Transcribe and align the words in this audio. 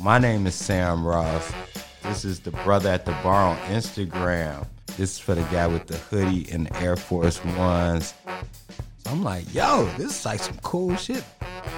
My 0.00 0.18
name 0.18 0.46
is 0.46 0.54
Sam 0.54 1.04
Ross. 1.04 1.52
This 2.04 2.24
is 2.24 2.38
the 2.38 2.52
brother 2.52 2.88
at 2.88 3.04
the 3.04 3.10
bar 3.22 3.48
on 3.48 3.56
Instagram. 3.72 4.64
This 4.96 5.14
is 5.14 5.18
for 5.18 5.34
the 5.34 5.42
guy 5.42 5.66
with 5.66 5.88
the 5.88 5.96
hoodie 5.96 6.46
and 6.52 6.66
the 6.66 6.76
Air 6.80 6.94
Force 6.94 7.44
Ones. 7.44 8.14
So 8.98 9.10
I'm 9.10 9.24
like, 9.24 9.52
yo, 9.52 9.90
this 9.98 10.20
is 10.20 10.24
like 10.24 10.38
some 10.38 10.56
cool 10.62 10.94
shit. 10.94 11.24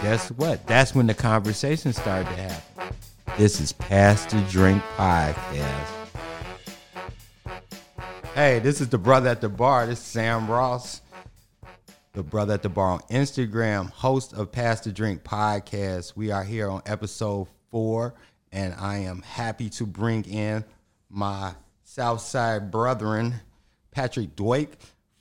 Guess 0.02 0.32
what? 0.32 0.66
That's 0.66 0.94
when 0.94 1.06
the 1.06 1.14
conversation 1.14 1.94
started 1.94 2.26
to 2.26 2.42
happen. 2.42 2.96
This 3.38 3.58
is 3.58 3.72
Past 3.72 4.28
the 4.28 4.40
Drink 4.50 4.82
Podcast. 4.98 5.88
Hey, 8.34 8.58
this 8.58 8.82
is 8.82 8.90
the 8.90 8.98
brother 8.98 9.30
at 9.30 9.40
the 9.40 9.48
bar. 9.48 9.86
This 9.86 9.98
is 9.98 10.04
Sam 10.04 10.46
Ross, 10.46 11.00
the 12.12 12.22
brother 12.22 12.52
at 12.52 12.62
the 12.62 12.68
bar 12.68 12.92
on 12.92 13.00
Instagram, 13.10 13.90
host 13.90 14.34
of 14.34 14.52
Past 14.52 14.84
the 14.84 14.92
Drink 14.92 15.24
Podcast. 15.24 16.16
We 16.16 16.30
are 16.30 16.44
here 16.44 16.68
on 16.68 16.82
episode 16.84 17.48
four, 17.70 18.14
and 18.52 18.74
I 18.74 18.98
am 18.98 19.22
happy 19.22 19.70
to 19.70 19.86
bring 19.86 20.24
in 20.24 20.64
my 21.08 21.54
Southside 21.84 22.70
brethren, 22.70 23.34
Patrick 23.90 24.36
Dwake 24.36 24.74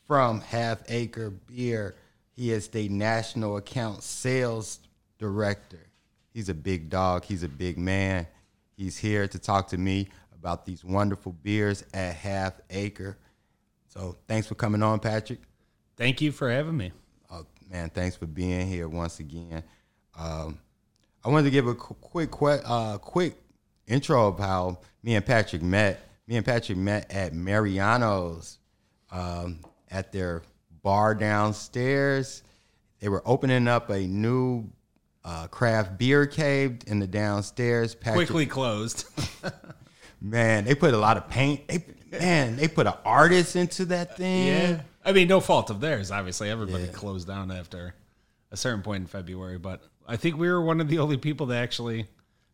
from 0.06 0.42
Half 0.42 0.84
Acre 0.90 1.30
Beer. 1.30 1.96
He 2.32 2.52
is 2.52 2.68
the 2.70 2.90
national 2.90 3.58
account 3.58 4.04
sales 4.04 4.80
director. 5.18 5.90
He's 6.34 6.50
a 6.50 6.54
big 6.54 6.90
dog. 6.90 7.26
He's 7.26 7.44
a 7.44 7.50
big 7.50 7.78
man. 7.78 8.28
He's 8.78 8.98
here 8.98 9.28
to 9.28 9.40
talk 9.40 9.68
to 9.70 9.78
me 9.78 10.10
about 10.38 10.66
these 10.66 10.86
wonderful 10.86 11.34
beers 11.34 11.84
at 11.94 12.16
Half 12.16 12.62
Acre. 12.70 13.18
So 13.88 14.16
thanks 14.28 14.48
for 14.48 14.56
coming 14.56 14.82
on, 14.84 15.00
Patrick. 15.00 15.40
Thank 15.98 16.22
you 16.22 16.32
for 16.32 16.50
having 16.50 16.78
me. 16.78 16.92
Oh, 17.30 17.46
man, 17.70 17.90
thanks 17.90 18.16
for 18.16 18.26
being 18.26 18.68
here 18.68 18.88
once 18.88 19.20
again. 19.20 19.64
Um, 20.18 20.60
I 21.24 21.30
wanted 21.30 21.46
to 21.46 21.52
give 21.52 21.68
a 21.68 21.76
quick, 21.76 22.32
quick, 22.32 22.62
uh, 22.66 22.98
quick 22.98 23.36
intro 23.88 24.28
of 24.28 24.40
how 24.40 24.80
me 25.04 25.16
and 25.16 25.26
Patrick 25.26 25.62
met. 25.62 26.02
Me 26.28 26.38
and 26.38 26.46
Patrick 26.46 26.78
met 26.78 27.12
at 27.12 27.34
Mariano's 27.34 28.60
um, 29.12 29.60
at 29.90 30.12
their 30.12 30.44
bar 30.84 31.16
downstairs. 31.16 32.44
They 33.00 33.10
were 33.10 33.24
opening 33.26 33.68
up 33.68 33.90
a 33.90 34.00
new 34.00 34.70
uh, 35.26 35.48
craft 35.48 35.98
beer 35.98 36.26
cave 36.26 36.80
in 36.88 37.00
the 37.00 37.08
downstairs. 37.08 37.96
Patrick, 37.96 38.28
Quickly 38.28 38.46
closed. 38.46 39.06
man, 40.22 40.66
they 40.66 40.76
put 40.76 40.94
a 40.94 40.98
lot 40.98 41.18
of 41.18 41.30
paint. 41.30 41.68
They, 41.68 41.84
man, 42.12 42.56
they 42.56 42.68
put 42.68 42.88
an 42.88 42.94
artist 43.04 43.56
into 43.56 43.86
that 43.86 44.18
thing. 44.18 44.48
yeah. 44.48 44.82
I 45.04 45.12
mean, 45.12 45.28
no 45.28 45.40
fault 45.40 45.70
of 45.70 45.80
theirs. 45.80 46.12
Obviously, 46.12 46.50
everybody 46.50 46.88
closed 46.88 47.28
down 47.28 47.52
after 47.52 47.96
a 48.52 48.58
certain 48.58 48.82
point 48.82 49.02
in 49.02 49.08
February, 49.08 49.58
but 49.58 49.82
I 50.10 50.18
think 50.18 50.38
we 50.38 50.50
were 50.50 50.62
one 50.62 50.82
of 50.82 50.90
the 50.90 51.00
only 51.00 51.18
people 51.18 51.46
that 51.48 51.62
actually 51.62 52.08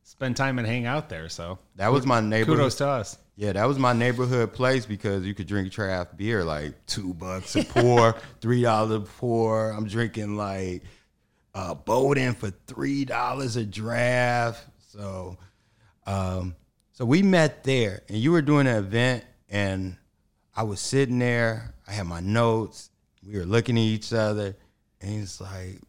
spend 0.03 0.35
time 0.37 0.59
and 0.59 0.67
hang 0.67 0.85
out 0.85 1.09
there. 1.09 1.29
So 1.29 1.57
That 1.77 1.91
was 1.91 2.05
my 2.05 2.19
neighborhood. 2.19 2.57
kudos 2.57 2.75
to 2.75 2.87
us. 2.87 3.17
Yeah, 3.37 3.53
that 3.53 3.65
was 3.65 3.79
my 3.79 3.93
neighborhood 3.93 4.53
place 4.53 4.85
because 4.85 5.25
you 5.25 5.33
could 5.33 5.47
drink 5.47 5.71
draft 5.71 6.15
beer 6.15 6.43
like 6.43 6.85
two 6.85 7.13
bucks 7.13 7.55
a 7.55 7.63
pour, 7.63 8.15
three 8.41 8.61
dollars 8.61 8.91
a 8.91 8.99
pour. 9.01 9.71
I'm 9.71 9.87
drinking 9.87 10.37
like 10.37 10.83
uh, 11.53 11.75
Bodem 11.75 12.35
for 12.35 12.51
three 12.67 13.03
dollars 13.03 13.55
a 13.57 13.65
draft. 13.65 14.65
So, 14.89 15.37
um, 16.05 16.55
so 16.93 17.03
we 17.03 17.23
met 17.23 17.63
there, 17.65 18.03
and 18.07 18.17
you 18.17 18.31
were 18.31 18.41
doing 18.41 18.67
an 18.67 18.77
event, 18.77 19.25
and 19.49 19.97
I 20.55 20.63
was 20.63 20.79
sitting 20.79 21.19
there. 21.19 21.73
I 21.87 21.91
had 21.91 22.07
my 22.07 22.21
notes. 22.21 22.89
We 23.25 23.37
were 23.37 23.45
looking 23.45 23.77
at 23.77 23.81
each 23.81 24.13
other, 24.13 24.55
and 25.01 25.11
he's 25.11 25.41
like, 25.41 25.81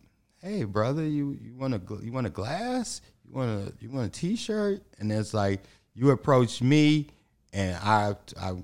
"Hey, 0.46 0.62
brother, 0.62 1.04
you 1.04 1.36
you 1.42 1.56
want 1.56 1.74
a 1.74 1.80
you 2.00 2.12
want 2.12 2.28
a 2.28 2.30
glass? 2.30 3.00
You 3.24 3.34
want 3.34 3.68
a 3.68 3.72
you 3.80 3.90
want 3.90 4.06
a 4.06 4.10
t-shirt?" 4.10 4.80
And 5.00 5.10
it's 5.10 5.34
like 5.34 5.64
you 5.92 6.10
approached 6.10 6.62
me, 6.62 7.08
and 7.52 7.76
I 7.82 8.14
I 8.40 8.54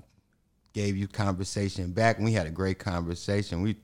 gave 0.71 0.95
you 0.95 1.09
conversation 1.09 1.91
back, 1.91 2.15
and 2.15 2.25
we 2.25 2.31
had 2.31 2.47
a 2.47 2.51
great 2.51 2.79
conversation. 2.79 3.61
We 3.61 3.75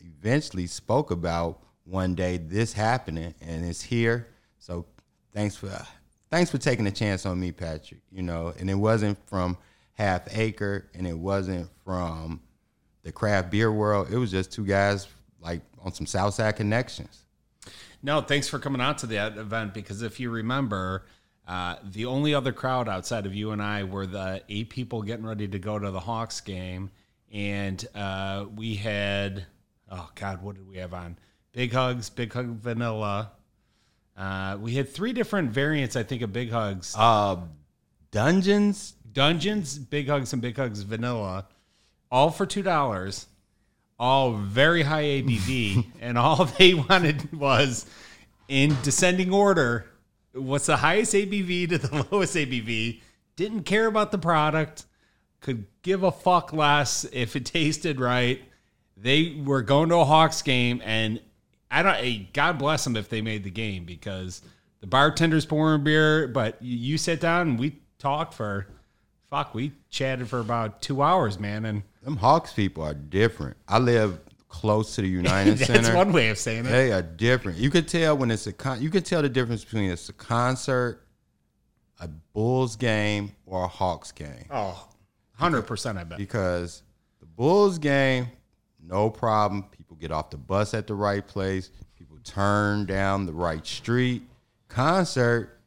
eventually 0.00 0.66
spoke 0.66 1.10
about 1.10 1.62
one 1.84 2.14
day 2.14 2.36
this 2.36 2.74
happening, 2.74 3.34
and 3.40 3.64
it's 3.64 3.80
here. 3.80 4.28
So 4.58 4.84
thanks 5.32 5.56
for 5.56 5.70
thanks 6.30 6.50
for 6.50 6.58
taking 6.58 6.86
a 6.86 6.92
chance 6.92 7.24
on 7.24 7.40
me, 7.40 7.52
Patrick. 7.52 8.02
You 8.12 8.24
know, 8.24 8.52
and 8.58 8.68
it 8.68 8.74
wasn't 8.74 9.18
from 9.26 9.56
Half 9.94 10.36
Acre, 10.36 10.90
and 10.92 11.06
it 11.06 11.16
wasn't 11.16 11.70
from 11.82 12.42
the 13.04 13.10
craft 13.10 13.50
beer 13.50 13.72
world. 13.72 14.08
It 14.12 14.18
was 14.18 14.30
just 14.30 14.52
two 14.52 14.66
guys 14.66 15.08
like 15.40 15.62
on 15.82 15.94
some 15.94 16.04
Southside 16.04 16.56
connections. 16.56 17.24
No, 18.02 18.20
thanks 18.20 18.48
for 18.48 18.58
coming 18.58 18.80
out 18.80 18.98
to 18.98 19.06
that 19.08 19.36
event 19.36 19.74
because 19.74 20.02
if 20.02 20.20
you 20.20 20.30
remember, 20.30 21.06
uh, 21.46 21.76
the 21.82 22.06
only 22.06 22.34
other 22.34 22.52
crowd 22.52 22.88
outside 22.88 23.26
of 23.26 23.34
you 23.34 23.50
and 23.50 23.62
I 23.62 23.84
were 23.84 24.06
the 24.06 24.42
eight 24.48 24.70
people 24.70 25.02
getting 25.02 25.26
ready 25.26 25.48
to 25.48 25.58
go 25.58 25.78
to 25.78 25.90
the 25.90 26.00
Hawks 26.00 26.40
game, 26.40 26.90
and 27.32 27.84
uh, 27.94 28.46
we 28.54 28.76
had 28.76 29.46
oh 29.90 30.10
god, 30.14 30.42
what 30.42 30.56
did 30.56 30.68
we 30.68 30.76
have 30.76 30.94
on? 30.94 31.18
Big 31.52 31.72
hugs, 31.72 32.10
big 32.10 32.32
hug 32.32 32.46
vanilla. 32.46 33.32
Uh, 34.16 34.58
we 34.60 34.74
had 34.74 34.88
three 34.88 35.12
different 35.12 35.50
variants, 35.50 35.96
I 35.96 36.02
think, 36.02 36.22
of 36.22 36.32
big 36.32 36.50
hugs. 36.50 36.94
Uh, 36.96 37.36
Dungeons. 38.10 38.94
Dungeons, 39.10 39.78
big 39.78 40.08
hugs, 40.08 40.32
and 40.32 40.42
big 40.42 40.56
hugs 40.56 40.82
vanilla, 40.82 41.46
all 42.10 42.30
for 42.30 42.46
two 42.46 42.62
dollars, 42.62 43.26
all 43.98 44.32
very 44.32 44.82
high 44.82 45.04
ABV, 45.04 45.86
and 46.00 46.16
all 46.16 46.44
they 46.44 46.74
wanted 46.74 47.32
was 47.32 47.86
in 48.48 48.76
descending 48.82 49.32
order. 49.32 49.86
What's 50.32 50.66
the 50.66 50.76
highest 50.76 51.14
ABV 51.14 51.68
to 51.70 51.78
the 51.78 52.06
lowest 52.10 52.34
ABV? 52.34 53.00
Didn't 53.36 53.62
care 53.62 53.86
about 53.86 54.12
the 54.12 54.18
product, 54.18 54.84
could 55.40 55.66
give 55.82 56.02
a 56.02 56.10
fuck 56.10 56.52
less 56.52 57.04
if 57.12 57.36
it 57.36 57.46
tasted 57.46 58.00
right. 58.00 58.42
They 58.96 59.40
were 59.44 59.62
going 59.62 59.90
to 59.90 59.96
a 59.96 60.04
Hawks 60.04 60.42
game, 60.42 60.82
and 60.84 61.20
I 61.70 61.82
don't. 61.82 62.32
God 62.32 62.58
bless 62.58 62.84
them 62.84 62.96
if 62.96 63.08
they 63.08 63.20
made 63.20 63.44
the 63.44 63.50
game 63.50 63.84
because 63.84 64.42
the 64.80 64.86
bartender's 64.86 65.46
pouring 65.46 65.84
beer, 65.84 66.26
but 66.28 66.60
you, 66.60 66.76
you 66.76 66.98
sit 66.98 67.20
down 67.20 67.48
and 67.48 67.58
we 67.58 67.78
talked 67.98 68.34
for 68.34 68.66
fuck. 69.30 69.54
We 69.54 69.72
chatted 69.90 70.28
for 70.28 70.40
about 70.40 70.82
two 70.82 71.02
hours, 71.02 71.38
man, 71.38 71.64
and 71.64 71.82
Them 72.02 72.16
Hawks 72.16 72.52
people 72.52 72.84
are 72.84 72.94
different. 72.94 73.56
I 73.66 73.78
live 73.78 74.20
close 74.48 74.94
to 74.96 75.02
the 75.02 75.08
United 75.22 75.58
that's 75.58 75.66
Center. 75.66 75.82
That's 75.82 75.94
one 75.94 76.12
way 76.12 76.28
of 76.30 76.38
saying 76.38 76.66
it. 76.66 76.70
They 76.70 76.92
are 76.92 77.02
different. 77.02 77.58
You 77.58 77.70
could 77.70 77.88
tell 77.88 78.16
when 78.16 78.30
it's 78.30 78.46
a 78.46 78.52
con- 78.52 78.80
you 78.80 78.90
can 78.90 79.02
tell 79.02 79.22
the 79.22 79.28
difference 79.28 79.64
between 79.64 79.90
it's 79.90 80.08
a 80.08 80.12
concert, 80.12 81.06
a 82.00 82.08
Bulls 82.32 82.76
game, 82.76 83.32
or 83.46 83.64
a 83.64 83.68
Hawks 83.68 84.12
game. 84.12 84.46
Oh, 84.50 84.88
100 85.36 85.62
percent. 85.62 85.98
I 85.98 86.04
bet. 86.04 86.18
Because 86.18 86.82
the 87.20 87.26
Bulls 87.26 87.78
game, 87.78 88.28
no 88.82 89.10
problem. 89.10 89.64
People 89.76 89.96
get 89.96 90.10
off 90.12 90.30
the 90.30 90.36
bus 90.38 90.74
at 90.74 90.86
the 90.86 90.94
right 90.94 91.26
place. 91.26 91.70
People 91.96 92.18
turn 92.24 92.86
down 92.86 93.26
the 93.26 93.32
right 93.32 93.66
street. 93.66 94.22
Concert, 94.68 95.60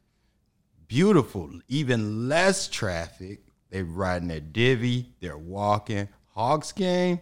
beautiful, 0.86 1.50
even 1.68 2.28
less 2.28 2.68
traffic. 2.68 3.40
They 3.70 3.82
riding 3.82 4.28
their 4.28 4.40
divvy. 4.40 5.12
They're 5.20 5.38
walking. 5.38 6.08
Hawks 6.34 6.72
game, 6.72 7.20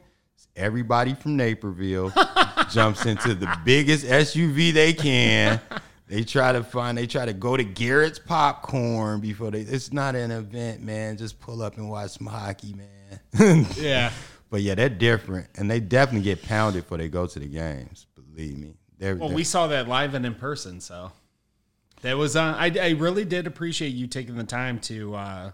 everybody 0.56 1.14
from 1.14 1.36
Naperville 1.36 2.12
jumps 2.70 3.06
into 3.06 3.34
the 3.34 3.52
biggest 3.64 4.04
SUV 4.06 4.72
they 4.72 4.92
can. 4.92 5.60
They 6.06 6.24
try 6.24 6.52
to 6.52 6.64
find. 6.64 6.98
They 6.98 7.06
try 7.06 7.24
to 7.26 7.32
go 7.32 7.56
to 7.56 7.62
Garrett's 7.64 8.18
popcorn 8.18 9.20
before 9.20 9.50
they. 9.52 9.60
It's 9.60 9.92
not 9.92 10.16
an 10.16 10.30
event, 10.32 10.82
man. 10.82 11.16
Just 11.16 11.38
pull 11.40 11.62
up 11.62 11.76
and 11.76 11.88
watch 11.88 12.12
some 12.18 12.26
hockey, 12.26 12.74
man. 12.74 13.66
Yeah. 13.76 14.10
But 14.50 14.62
yeah, 14.62 14.74
they're 14.74 14.88
different, 14.88 15.46
and 15.56 15.70
they 15.70 15.78
definitely 15.78 16.24
get 16.24 16.42
pounded 16.42 16.82
before 16.82 16.98
they 16.98 17.08
go 17.08 17.26
to 17.28 17.38
the 17.38 17.46
games. 17.46 18.06
Believe 18.16 18.58
me. 18.58 18.74
They're, 18.98 19.14
Well, 19.14 19.28
they're- 19.28 19.36
we 19.36 19.44
saw 19.44 19.68
that 19.68 19.86
live 19.86 20.14
and 20.14 20.26
in 20.26 20.34
person, 20.34 20.80
so 20.80 21.12
that 22.02 22.16
was. 22.18 22.34
Uh, 22.34 22.56
I 22.58 22.72
I 22.80 22.90
really 22.98 23.24
did 23.24 23.46
appreciate 23.46 23.90
you 23.90 24.08
taking 24.08 24.34
the 24.36 24.42
time 24.42 24.80
to 24.80 25.14
uh, 25.14 25.50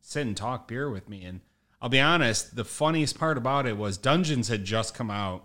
sit 0.00 0.26
and 0.26 0.36
talk 0.36 0.66
beer 0.66 0.90
with 0.90 1.08
me. 1.08 1.22
And 1.24 1.40
I'll 1.82 1.88
be 1.88 2.00
honest, 2.00 2.54
the 2.54 2.64
funniest 2.64 3.18
part 3.18 3.36
about 3.36 3.66
it 3.66 3.76
was 3.76 3.98
Dungeons 3.98 4.46
had 4.46 4.64
just 4.64 4.94
come 4.94 5.10
out, 5.10 5.44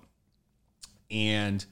and 1.09 1.65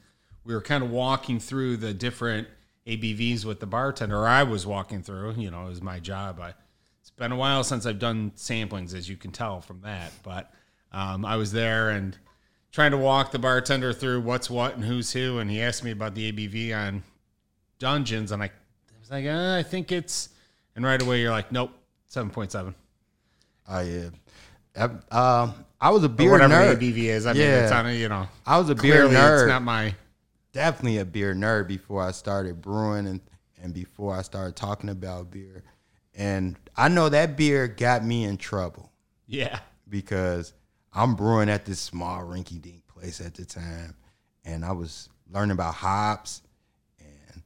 we 0.44 0.56
were 0.56 0.62
kind 0.62 0.84
of 0.84 0.90
walking 0.90 1.40
through 1.40 1.78
the 1.78 1.94
different 1.94 2.48
ABVs 2.88 3.46
with 3.46 3.60
the 3.60 3.68
bartender. 3.68 4.28
I 4.28 4.42
was 4.42 4.66
walking 4.66 5.04
through. 5.04 5.36
You 5.38 5.52
know, 5.52 5.68
it 5.68 5.70
was 5.70 5.84
my 5.84 6.00
job. 6.00 6.40
I, 6.42 6.56
it's 7.00 7.12
been 7.12 7.32
a 7.32 7.36
while 7.36 7.64
since 7.64 7.86
I've 7.86 8.00
done 8.00 8.32
samplings, 8.36 8.96
as 8.96 9.08
you 9.08 9.18
can 9.18 9.32
tell 9.32 9.62
from 9.62 9.82
that. 9.82 10.12
But 10.24 10.52
um, 10.92 11.26
I 11.26 11.36
was 11.36 11.52
there 11.52 11.92
and 11.92 12.18
trying 12.72 12.90
to 12.92 12.98
walk 12.98 13.32
the 13.32 13.40
bartender 13.40 13.94
through 13.94 14.22
what's 14.22 14.50
what 14.50 14.74
and 14.74 14.84
who's 14.84 15.14
who, 15.14 15.38
and 15.38 15.52
he 15.52 15.62
asked 15.62 15.84
me 15.84 15.92
about 15.92 16.16
the 16.16 16.32
ABV 16.32 16.76
on 16.76 17.04
Dungeons, 17.78 18.32
and 18.32 18.42
I, 18.42 18.48
I 18.48 19.00
was 19.00 19.12
like, 19.12 19.26
uh, 19.26 19.58
I 19.60 19.62
think 19.62 19.92
it's, 19.92 20.30
and 20.76 20.84
right 20.84 21.00
away 21.00 21.22
you're 21.22 21.30
like, 21.30 21.52
nope, 21.52 21.72
seven 22.08 22.32
point 22.32 22.52
seven. 22.52 22.74
Oh 23.70 23.80
yeah. 24.75 24.83
Um, 25.12 25.54
I, 25.80 25.89
was 25.89 26.04
a 26.04 26.10
beer 26.10 26.31
whatever 26.31 26.54
nerd. 26.54 26.77
ABV 26.77 26.98
is. 26.98 27.25
I 27.25 27.33
mean, 27.33 27.42
Yeah. 27.44 27.63
it's 27.63 27.72
on 27.72 27.94
you 27.95 28.10
know, 28.10 28.27
I 28.45 28.57
was 28.57 28.69
a 28.69 28.75
beer 28.75 29.07
nerd. 29.07 29.42
it's 29.44 29.48
not 29.50 29.62
my. 29.63 29.95
Definitely 30.54 31.00
a 31.00 31.06
beer 31.06 31.33
nerd 31.36 31.68
before 31.68 32.01
I 32.01 32.12
started 32.12 32.62
brewing 32.62 33.07
and 33.07 33.19
and 33.62 33.74
before 33.74 34.16
I 34.16 34.22
started 34.22 34.56
talking 34.56 34.89
about 34.89 35.31
beer. 35.31 35.63
And 36.13 36.56
I 36.77 36.88
know 36.88 37.10
that 37.10 37.36
beer 37.36 37.68
got 37.68 38.06
me 38.06 38.24
in 38.25 38.38
trouble 38.38 38.92
Yeah. 39.27 39.60
because 39.89 40.54
I'm 40.94 41.16
brewing 41.16 41.50
at 41.50 41.66
this 41.66 41.80
small 41.80 42.21
rinky 42.21 42.62
dink 42.62 42.86
place 42.88 43.19
at 43.19 43.33
the 43.33 43.44
time. 43.44 43.95
And 44.45 44.63
I 44.63 44.71
was 44.71 45.10
learning 45.30 45.51
about 45.51 45.74
hops 45.74 46.42
and 47.00 47.42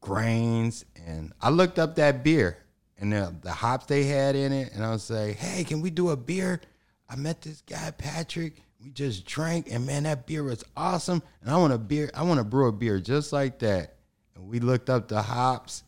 grains. 0.00 0.84
And 1.06 1.32
I 1.40 1.50
looked 1.50 1.78
up 1.78 1.94
that 1.96 2.22
beer 2.24 2.58
and 2.98 3.12
the, 3.12 3.34
the 3.42 3.52
hops 3.52 3.86
they 3.86 4.04
had 4.04 4.36
in 4.36 4.52
it. 4.52 4.72
And 4.74 4.84
I 4.84 4.90
was 4.90 5.08
like, 5.10 5.36
hey, 5.36 5.64
can 5.64 5.80
we 5.80 5.90
do 5.90 6.10
a 6.10 6.16
beer? 6.16 6.60
I 7.08 7.16
met 7.16 7.40
this 7.42 7.62
guy, 7.62 7.90
Patrick. 7.92 8.62
We 8.82 8.90
just 8.90 9.24
drank, 9.24 9.68
and 9.72 9.86
man, 9.86 10.04
that 10.04 10.26
beer 10.26 10.44
was 10.44 10.62
awesome. 10.76 11.22
And 11.42 11.50
I 11.50 11.56
want 11.56 11.72
a 11.72 11.78
beer, 11.78 12.10
I 12.14 12.22
want 12.22 12.38
to 12.38 12.44
brew 12.44 12.68
a 12.68 12.72
beer 12.72 13.00
just 13.00 13.32
like 13.32 13.58
that. 13.60 13.96
And 14.36 14.48
we 14.48 14.60
looked 14.60 14.88
up 14.88 15.08
the 15.08 15.20
hops, 15.20 15.82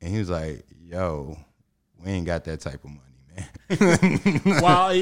and 0.00 0.12
he 0.12 0.18
was 0.20 0.30
like, 0.30 0.64
yo, 0.80 1.36
we 1.98 2.12
ain't 2.12 2.26
got 2.26 2.44
that 2.44 2.60
type 2.60 2.84
of 2.84 2.90
money, 2.90 4.40
man. 4.44 4.60
well, 4.62 4.94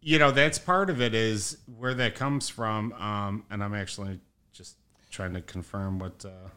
you 0.00 0.18
know, 0.18 0.30
that's 0.30 0.58
part 0.58 0.88
of 0.88 1.02
it 1.02 1.14
is 1.14 1.58
where 1.76 1.94
that 1.94 2.14
comes 2.14 2.48
from. 2.48 2.92
Um, 2.94 3.44
and 3.50 3.62
I'm 3.62 3.74
actually 3.74 4.20
just 4.52 4.76
trying 5.10 5.34
to 5.34 5.42
confirm 5.42 5.98
what 5.98 6.24
uh, 6.24 6.48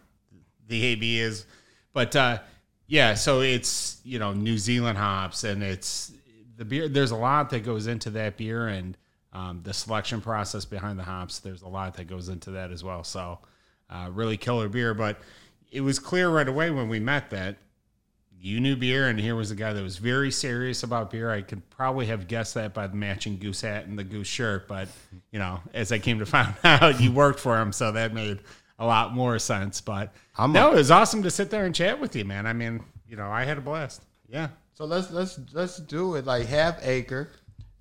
the 0.67 0.85
AB 0.85 1.19
is. 1.19 1.45
But 1.91 2.15
uh, 2.15 2.39
yeah, 2.93 3.15
so 3.15 3.41
it's, 3.41 3.99
you 4.03 4.19
know, 4.19 4.33
New 4.33 4.55
Zealand 4.55 4.99
hops 4.99 5.45
and 5.45 5.63
it's 5.63 6.11
the 6.57 6.63
beer. 6.63 6.87
There's 6.87 7.09
a 7.09 7.15
lot 7.15 7.49
that 7.49 7.61
goes 7.61 7.87
into 7.87 8.11
that 8.11 8.37
beer 8.37 8.67
and 8.67 8.95
um, 9.33 9.61
the 9.63 9.73
selection 9.73 10.21
process 10.21 10.63
behind 10.63 10.99
the 10.99 11.03
hops. 11.03 11.39
There's 11.39 11.63
a 11.63 11.67
lot 11.67 11.95
that 11.95 12.03
goes 12.03 12.29
into 12.29 12.51
that 12.51 12.69
as 12.69 12.83
well. 12.83 13.03
So 13.03 13.39
uh, 13.89 14.11
really 14.11 14.37
killer 14.37 14.69
beer. 14.69 14.93
But 14.93 15.19
it 15.71 15.81
was 15.81 15.97
clear 15.97 16.29
right 16.29 16.47
away 16.47 16.69
when 16.69 16.87
we 16.87 16.99
met 16.99 17.31
that 17.31 17.57
you 18.39 18.59
knew 18.59 18.75
beer, 18.75 19.07
and 19.07 19.19
here 19.19 19.35
was 19.35 19.49
a 19.49 19.55
guy 19.55 19.73
that 19.73 19.81
was 19.81 19.97
very 19.97 20.29
serious 20.29 20.83
about 20.83 21.09
beer. 21.09 21.31
I 21.31 21.41
could 21.41 21.67
probably 21.71 22.05
have 22.05 22.27
guessed 22.27 22.53
that 22.53 22.75
by 22.75 22.85
the 22.85 22.95
matching 22.95 23.39
goose 23.39 23.61
hat 23.61 23.87
and 23.87 23.97
the 23.97 24.03
goose 24.03 24.27
shirt, 24.27 24.67
but 24.67 24.87
you 25.31 25.39
know, 25.39 25.61
as 25.73 25.91
I 25.91 25.97
came 25.97 26.19
to 26.19 26.27
find 26.27 26.53
out, 26.63 27.01
you 27.01 27.11
worked 27.11 27.39
for 27.39 27.59
him, 27.59 27.71
so 27.71 27.91
that 27.93 28.13
made 28.13 28.41
a 28.79 28.85
lot 28.85 29.13
more 29.13 29.37
sense. 29.39 29.81
But 29.81 30.13
I'm 30.37 30.51
no, 30.51 30.71
it 30.71 30.75
was 30.75 30.91
awesome 30.91 31.23
to 31.23 31.31
sit 31.31 31.49
there 31.49 31.65
and 31.65 31.73
chat 31.75 31.99
with 31.99 32.15
you, 32.15 32.25
man. 32.25 32.45
I 32.47 32.53
mean, 32.53 32.83
you 33.07 33.15
know, 33.15 33.29
I 33.29 33.43
had 33.45 33.57
a 33.57 33.61
blast. 33.61 34.01
Yeah, 34.27 34.47
So 34.73 34.85
let's 34.85 35.11
let's 35.11 35.39
let's 35.53 35.77
do 35.77 36.15
it 36.15 36.25
like 36.25 36.47
half 36.47 36.79
acre. 36.85 37.29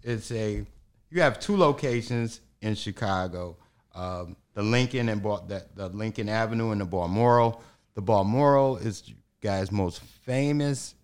It's 0.03 0.31
a 0.33 0.67
you 1.11 1.21
have 1.23 1.39
two 1.41 1.56
locations 1.56 2.41
in 2.61 2.75
Chicago, 2.75 3.56
um, 3.94 4.37
the 4.55 4.62
Lincoln 4.62 5.09
and 5.09 5.23
Bal- 5.23 5.44
the, 5.49 5.65
the 5.75 5.89
Lincoln 5.89 6.29
Avenue 6.29 6.71
and 6.73 6.81
the 6.81 6.85
Balmoral. 6.85 7.62
The 7.95 8.03
Balmoral 8.03 8.77
is 8.79 9.03
guys 9.41 9.73
most 9.73 10.00
famous, 10.00 10.95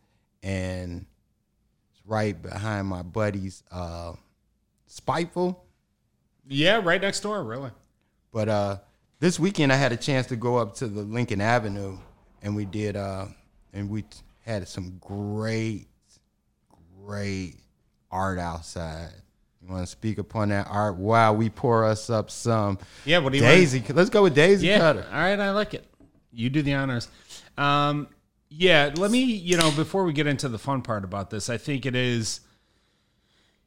and 0.42 1.06
it's 1.90 2.00
right 2.06 2.40
behind 2.40 2.86
my 2.86 3.02
buddy's 3.02 3.62
uh, 3.70 4.12
Spiteful. 4.86 5.64
yeah, 6.48 6.80
right 6.82 7.00
next 7.00 7.20
door, 7.20 7.42
really. 7.44 7.70
But 8.32 8.48
uh, 8.48 8.78
this 9.20 9.38
weekend 9.38 9.72
I 9.72 9.76
had 9.76 9.92
a 9.92 9.96
chance 9.96 10.26
to 10.28 10.36
go 10.36 10.56
up 10.56 10.74
to 10.76 10.86
the 10.86 11.02
Lincoln 11.02 11.40
Avenue, 11.40 11.98
and 12.42 12.54
we 12.54 12.64
did, 12.64 12.96
uh, 12.96 13.26
and 13.72 13.90
we 13.90 14.04
had 14.44 14.66
some 14.68 14.98
great, 15.00 15.86
great 17.04 17.56
art 18.10 18.38
outside. 18.38 19.10
You 19.62 19.68
want 19.68 19.82
to 19.84 19.90
speak 19.90 20.18
upon 20.18 20.50
that 20.50 20.68
art? 20.70 20.96
Wow, 20.96 21.32
we 21.32 21.50
pour 21.50 21.84
us 21.84 22.10
up 22.10 22.30
some 22.30 22.78
Yeah, 23.04 23.18
what 23.18 23.32
do 23.32 23.38
you 23.38 23.44
want? 23.44 23.56
Daisy. 23.56 23.82
Let's 23.88 24.10
go 24.10 24.22
with 24.22 24.34
Daisy 24.34 24.68
Yeah. 24.68 24.78
Cutter. 24.78 25.04
All 25.10 25.18
right, 25.18 25.38
I 25.38 25.50
like 25.50 25.74
it. 25.74 25.84
You 26.32 26.48
do 26.48 26.62
the 26.62 26.74
honors. 26.74 27.08
Um, 27.56 28.08
yeah, 28.50 28.92
let 28.96 29.10
me, 29.10 29.20
you 29.24 29.56
know, 29.56 29.70
before 29.72 30.04
we 30.04 30.12
get 30.12 30.26
into 30.26 30.48
the 30.48 30.58
fun 30.58 30.80
part 30.82 31.04
about 31.04 31.28
this, 31.30 31.50
I 31.50 31.58
think 31.58 31.84
it 31.84 31.94
is, 31.96 32.40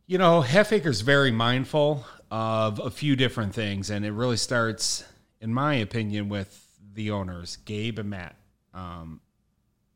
you 0.07 0.17
know, 0.17 0.41
Half 0.41 0.71
Acre's 0.71 1.01
very 1.01 1.29
mindful 1.31 2.05
of 2.31 2.79
a 2.79 2.89
few 2.89 3.15
different 3.15 3.53
things, 3.53 3.89
and 3.89 4.05
it 4.05 4.11
really 4.11 4.37
starts, 4.37 5.03
in 5.41 5.53
my 5.53 5.73
opinion, 5.75 6.29
with 6.29 6.67
the 6.93 7.11
owners, 7.11 7.57
Gabe 7.65 7.99
and 7.99 8.09
Matt, 8.09 8.35
um, 8.73 9.19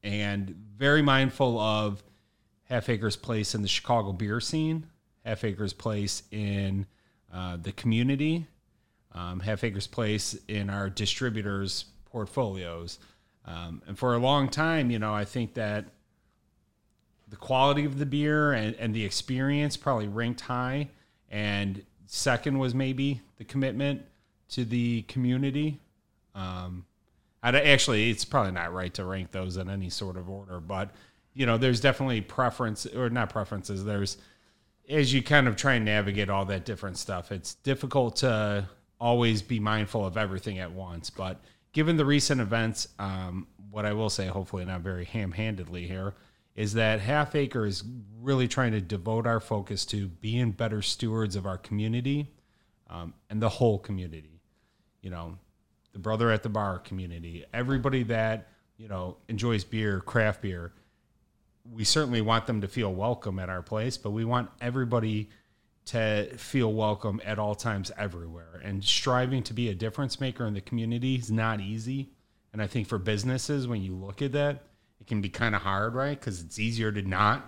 and 0.03 0.50
very 0.75 1.01
mindful 1.01 1.59
of 1.59 2.03
Half 2.63 2.89
Acre's 2.89 3.15
place 3.15 3.53
in 3.53 3.62
the 3.62 3.68
Chicago 3.68 4.12
beer 4.12 4.39
scene, 4.39 4.88
Half 5.24 5.44
Acre's 5.44 5.74
place 5.74 6.24
in 6.31 6.88
uh, 7.33 7.57
the 7.62 7.71
community, 7.71 8.47
um, 9.13 9.39
Half 9.39 9.63
Acre's 9.63 9.88
place 9.88 10.36
in 10.47 10.69
our 10.69 10.89
distributors' 10.89 11.86
portfolios. 12.06 12.97
Um, 13.45 13.83
and 13.88 13.97
for 13.97 14.15
a 14.15 14.18
long 14.18 14.50
time, 14.50 14.89
you 14.89 14.97
know, 14.97 15.13
I 15.13 15.25
think 15.25 15.53
that 15.53 15.86
the 17.27 17.36
quality 17.36 17.86
of 17.86 18.00
the 18.00 18.06
beer 18.06 18.53
and, 18.53 18.75
and 18.75 18.94
the 18.95 19.06
experience 19.06 19.77
probably 19.77 20.07
ranked 20.07 20.42
high. 20.42 20.89
And 21.30 21.83
second 22.07 22.57
was 22.57 22.74
maybe 22.74 23.21
the 23.38 23.44
commitment 23.44 24.03
to 24.50 24.65
the 24.65 25.03
community. 25.03 25.80
Um, 26.33 26.86
I'd 27.44 27.56
actually, 27.56 28.09
it's 28.09 28.25
probably 28.25 28.51
not 28.51 28.74
right 28.74 28.94
to 28.95 29.06
rank 29.06 29.31
those 29.31 29.57
in 29.57 29.69
any 29.69 29.89
sort 29.89 30.18
of 30.18 30.30
order, 30.30 30.59
but 30.59 30.92
you 31.33 31.45
know, 31.45 31.57
there's 31.57 31.81
definitely 31.81 32.21
preference 32.21 32.86
or 32.86 33.09
not 33.09 33.30
preferences. 33.30 33.83
There's 33.83 34.18
as 34.89 35.13
you 35.13 35.21
kind 35.21 35.47
of 35.47 35.56
try 35.56 35.74
and 35.74 35.86
navigate 35.86 36.30
all 36.30 36.45
that 36.45 36.65
different 36.65 36.97
stuff, 36.97 37.31
it's 37.31 37.56
difficult 37.56 38.18
to 38.18 38.68
always 39.00 39.42
be 39.42 39.59
mindful 39.59 40.06
of 40.06 40.18
everything 40.18 40.59
at 40.59 40.71
once. 40.71 41.09
But 41.09 41.42
given 41.74 41.97
the 41.97 42.06
recent 42.06 42.39
events, 42.42 42.88
um, 43.00 43.47
what 43.71 43.86
I 43.86 43.94
will 43.94 44.09
say, 44.09 44.27
hopefully 44.27 44.65
not 44.65 44.81
very 44.81 45.06
ham-handedly 45.06 45.88
here, 45.88 46.13
is 46.56 46.74
that 46.74 47.01
Half 47.01 47.36
Acre 47.36 47.65
is 47.65 47.83
really 48.21 48.47
trying 48.47 48.71
to 48.71 48.81
devote 48.81 49.27
our 49.27 49.39
focus 49.39 49.86
to 49.88 50.07
being 50.07 50.51
better 50.51 50.81
stewards 50.81 51.36
of 51.36 51.45
our 51.45 51.57
community 51.57 52.31
um, 52.89 53.13
and 53.30 53.42
the 53.42 53.50
whole 53.50 53.77
community. 53.77 54.34
You 55.06 55.12
know, 55.12 55.38
the 55.94 56.00
brother 56.00 56.31
at 56.31 56.42
the 56.42 56.50
bar 56.50 56.80
community, 56.80 57.46
everybody 57.54 58.02
that 58.04 58.48
you 58.75 58.88
know 58.88 59.18
enjoys 59.28 59.63
beer, 59.63 60.00
craft 60.00 60.42
beer. 60.42 60.74
We 61.72 61.84
certainly 61.84 62.22
want 62.22 62.48
them 62.48 62.62
to 62.62 62.68
feel 62.68 62.92
welcome 62.92 63.38
at 63.38 63.48
our 63.48 63.62
place, 63.62 63.98
but 63.98 64.10
we 64.10 64.25
want 64.25 64.50
everybody 64.60 65.30
to 65.86 66.36
feel 66.38 66.74
welcome 66.74 67.22
at 67.24 67.38
all 67.38 67.54
times 67.54 67.92
everywhere. 68.00 68.60
And 68.63 68.84
striving 68.84 69.44
to 69.44 69.54
be 69.54 69.69
a 69.69 69.75
difference 69.75 70.19
maker 70.19 70.48
in 70.48 70.56
the 70.56 70.62
community 70.62 71.13
is 71.13 71.30
not 71.30 71.62
easy. 71.62 72.10
And 72.52 72.60
I 72.60 72.66
think 72.66 72.88
for 72.88 72.98
businesses, 72.98 73.68
when 73.68 73.84
you 73.84 73.94
look 73.94 74.24
at 74.24 74.31
that, 74.31 74.63
it 75.00 75.06
can 75.06 75.22
be 75.22 75.30
kind 75.30 75.54
of 75.54 75.62
hard, 75.62 75.94
right? 75.94 76.19
Because 76.19 76.42
it's 76.42 76.57
easier 76.57 76.92
to 76.92 77.04
not 77.04 77.47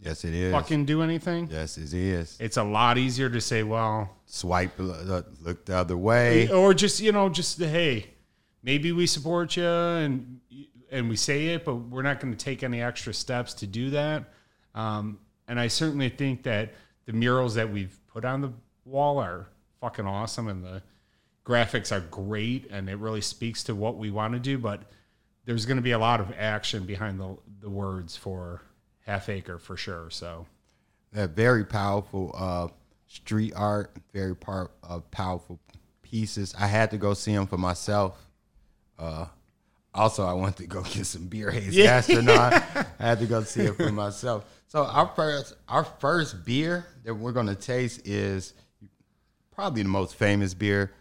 Yes, 0.00 0.24
it 0.24 0.34
is. 0.34 0.52
fucking 0.52 0.84
do 0.84 1.02
anything. 1.02 1.48
yes, 1.50 1.78
it 1.78 1.92
is. 1.94 2.36
It's 2.38 2.56
a 2.58 2.62
lot 2.62 2.98
easier 2.98 3.30
to 3.30 3.40
say, 3.40 3.62
well, 3.62 4.10
Swipe, 4.26 4.78
uh, 4.78 5.22
look 5.40 5.64
the 5.64 5.76
other 5.76 5.96
way. 5.96 6.48
or 6.50 6.74
just 6.74 7.00
you 7.00 7.12
know 7.12 7.28
just 7.28 7.58
hey 7.60 8.06
maybe 8.62 8.92
we 8.92 9.06
support 9.06 9.56
you 9.56 9.64
and 9.66 10.40
and 10.90 11.08
we 11.08 11.16
say 11.16 11.46
it 11.48 11.64
but 11.64 11.74
we're 11.76 12.02
not 12.02 12.20
going 12.20 12.34
to 12.34 12.44
take 12.44 12.62
any 12.62 12.82
extra 12.82 13.14
steps 13.14 13.54
to 13.54 13.66
do 13.66 13.90
that 13.90 14.24
um, 14.74 15.18
and 15.48 15.58
i 15.60 15.68
certainly 15.68 16.08
think 16.08 16.42
that 16.42 16.72
the 17.06 17.12
murals 17.12 17.54
that 17.54 17.70
we've 17.72 17.96
put 18.08 18.24
on 18.24 18.40
the 18.40 18.52
wall 18.84 19.18
are 19.18 19.48
fucking 19.80 20.06
awesome 20.06 20.48
and 20.48 20.64
the 20.64 20.82
graphics 21.44 21.92
are 21.92 22.00
great 22.00 22.66
and 22.70 22.88
it 22.90 22.96
really 22.96 23.20
speaks 23.20 23.62
to 23.62 23.74
what 23.74 23.96
we 23.96 24.10
want 24.10 24.32
to 24.34 24.40
do 24.40 24.58
but 24.58 24.82
there's 25.44 25.64
going 25.66 25.76
to 25.76 25.82
be 25.82 25.92
a 25.92 25.98
lot 25.98 26.18
of 26.20 26.32
action 26.36 26.84
behind 26.84 27.20
the, 27.20 27.36
the 27.60 27.70
words 27.70 28.16
for 28.16 28.62
half 29.06 29.28
acre 29.28 29.58
for 29.58 29.76
sure 29.76 30.10
so 30.10 30.46
that 31.12 31.30
very 31.30 31.64
powerful 31.64 32.32
uh, 32.36 32.68
street 33.08 33.52
art, 33.56 33.96
very 34.12 34.36
part 34.36 34.70
uh, 34.82 35.00
powerful 35.10 35.58
pieces. 36.02 36.54
I 36.58 36.66
had 36.66 36.90
to 36.90 36.98
go 36.98 37.14
see 37.14 37.34
them 37.34 37.46
for 37.46 37.56
myself. 37.56 38.18
Uh, 38.98 39.26
also, 39.94 40.26
I 40.26 40.34
wanted 40.34 40.56
to 40.58 40.66
go 40.66 40.82
get 40.92 41.06
some 41.06 41.26
beer 41.26 41.50
hates 41.50 41.76
astronaut. 41.78 42.52
I 42.98 43.06
had 43.06 43.18
to 43.20 43.26
go 43.26 43.42
see 43.42 43.62
it 43.62 43.76
for 43.76 43.90
myself. 43.90 44.44
So 44.68 44.84
our 44.84 45.10
first, 45.16 45.54
our 45.68 45.84
first 45.84 46.44
beer 46.44 46.86
that 47.04 47.14
we're 47.14 47.32
going 47.32 47.46
to 47.46 47.54
taste 47.54 48.06
is 48.06 48.52
probably 49.54 49.82
the 49.82 49.88
most 49.88 50.16
famous 50.16 50.54
beer 50.54 50.92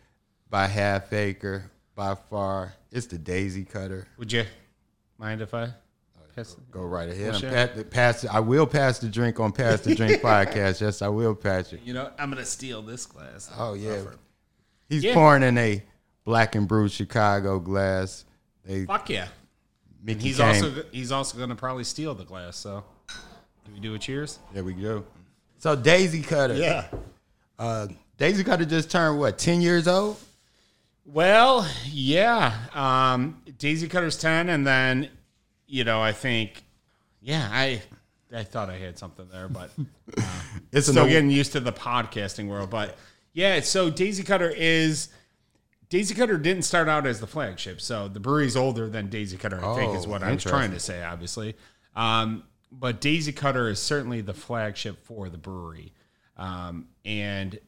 by 0.50 0.68
Half 0.68 1.12
Acre 1.12 1.70
by 1.96 2.16
far. 2.16 2.74
It's 2.92 3.08
the 3.08 3.18
Daisy 3.18 3.66
Cutter. 3.66 4.08
would 4.18 4.32
you 4.32 4.46
mind 5.18 5.42
if 5.42 5.54
i 5.54 5.70
pass- 6.36 6.56
Go 6.72 6.82
right 6.84 7.10
ahead. 7.10 7.26
Well, 7.28 7.36
I'm 7.36 7.40
sure. 7.42 7.68
pa- 7.84 7.90
pass, 7.90 8.26
I 8.26 8.40
will 8.40 8.68
pass 8.68 9.00
the 9.00 9.08
drink 9.10 9.40
on 9.40 9.52
Pass 9.52 9.82
the 9.82 9.96
Drink 9.96 10.22
podcast. 10.22 10.82
Yes, 10.82 11.02
I 11.02 11.08
will 11.08 11.36
pass 11.36 11.72
it. 11.74 11.82
you 11.84 11.94
know 11.94 12.12
i'm 12.20 12.30
going 12.32 12.44
to 12.44 12.50
steal 12.50 12.82
this 12.82 13.06
glass 13.06 13.50
Oh 13.58 13.74
yeah, 13.74 14.02
he's 14.90 15.04
Yeah. 15.04 15.14
pouring 15.14 15.44
in 15.44 15.58
a 15.58 15.84
black 16.24 16.56
and 16.56 16.68
brew 16.68 16.88
Chicago 16.90 17.60
glass. 17.60 18.26
They 18.66 18.86
fuck 18.86 19.10
yeah 19.10 19.28
Mickey 20.04 20.22
He's 20.30 20.38
came- 20.38 20.48
also 20.64 20.84
he's 20.92 21.12
also 21.12 21.38
going 21.38 21.50
to 21.50 21.56
probably 21.56 21.84
steal 21.84 22.14
the 22.16 22.26
glass. 22.26 22.58
So, 22.58 22.84
do 23.66 23.72
we 23.74 23.80
do 23.80 23.94
a 23.96 24.00
cheers? 24.00 24.40
there 24.54 24.64
we 24.64 24.74
go. 24.74 25.04
So 25.58 25.76
Daisy 25.76 26.22
Cutter, 26.22 26.56
Yeah. 26.56 26.88
uh, 27.58 27.88
Daisy 28.18 28.44
Cutter 28.44 28.66
just 28.66 28.92
turned 28.92 29.20
what 29.20 29.38
ten 29.38 29.62
years 29.62 29.88
old. 29.88 30.18
Well, 31.06 31.68
yeah. 31.86 32.54
Um, 32.74 33.42
Daisy 33.60 33.88
Cutter's 33.88 34.18
10, 34.18 34.50
and 34.50 34.66
then, 34.66 35.10
you 35.76 35.84
know, 35.84 36.02
I 36.02 36.14
think, 36.14 36.64
yeah, 37.22 37.50
I 37.52 37.82
I 38.34 38.44
thought 38.44 38.70
I 38.70 38.78
had 38.78 38.98
something 38.98 39.28
there, 39.30 39.50
but 39.50 39.72
uh, 40.18 40.22
It's 40.72 40.88
still 40.88 41.06
getting 41.06 41.30
used 41.30 41.52
to 41.52 41.60
the 41.60 41.74
podcasting 41.74 42.48
world. 42.48 42.70
But 42.70 42.98
yeah, 43.34 43.60
so 43.60 43.90
Daisy 43.90 44.24
Cutter 44.24 44.50
is. 44.50 45.10
Daisy 45.90 46.16
Cutter 46.16 46.38
didn't 46.38 46.64
start 46.64 46.88
out 46.88 47.06
as 47.06 47.20
the 47.20 47.28
flagship, 47.28 47.80
so 47.82 48.08
the 48.08 48.20
brewery's 48.22 48.56
older 48.56 48.90
than 48.90 49.10
Daisy 49.10 49.38
Cutter. 49.38 49.64
I 49.64 49.76
think 49.76 49.96
is 49.98 50.06
Oh, 50.06 50.10
what 50.10 50.24
I 50.24 50.32
was 50.32 50.44
trying 50.44 50.72
to 50.72 50.80
say, 50.80 51.04
obviously. 51.04 51.56
Um, 51.96 52.44
but 52.72 53.02
Daisy 53.02 53.34
Cutter 53.34 53.68
is 53.70 53.80
certainly 53.80 54.22
the 54.22 54.34
flagship 54.34 55.06
for 55.06 55.28
the 55.30 55.38
brewery, 55.38 55.92
um, 56.38 56.88
and 57.04 57.60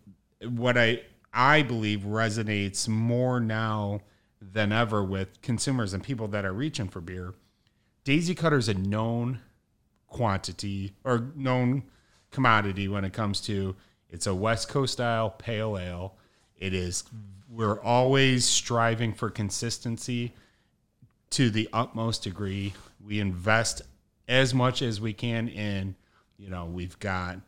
what 0.47 0.77
I 0.77 1.01
I 1.33 1.61
believe 1.61 2.01
resonates 2.01 2.87
more 2.87 3.41
now 3.41 4.01
than 4.41 4.71
ever 4.71 5.03
with 5.03 5.41
consumers 5.41 5.93
and 5.93 6.01
people 6.01 6.29
that 6.29 6.45
are 6.45 6.53
reaching 6.53 6.87
for 6.87 7.01
beer. 7.01 7.33
Daisy 8.07 8.35
Cutter 8.35 8.57
is 8.57 8.69
a 8.69 8.73
known 8.73 9.41
quantity 10.07 10.93
or 11.03 11.27
known 11.35 11.83
commodity 12.31 12.87
when 12.87 13.03
it 13.03 13.11
comes 13.11 13.41
to 13.41 13.75
it's 14.09 14.25
a 14.25 14.33
West 14.33 14.69
Coast 14.69 14.93
style 14.93 15.29
pale 15.29 15.77
ale. 15.77 16.15
It 16.57 16.73
is 16.73 17.03
we're 17.49 17.81
always 17.81 18.45
striving 18.45 19.13
for 19.13 19.29
consistency 19.29 20.31
to 21.31 21.49
the 21.49 21.67
utmost 21.73 22.23
degree. 22.23 22.73
We 23.05 23.19
invest 23.19 23.81
as 24.29 24.53
much 24.53 24.81
as 24.81 25.01
we 25.01 25.11
can 25.11 25.49
in, 25.49 25.93
you 26.37 26.49
know, 26.49 26.63
we've 26.63 26.97
got 26.99 27.41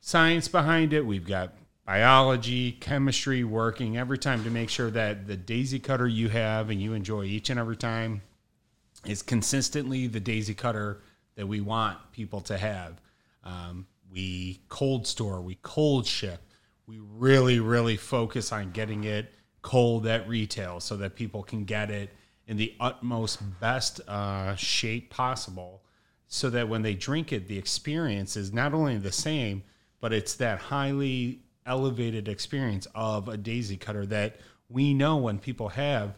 science 0.00 0.48
behind 0.48 0.92
it. 0.92 1.06
We've 1.06 1.24
got 1.24 1.52
biology, 1.86 2.72
chemistry 2.72 3.44
working 3.44 3.96
every 3.96 4.18
time 4.18 4.42
to 4.42 4.50
make 4.50 4.70
sure 4.70 4.90
that 4.90 5.28
the 5.28 5.36
daisy 5.36 5.78
cutter 5.78 6.08
you 6.08 6.30
have 6.30 6.68
and 6.68 6.82
you 6.82 6.94
enjoy 6.94 7.26
each 7.26 7.48
and 7.48 7.60
every 7.60 7.76
time 7.76 8.22
is 9.06 9.22
consistently 9.22 10.06
the 10.06 10.20
daisy 10.20 10.54
cutter 10.54 11.00
that 11.36 11.46
we 11.46 11.60
want 11.60 11.98
people 12.12 12.40
to 12.42 12.58
have. 12.58 13.00
Um, 13.42 13.86
we 14.10 14.60
cold 14.68 15.06
store, 15.06 15.40
we 15.40 15.58
cold 15.62 16.06
ship. 16.06 16.40
We 16.86 16.98
really, 17.00 17.60
really 17.60 17.96
focus 17.96 18.52
on 18.52 18.72
getting 18.72 19.04
it 19.04 19.32
cold 19.62 20.06
at 20.06 20.28
retail 20.28 20.80
so 20.80 20.96
that 20.98 21.16
people 21.16 21.42
can 21.42 21.64
get 21.64 21.90
it 21.90 22.10
in 22.46 22.56
the 22.56 22.74
utmost 22.78 23.40
best 23.58 24.00
uh, 24.06 24.54
shape 24.54 25.10
possible 25.10 25.82
so 26.28 26.50
that 26.50 26.68
when 26.68 26.82
they 26.82 26.94
drink 26.94 27.32
it, 27.32 27.48
the 27.48 27.56
experience 27.58 28.36
is 28.36 28.52
not 28.52 28.74
only 28.74 28.98
the 28.98 29.12
same, 29.12 29.62
but 30.00 30.12
it's 30.12 30.34
that 30.34 30.58
highly 30.58 31.40
elevated 31.64 32.28
experience 32.28 32.86
of 32.94 33.28
a 33.28 33.36
daisy 33.36 33.76
cutter 33.76 34.04
that 34.04 34.36
we 34.68 34.92
know 34.92 35.16
when 35.16 35.38
people 35.38 35.70
have 35.70 36.14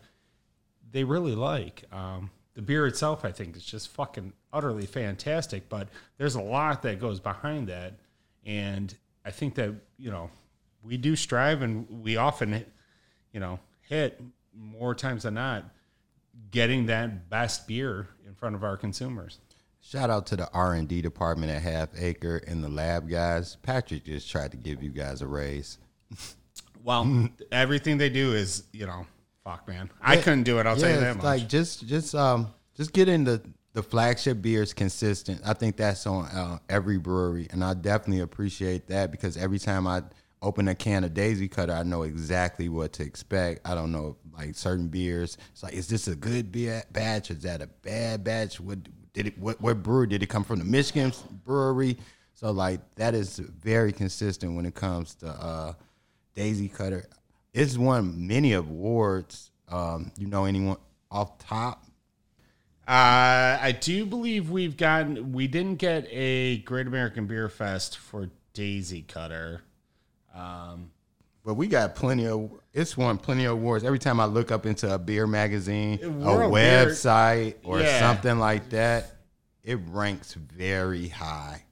they 0.91 1.05
really 1.05 1.35
like. 1.35 1.85
Um, 1.93 2.31
the 2.57 2.63
beer 2.63 2.87
itself, 2.87 3.25
I 3.25 3.31
think, 3.31 3.55
is 3.55 3.65
just 3.65 3.89
fucking 3.89 4.33
utterly 4.53 4.87
fantastic. 4.87 5.69
But 5.69 5.89
there's 6.17 6.35
a 6.35 6.41
lot 6.41 6.83
that 6.83 6.99
goes 6.99 7.21
behind 7.21 7.69
that, 7.69 7.95
and 8.45 8.93
I 9.25 9.31
think 9.31 9.55
that 9.57 9.75
you 9.99 10.11
know 10.11 10.31
we 10.83 10.97
do 10.97 11.15
strive, 11.15 11.63
and 11.63 12.03
we 12.03 12.17
often, 12.17 12.65
you 13.33 13.41
know, 13.41 13.61
hit 13.83 14.21
more 14.55 14.95
times 14.95 15.25
than 15.25 15.35
not 15.35 15.65
getting 16.51 16.87
that 16.87 17.29
best 17.29 17.69
beer 17.69 18.09
in 18.27 18.35
front 18.35 18.55
of 18.55 18.65
our 18.65 18.77
consumers. 18.77 19.39
Shout 19.83 20.09
out 20.09 20.27
to 20.29 20.37
the 20.37 20.51
R 20.53 20.73
and 20.73 20.89
D 20.89 21.03
department 21.03 21.53
at 21.53 21.63
Half 21.63 21.91
Acre 21.99 22.39
and 22.39 22.65
the 22.65 22.71
lab 22.71 23.09
guys. 23.09 23.57
Patrick 23.63 24.05
just 24.05 24.31
tried 24.31 24.51
to 24.53 24.57
give 24.57 24.83
you 24.83 24.91
guys 24.91 25.21
a 25.21 25.27
raise. 25.27 25.79
Well, 26.83 27.29
everything 27.53 27.99
they 27.99 28.09
do 28.09 28.33
is, 28.33 28.65
you 28.73 28.87
know, 28.87 29.07
fuck, 29.47 29.69
man. 29.69 29.91
I 30.03 30.17
couldn't 30.17 30.43
do 30.43 30.59
it. 30.59 30.67
I'll 30.67 30.77
tell 30.77 30.91
you 30.91 31.01
that 31.01 31.17
much. 31.17 31.25
like 31.25 31.49
just 31.49 31.87
just 31.87 32.15
um 32.15 32.53
just 32.75 32.93
getting 32.93 33.25
the 33.25 33.41
the 33.73 33.83
flagship 33.83 34.43
beers 34.43 34.73
consistent. 34.73 35.41
I 35.45 35.53
think 35.53 35.77
that's 35.77 36.07
on 36.07 36.25
uh, 36.27 36.59
every 36.69 36.99
brewery, 36.99 37.47
and 37.51 37.63
I 37.63 37.75
definitely 37.75 38.23
appreciate 38.23 38.89
that 38.89 39.11
because 39.11 39.37
every 39.37 39.59
time 39.59 39.87
I 39.87 40.03
open 40.43 40.69
a 40.69 40.75
can 40.75 41.05
of 41.05 41.15
Daisy 41.15 41.49
Cutter, 41.49 41.73
I 41.73 41.83
know 41.83 42.03
exactly 42.03 42.69
what 42.69 42.95
to 42.95 43.03
expect. 43.03 43.67
I 43.69 43.75
don't 43.75 43.93
know 43.93 44.17
like 44.33 44.55
certain 44.55 44.89
beers. 44.89 45.39
It's 45.53 45.63
like, 45.63 45.75
is 45.75 45.87
this 45.89 46.09
a 46.09 46.17
good 46.17 46.51
beer 46.51 46.83
batch? 46.93 47.31
Is 47.31 47.43
that 47.43 47.63
a 47.63 47.67
bad 47.67 48.25
batch? 48.25 48.59
What 48.59 48.79
did 49.13 49.29
it? 49.29 49.39
What 49.39 49.61
what 49.61 49.83
brewery 49.83 50.09
did 50.09 50.23
it 50.23 50.29
come 50.29 50.43
from? 50.43 50.59
The 50.59 50.65
Michigan 50.65 51.13
brewery. 51.45 51.99
So 52.35 52.51
like 52.51 52.81
that 52.97 53.15
is 53.15 53.39
very 53.39 53.93
consistent 53.93 54.57
when 54.57 54.67
it 54.67 54.75
comes 54.75 55.15
to 55.17 55.29
uh, 55.29 55.73
Daisy 56.35 56.69
Cutter. 56.69 57.07
It's 57.57 57.79
won 57.79 58.27
many 58.27 58.53
awards. 58.53 59.51
Um, 59.69 60.13
you 60.19 60.27
know 60.27 60.45
anyone 60.45 60.77
off 61.11 61.39
top? 61.39 61.83
Uh, 62.87 63.59
I 63.61 63.77
do 63.81 64.05
believe 64.07 64.51
we've 64.51 64.77
gotten. 64.77 65.33
We 65.33 65.49
didn't 65.49 65.77
get 65.77 66.07
a 66.11 66.59
Great 66.59 66.87
American 66.87 67.27
Beer 67.27 67.49
Fest 67.49 67.97
for 67.99 68.29
Daisy 68.53 69.03
Cutter. 69.03 69.63
Um, 70.35 70.91
But 71.45 71.55
we 71.55 71.67
got 71.67 71.95
plenty 71.97 72.27
of. 72.27 72.51
It's 72.75 72.97
won 72.97 73.17
plenty 73.19 73.47
of 73.47 73.53
awards. 73.53 73.85
Every 73.85 73.99
time 73.99 74.21
I 74.21 74.27
look 74.27 74.53
up 74.53 74.67
into 74.67 74.93
a 74.93 74.99
beer 74.99 75.27
magazine, 75.27 75.95
a 76.03 76.09
Beer- 76.11 76.49
website, 76.51 77.55
or 77.65 77.81
Yeah. 77.81 77.99
something 78.01 78.39
like 78.39 78.69
that, 78.71 79.17
it 79.65 79.79
ranks 79.89 80.35
very 80.35 81.09
high. 81.09 81.63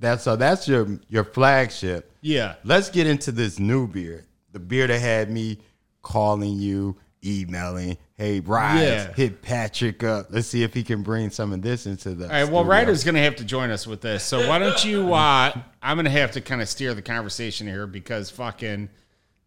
That's 0.00 0.24
so. 0.24 0.34
That's 0.36 0.66
your 0.66 0.98
your 1.08 1.24
flagship. 1.24 2.10
yeah, 2.20 2.56
Let's 2.64 2.90
get 2.90 3.06
into 3.06 3.30
this 3.32 3.58
new 3.58 3.86
beer. 3.86 4.24
The 4.58 4.64
beer 4.64 4.86
that 4.88 5.00
had 5.00 5.30
me 5.30 5.58
calling 6.02 6.58
you, 6.58 6.96
emailing, 7.24 7.96
hey, 8.16 8.40
Rise, 8.40 8.82
Yeah. 8.82 9.12
hit 9.12 9.40
Patrick 9.40 10.02
up. 10.02 10.26
Let's 10.30 10.48
see 10.48 10.62
if 10.64 10.74
he 10.74 10.82
can 10.82 11.02
bring 11.02 11.30
some 11.30 11.52
of 11.52 11.62
this 11.62 11.86
into 11.86 12.14
the. 12.14 12.24
All 12.24 12.30
right. 12.30 12.48
Well. 12.48 12.64
Ryder's 12.64 13.04
going 13.04 13.14
to 13.14 13.20
have 13.22 13.36
to 13.36 13.44
join 13.44 13.70
us 13.70 13.86
with 13.86 14.00
this. 14.00 14.24
So 14.24 14.48
why 14.48 14.58
don't 14.58 14.84
you? 14.84 14.98
Uh, 15.18 15.52
I'm 15.82 15.96
going 15.96 16.04
to 16.06 16.10
have 16.10 16.32
to 16.32 16.40
kind 16.40 16.60
of 16.60 16.68
steer 16.68 16.92
the 16.94 17.02
conversation 17.02 17.66
here 17.66 17.86
because 17.86 18.30
fucking 18.30 18.88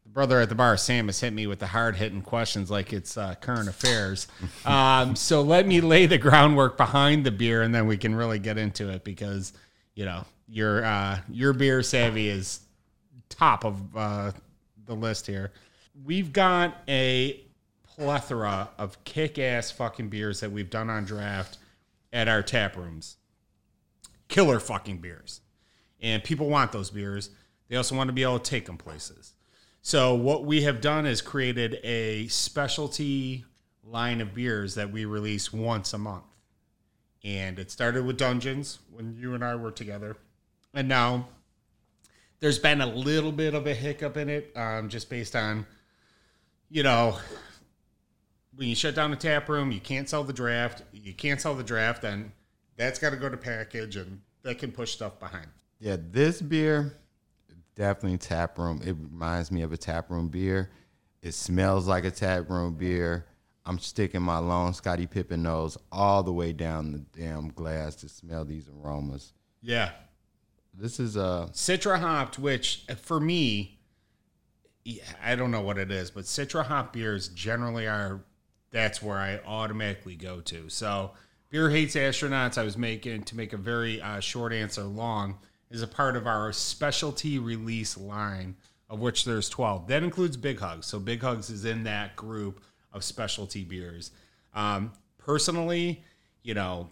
the 0.03 0.09
brother 0.09 0.39
at 0.39 0.47
the 0.49 0.55
bar, 0.55 0.77
Sam, 0.77 1.07
has 1.07 1.19
hit 1.19 1.33
me 1.33 1.45
with 1.47 1.59
the 1.59 1.67
hard 1.67 1.95
hitting 1.97 2.21
questions 2.21 2.71
like 2.71 2.93
it's 2.93 3.17
uh, 3.17 3.35
current 3.35 3.67
affairs. 3.67 4.27
Um, 4.65 5.15
so 5.15 5.41
let 5.41 5.67
me 5.67 5.81
lay 5.81 6.05
the 6.05 6.17
groundwork 6.17 6.77
behind 6.77 7.25
the 7.25 7.31
beer, 7.31 7.61
and 7.63 7.73
then 7.75 7.87
we 7.87 7.97
can 7.97 8.15
really 8.15 8.39
get 8.39 8.57
into 8.57 8.89
it 8.89 9.03
because 9.03 9.51
you 9.95 10.05
know 10.05 10.23
your 10.47 10.85
uh, 10.85 11.19
your 11.29 11.51
beer 11.53 11.81
savvy 11.83 12.29
is 12.29 12.59
top 13.29 13.65
of 13.65 13.97
uh, 13.97 14.31
the 14.85 14.95
list 14.95 15.27
here. 15.27 15.51
We've 16.05 16.31
got 16.31 16.77
a 16.87 17.41
plethora 17.83 18.69
of 18.77 19.03
kick 19.03 19.37
ass 19.37 19.71
fucking 19.71 20.09
beers 20.09 20.39
that 20.39 20.51
we've 20.51 20.69
done 20.69 20.89
on 20.89 21.05
draft 21.05 21.57
at 22.13 22.27
our 22.27 22.41
tap 22.41 22.75
rooms. 22.75 23.17
Killer 24.27 24.59
fucking 24.59 24.97
beers. 24.97 25.41
And 26.01 26.23
people 26.23 26.49
want 26.49 26.71
those 26.71 26.89
beers. 26.89 27.29
They 27.67 27.75
also 27.75 27.95
want 27.95 28.07
to 28.07 28.13
be 28.13 28.23
able 28.23 28.39
to 28.39 28.49
take 28.49 28.65
them 28.65 28.77
places. 28.77 29.33
So, 29.83 30.13
what 30.13 30.45
we 30.45 30.61
have 30.63 30.79
done 30.79 31.05
is 31.05 31.21
created 31.21 31.79
a 31.83 32.27
specialty 32.27 33.45
line 33.83 34.21
of 34.21 34.33
beers 34.33 34.75
that 34.75 34.91
we 34.91 35.05
release 35.05 35.51
once 35.51 35.93
a 35.93 35.97
month. 35.97 36.25
And 37.23 37.59
it 37.59 37.71
started 37.71 38.05
with 38.05 38.17
Dungeons 38.17 38.79
when 38.91 39.15
you 39.15 39.33
and 39.33 39.43
I 39.43 39.55
were 39.55 39.71
together. 39.71 40.17
And 40.73 40.87
now 40.87 41.29
there's 42.41 42.59
been 42.59 42.81
a 42.81 42.87
little 42.87 43.31
bit 43.31 43.53
of 43.53 43.65
a 43.67 43.73
hiccup 43.73 44.17
in 44.17 44.27
it, 44.27 44.51
um, 44.55 44.89
just 44.89 45.09
based 45.09 45.35
on, 45.35 45.65
you 46.69 46.83
know, 46.83 47.17
when 48.55 48.67
you 48.67 48.75
shut 48.75 48.95
down 48.95 49.11
the 49.11 49.17
tap 49.17 49.47
room, 49.47 49.71
you 49.71 49.79
can't 49.79 50.09
sell 50.09 50.23
the 50.23 50.33
draft. 50.33 50.81
You 50.91 51.13
can't 51.13 51.39
sell 51.39 51.55
the 51.55 51.63
draft, 51.63 52.01
then 52.01 52.33
that's 52.75 52.99
got 52.99 53.11
to 53.11 53.15
go 53.15 53.29
to 53.29 53.37
package, 53.37 53.95
and 53.95 54.21
that 54.43 54.59
can 54.59 54.71
push 54.71 54.91
stuff 54.91 55.19
behind. 55.19 55.47
Yeah, 55.79 55.97
this 55.99 56.41
beer 56.41 56.97
definitely 57.75 58.17
tap 58.17 58.57
room. 58.57 58.81
It 58.83 58.95
reminds 58.99 59.51
me 59.51 59.61
of 59.61 59.71
a 59.71 59.77
tap 59.77 60.09
room 60.09 60.27
beer. 60.27 60.69
It 61.21 61.33
smells 61.33 61.87
like 61.87 62.05
a 62.05 62.11
tap 62.11 62.49
room 62.49 62.73
beer. 62.73 63.25
I'm 63.65 63.77
sticking 63.77 64.23
my 64.23 64.39
long 64.39 64.73
Scottie 64.73 65.07
Pippen 65.07 65.43
nose 65.43 65.77
all 65.91 66.23
the 66.23 66.33
way 66.33 66.51
down 66.51 66.91
the 66.91 66.99
damn 67.19 67.49
glass 67.49 67.95
to 67.97 68.09
smell 68.09 68.43
these 68.43 68.67
aromas. 68.67 69.33
Yeah, 69.61 69.91
This 70.81 70.99
is 70.99 71.15
uh 71.15 71.49
Citra 71.53 71.99
hopped, 71.99 72.39
which 72.39 72.83
uh, 72.89 72.95
for 72.95 73.19
me, 73.19 73.79
I 75.23 75.35
don't 75.35 75.51
know 75.51 75.61
what 75.61 75.77
it 75.77 75.91
is, 75.91 76.09
but 76.09 76.23
Citra 76.23 76.65
hop 76.65 76.93
beers 76.93 77.27
generally 77.29 77.87
are. 77.87 78.23
That's 78.71 79.03
where 79.03 79.17
I 79.17 79.39
automatically 79.45 80.15
go 80.15 80.41
to. 80.41 80.69
So, 80.69 81.11
beer 81.49 81.69
hates 81.69 81.95
astronauts. 81.95 82.57
I 82.57 82.63
was 82.63 82.77
making 82.77 83.23
to 83.23 83.35
make 83.35 83.53
a 83.53 83.57
very 83.57 84.01
uh, 84.01 84.21
short 84.21 84.53
answer 84.53 84.83
long 84.83 85.37
is 85.69 85.81
a 85.83 85.87
part 85.87 86.15
of 86.15 86.25
our 86.25 86.51
specialty 86.51 87.37
release 87.37 87.97
line, 87.97 88.55
of 88.89 88.99
which 88.99 89.23
there's 89.25 89.49
twelve. 89.49 89.87
That 89.87 90.01
includes 90.01 90.35
Big 90.35 90.59
Hugs. 90.59 90.87
So, 90.87 90.99
Big 90.99 91.21
Hugs 91.21 91.51
is 91.51 91.63
in 91.63 91.83
that 91.83 92.15
group 92.15 92.63
of 92.91 93.03
specialty 93.03 93.63
beers. 93.63 94.11
Um, 94.55 94.93
personally, 95.19 96.03
you 96.41 96.55
know, 96.55 96.89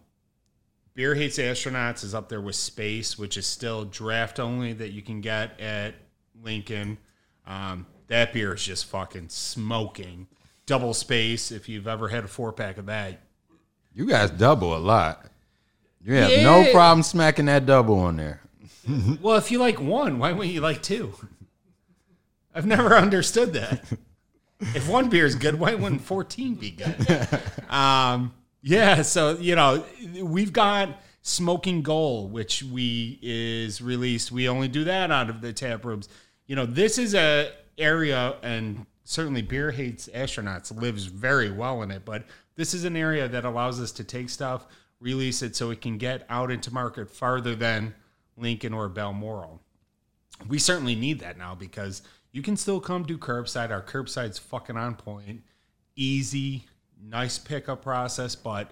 Beer 1.00 1.15
Hates 1.15 1.38
Astronauts 1.38 2.03
is 2.03 2.13
up 2.13 2.27
there 2.27 2.41
with 2.41 2.58
Space, 2.58 3.18
which 3.18 3.38
is 3.38 3.48
still 3.48 3.86
draft 3.86 4.38
only 4.38 4.74
that 4.74 4.91
you 4.91 5.01
can 5.01 5.22
get 5.22 5.58
at 5.58 5.96
Lincoln. 6.44 6.98
Um, 7.48 7.86
that 8.08 8.34
beer 8.34 8.53
is 8.53 8.65
just 8.65 8.84
fucking 8.88 9.29
smoking. 9.29 10.27
Double 10.65 10.94
space. 10.94 11.53
If 11.53 11.70
you've 11.70 11.88
ever 11.88 12.10
had 12.10 12.25
a 12.25 12.27
four 12.27 12.51
pack 12.51 12.77
of 12.77 12.88
that, 12.88 13.22
You 13.94 14.08
guys 14.08 14.29
double 14.29 14.75
a 14.75 14.77
lot. 14.77 15.25
You 16.03 16.15
have 16.15 16.44
no 16.44 16.70
problem 16.74 17.03
smacking 17.03 17.46
that 17.46 17.65
double 17.65 17.98
on 18.00 18.18
there. 18.18 18.41
well, 19.22 19.38
if 19.38 19.51
you 19.51 19.58
like 19.60 19.79
one, 19.79 20.20
why 20.20 20.34
wouldn't 20.34 20.53
you 20.53 20.60
like 20.60 20.84
two? 20.84 21.13
I've 22.53 22.65
never 22.65 22.94
understood 22.98 23.53
that. 23.53 23.86
If 24.60 24.89
one 24.89 25.08
beer 25.08 25.25
is 25.25 25.36
good, 25.36 25.62
why 25.62 25.75
wouldn't 25.75 26.01
14 26.01 26.56
be 26.56 26.72
good? 26.72 27.39
Um, 27.70 28.34
yeah, 28.61 29.01
so 29.01 29.37
you 29.37 29.55
know, 29.55 29.83
we've 30.21 30.53
got 30.53 31.01
Smoking 31.21 31.81
Goal, 31.81 32.27
which 32.27 32.63
we 32.63 33.19
is 33.21 33.81
released. 33.81 34.31
We 34.31 34.49
only 34.49 34.67
do 34.67 34.83
that 34.85 35.11
out 35.11 35.29
of 35.29 35.41
the 35.41 35.53
tap 35.53 35.85
rooms. 35.85 36.09
You 36.47 36.55
know, 36.55 36.65
this 36.65 36.97
is 36.97 37.13
a 37.13 37.51
area, 37.77 38.35
and 38.41 38.85
certainly 39.03 39.41
Beer 39.41 39.71
Hates 39.71 40.09
Astronauts 40.13 40.75
lives 40.75 41.05
very 41.05 41.51
well 41.51 41.81
in 41.81 41.91
it. 41.91 42.03
But 42.05 42.25
this 42.55 42.73
is 42.73 42.83
an 42.83 42.95
area 42.95 43.27
that 43.27 43.45
allows 43.45 43.79
us 43.79 43.91
to 43.93 44.03
take 44.03 44.29
stuff, 44.29 44.67
release 44.99 45.41
it, 45.41 45.55
so 45.55 45.69
it 45.69 45.81
can 45.81 45.97
get 45.97 46.25
out 46.29 46.51
into 46.51 46.73
market 46.73 47.09
farther 47.09 47.55
than 47.55 47.93
Lincoln 48.37 48.73
or 48.73 48.89
Balmoral 48.89 49.61
we 50.47 50.59
certainly 50.59 50.95
need 50.95 51.19
that 51.19 51.37
now 51.37 51.55
because 51.55 52.01
you 52.31 52.41
can 52.41 52.55
still 52.55 52.79
come 52.79 53.03
do 53.03 53.17
curbside. 53.17 53.71
Our 53.71 53.81
curbside's 53.81 54.37
fucking 54.39 54.77
on 54.77 54.95
point, 54.95 55.43
easy, 55.95 56.65
nice 57.03 57.38
pickup 57.38 57.82
process. 57.82 58.36
But 58.36 58.72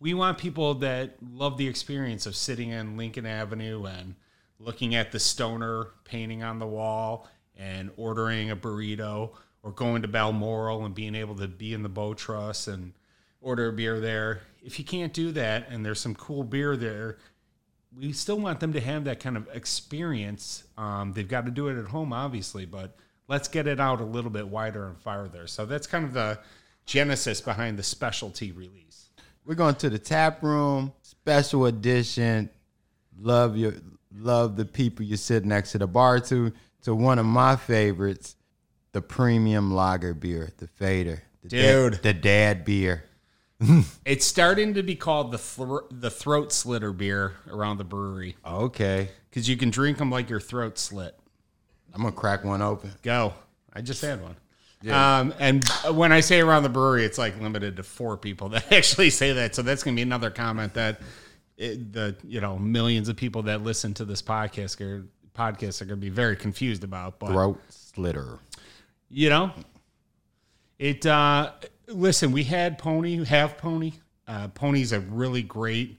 we 0.00 0.14
want 0.14 0.38
people 0.38 0.74
that 0.74 1.16
love 1.32 1.56
the 1.58 1.68
experience 1.68 2.26
of 2.26 2.36
sitting 2.36 2.70
in 2.70 2.96
Lincoln 2.96 3.26
Avenue 3.26 3.84
and 3.84 4.14
looking 4.58 4.94
at 4.94 5.12
the 5.12 5.20
stoner 5.20 5.88
painting 6.04 6.42
on 6.42 6.58
the 6.58 6.66
wall 6.66 7.28
and 7.56 7.90
ordering 7.96 8.50
a 8.50 8.56
burrito 8.56 9.30
or 9.62 9.72
going 9.72 10.02
to 10.02 10.08
Balmoral 10.08 10.84
and 10.84 10.94
being 10.94 11.14
able 11.14 11.34
to 11.36 11.48
be 11.48 11.74
in 11.74 11.82
the 11.82 11.88
boat 11.88 12.18
truss 12.18 12.68
and 12.68 12.92
order 13.40 13.68
a 13.68 13.72
beer 13.72 14.00
there. 14.00 14.42
If 14.62 14.78
you 14.78 14.84
can't 14.84 15.12
do 15.12 15.32
that 15.32 15.68
and 15.68 15.84
there's 15.84 16.00
some 16.00 16.14
cool 16.14 16.44
beer 16.44 16.76
there, 16.76 17.18
we 17.96 18.12
still 18.12 18.38
want 18.38 18.60
them 18.60 18.72
to 18.74 18.80
have 18.80 19.04
that 19.04 19.20
kind 19.20 19.36
of 19.36 19.48
experience. 19.52 20.64
Um, 20.76 21.12
they've 21.12 21.28
got 21.28 21.46
to 21.46 21.50
do 21.50 21.68
it 21.68 21.78
at 21.78 21.86
home, 21.86 22.12
obviously, 22.12 22.66
but 22.66 22.96
let's 23.28 23.48
get 23.48 23.66
it 23.66 23.80
out 23.80 24.00
a 24.00 24.04
little 24.04 24.30
bit 24.30 24.48
wider 24.48 24.86
and 24.86 24.98
farther. 24.98 25.46
So 25.46 25.66
that's 25.66 25.86
kind 25.86 26.04
of 26.04 26.12
the 26.12 26.38
genesis 26.88 27.40
behind 27.40 27.78
the 27.78 27.82
specialty 27.82 28.50
release. 28.50 29.10
We're 29.44 29.54
going 29.54 29.76
to 29.76 29.90
the 29.90 29.98
tap 29.98 30.42
room, 30.42 30.92
special 31.02 31.66
edition. 31.66 32.50
Love 33.20 33.56
your 33.56 33.74
love 34.16 34.56
the 34.56 34.64
people 34.64 35.04
you 35.04 35.16
sit 35.16 35.44
next 35.44 35.72
to 35.72 35.78
the 35.78 35.86
bar 35.86 36.18
to. 36.20 36.52
To 36.82 36.94
one 36.94 37.18
of 37.18 37.26
my 37.26 37.56
favorites, 37.56 38.36
the 38.92 39.02
premium 39.02 39.74
lager 39.74 40.14
beer, 40.14 40.50
the 40.58 40.68
Fader. 40.68 41.22
The 41.42 41.48
Dude. 41.48 41.92
dad, 41.94 42.02
the 42.02 42.14
dad 42.14 42.64
beer. 42.64 43.04
It's 44.04 44.24
starting 44.24 44.74
to 44.74 44.82
be 44.82 44.94
called 44.94 45.32
the 45.32 45.82
the 45.90 46.10
throat 46.10 46.52
slitter 46.52 46.92
beer 46.92 47.34
around 47.48 47.78
the 47.78 47.84
brewery 47.84 48.36
Okay, 48.46 49.10
because 49.28 49.48
you 49.48 49.56
can 49.56 49.70
drink 49.70 49.98
them 49.98 50.10
like 50.10 50.30
your 50.30 50.40
throat 50.40 50.78
slit. 50.78 51.18
I'm 51.92 52.02
gonna 52.02 52.12
crack 52.12 52.44
one 52.44 52.62
open. 52.62 52.92
Go. 53.02 53.34
I 53.72 53.80
just 53.82 54.00
had 54.00 54.22
one. 54.22 54.36
Um, 54.86 55.34
and 55.38 55.66
when 55.92 56.12
I 56.12 56.20
say 56.20 56.40
around 56.40 56.62
the 56.62 56.68
brewery, 56.68 57.04
it's 57.04 57.18
like 57.18 57.40
limited 57.40 57.76
to 57.76 57.82
four 57.82 58.16
people 58.16 58.50
that 58.50 58.72
actually 58.72 59.10
say 59.10 59.32
that. 59.32 59.54
So 59.54 59.62
that's 59.62 59.82
going 59.82 59.96
to 59.96 59.98
be 59.98 60.02
another 60.02 60.30
comment 60.30 60.74
that 60.74 61.00
it, 61.56 61.92
the 61.92 62.16
you 62.24 62.40
know 62.40 62.58
millions 62.58 63.08
of 63.08 63.16
people 63.16 63.42
that 63.42 63.62
listen 63.62 63.94
to 63.94 64.04
this 64.04 64.22
podcast 64.22 64.80
are 64.80 65.06
podcasts 65.34 65.82
are 65.82 65.84
going 65.84 65.98
to 65.98 66.04
be 66.04 66.10
very 66.10 66.36
confused 66.36 66.84
about. 66.84 67.18
But 67.18 67.32
Throat 67.32 67.60
slitter. 67.68 68.38
you 69.10 69.28
know, 69.28 69.50
it. 70.78 71.04
Uh, 71.04 71.52
listen, 71.88 72.32
we 72.32 72.44
had 72.44 72.78
Pony, 72.78 73.24
have 73.24 73.58
Pony. 73.58 73.92
Uh, 74.26 74.48
Pony's 74.48 74.92
a 74.92 75.00
really 75.00 75.42
great 75.42 75.98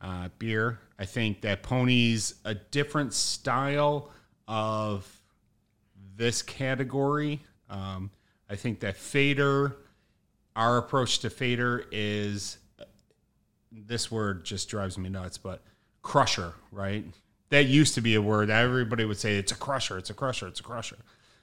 uh, 0.00 0.28
beer. 0.38 0.78
I 0.98 1.04
think 1.04 1.42
that 1.42 1.62
Pony's 1.62 2.36
a 2.44 2.54
different 2.54 3.12
style 3.12 4.10
of 4.48 5.06
this 6.16 6.42
category. 6.42 7.42
Um, 7.68 8.10
I 8.48 8.56
think 8.56 8.80
that 8.80 8.96
Fader, 8.96 9.76
our 10.54 10.78
approach 10.78 11.20
to 11.20 11.30
Fader 11.30 11.84
is 11.90 12.58
this 13.72 14.10
word 14.10 14.44
just 14.44 14.68
drives 14.68 14.96
me 14.96 15.08
nuts, 15.08 15.38
but 15.38 15.62
crusher, 16.02 16.54
right? 16.72 17.04
That 17.50 17.66
used 17.66 17.94
to 17.94 18.00
be 18.00 18.14
a 18.14 18.22
word. 18.22 18.50
Everybody 18.50 19.04
would 19.04 19.18
say 19.18 19.36
it's 19.36 19.52
a 19.52 19.56
crusher, 19.56 19.98
it's 19.98 20.10
a 20.10 20.14
crusher, 20.14 20.48
it's 20.48 20.60
a 20.60 20.62
crusher. 20.62 20.96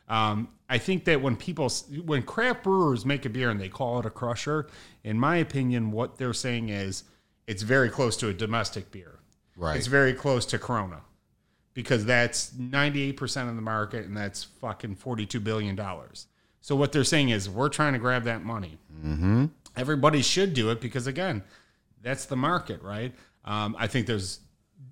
Um, 0.09 0.49
I 0.69 0.77
think 0.77 1.05
that 1.05 1.21
when 1.21 1.35
people, 1.37 1.69
when 2.05 2.23
craft 2.23 2.63
brewers 2.63 3.05
make 3.05 3.25
a 3.25 3.29
beer 3.29 3.49
and 3.49 3.59
they 3.59 3.69
call 3.69 3.99
it 3.99 4.05
a 4.05 4.09
crusher, 4.09 4.67
in 5.03 5.17
my 5.17 5.37
opinion, 5.37 5.91
what 5.91 6.17
they're 6.17 6.33
saying 6.33 6.69
is 6.69 7.03
it's 7.47 7.63
very 7.63 7.89
close 7.89 8.17
to 8.17 8.27
a 8.27 8.33
domestic 8.33 8.91
beer. 8.91 9.19
Right. 9.55 9.77
It's 9.77 9.87
very 9.87 10.13
close 10.13 10.45
to 10.47 10.59
Corona 10.59 11.01
because 11.73 12.05
that's 12.05 12.51
98% 12.51 13.49
of 13.49 13.55
the 13.55 13.61
market 13.61 14.05
and 14.05 14.15
that's 14.15 14.43
fucking 14.43 14.95
$42 14.95 15.43
billion. 15.43 15.79
So 16.61 16.75
what 16.75 16.91
they're 16.91 17.03
saying 17.03 17.29
is 17.29 17.49
we're 17.49 17.69
trying 17.69 17.93
to 17.93 17.99
grab 17.99 18.23
that 18.23 18.43
money. 18.43 18.77
Mm-hmm. 18.93 19.45
Everybody 19.75 20.21
should 20.21 20.53
do 20.53 20.69
it 20.69 20.79
because, 20.79 21.07
again, 21.07 21.43
that's 22.01 22.25
the 22.25 22.35
market, 22.35 22.81
right? 22.81 23.13
Um, 23.43 23.75
I 23.77 23.87
think 23.87 24.07
there's 24.07 24.39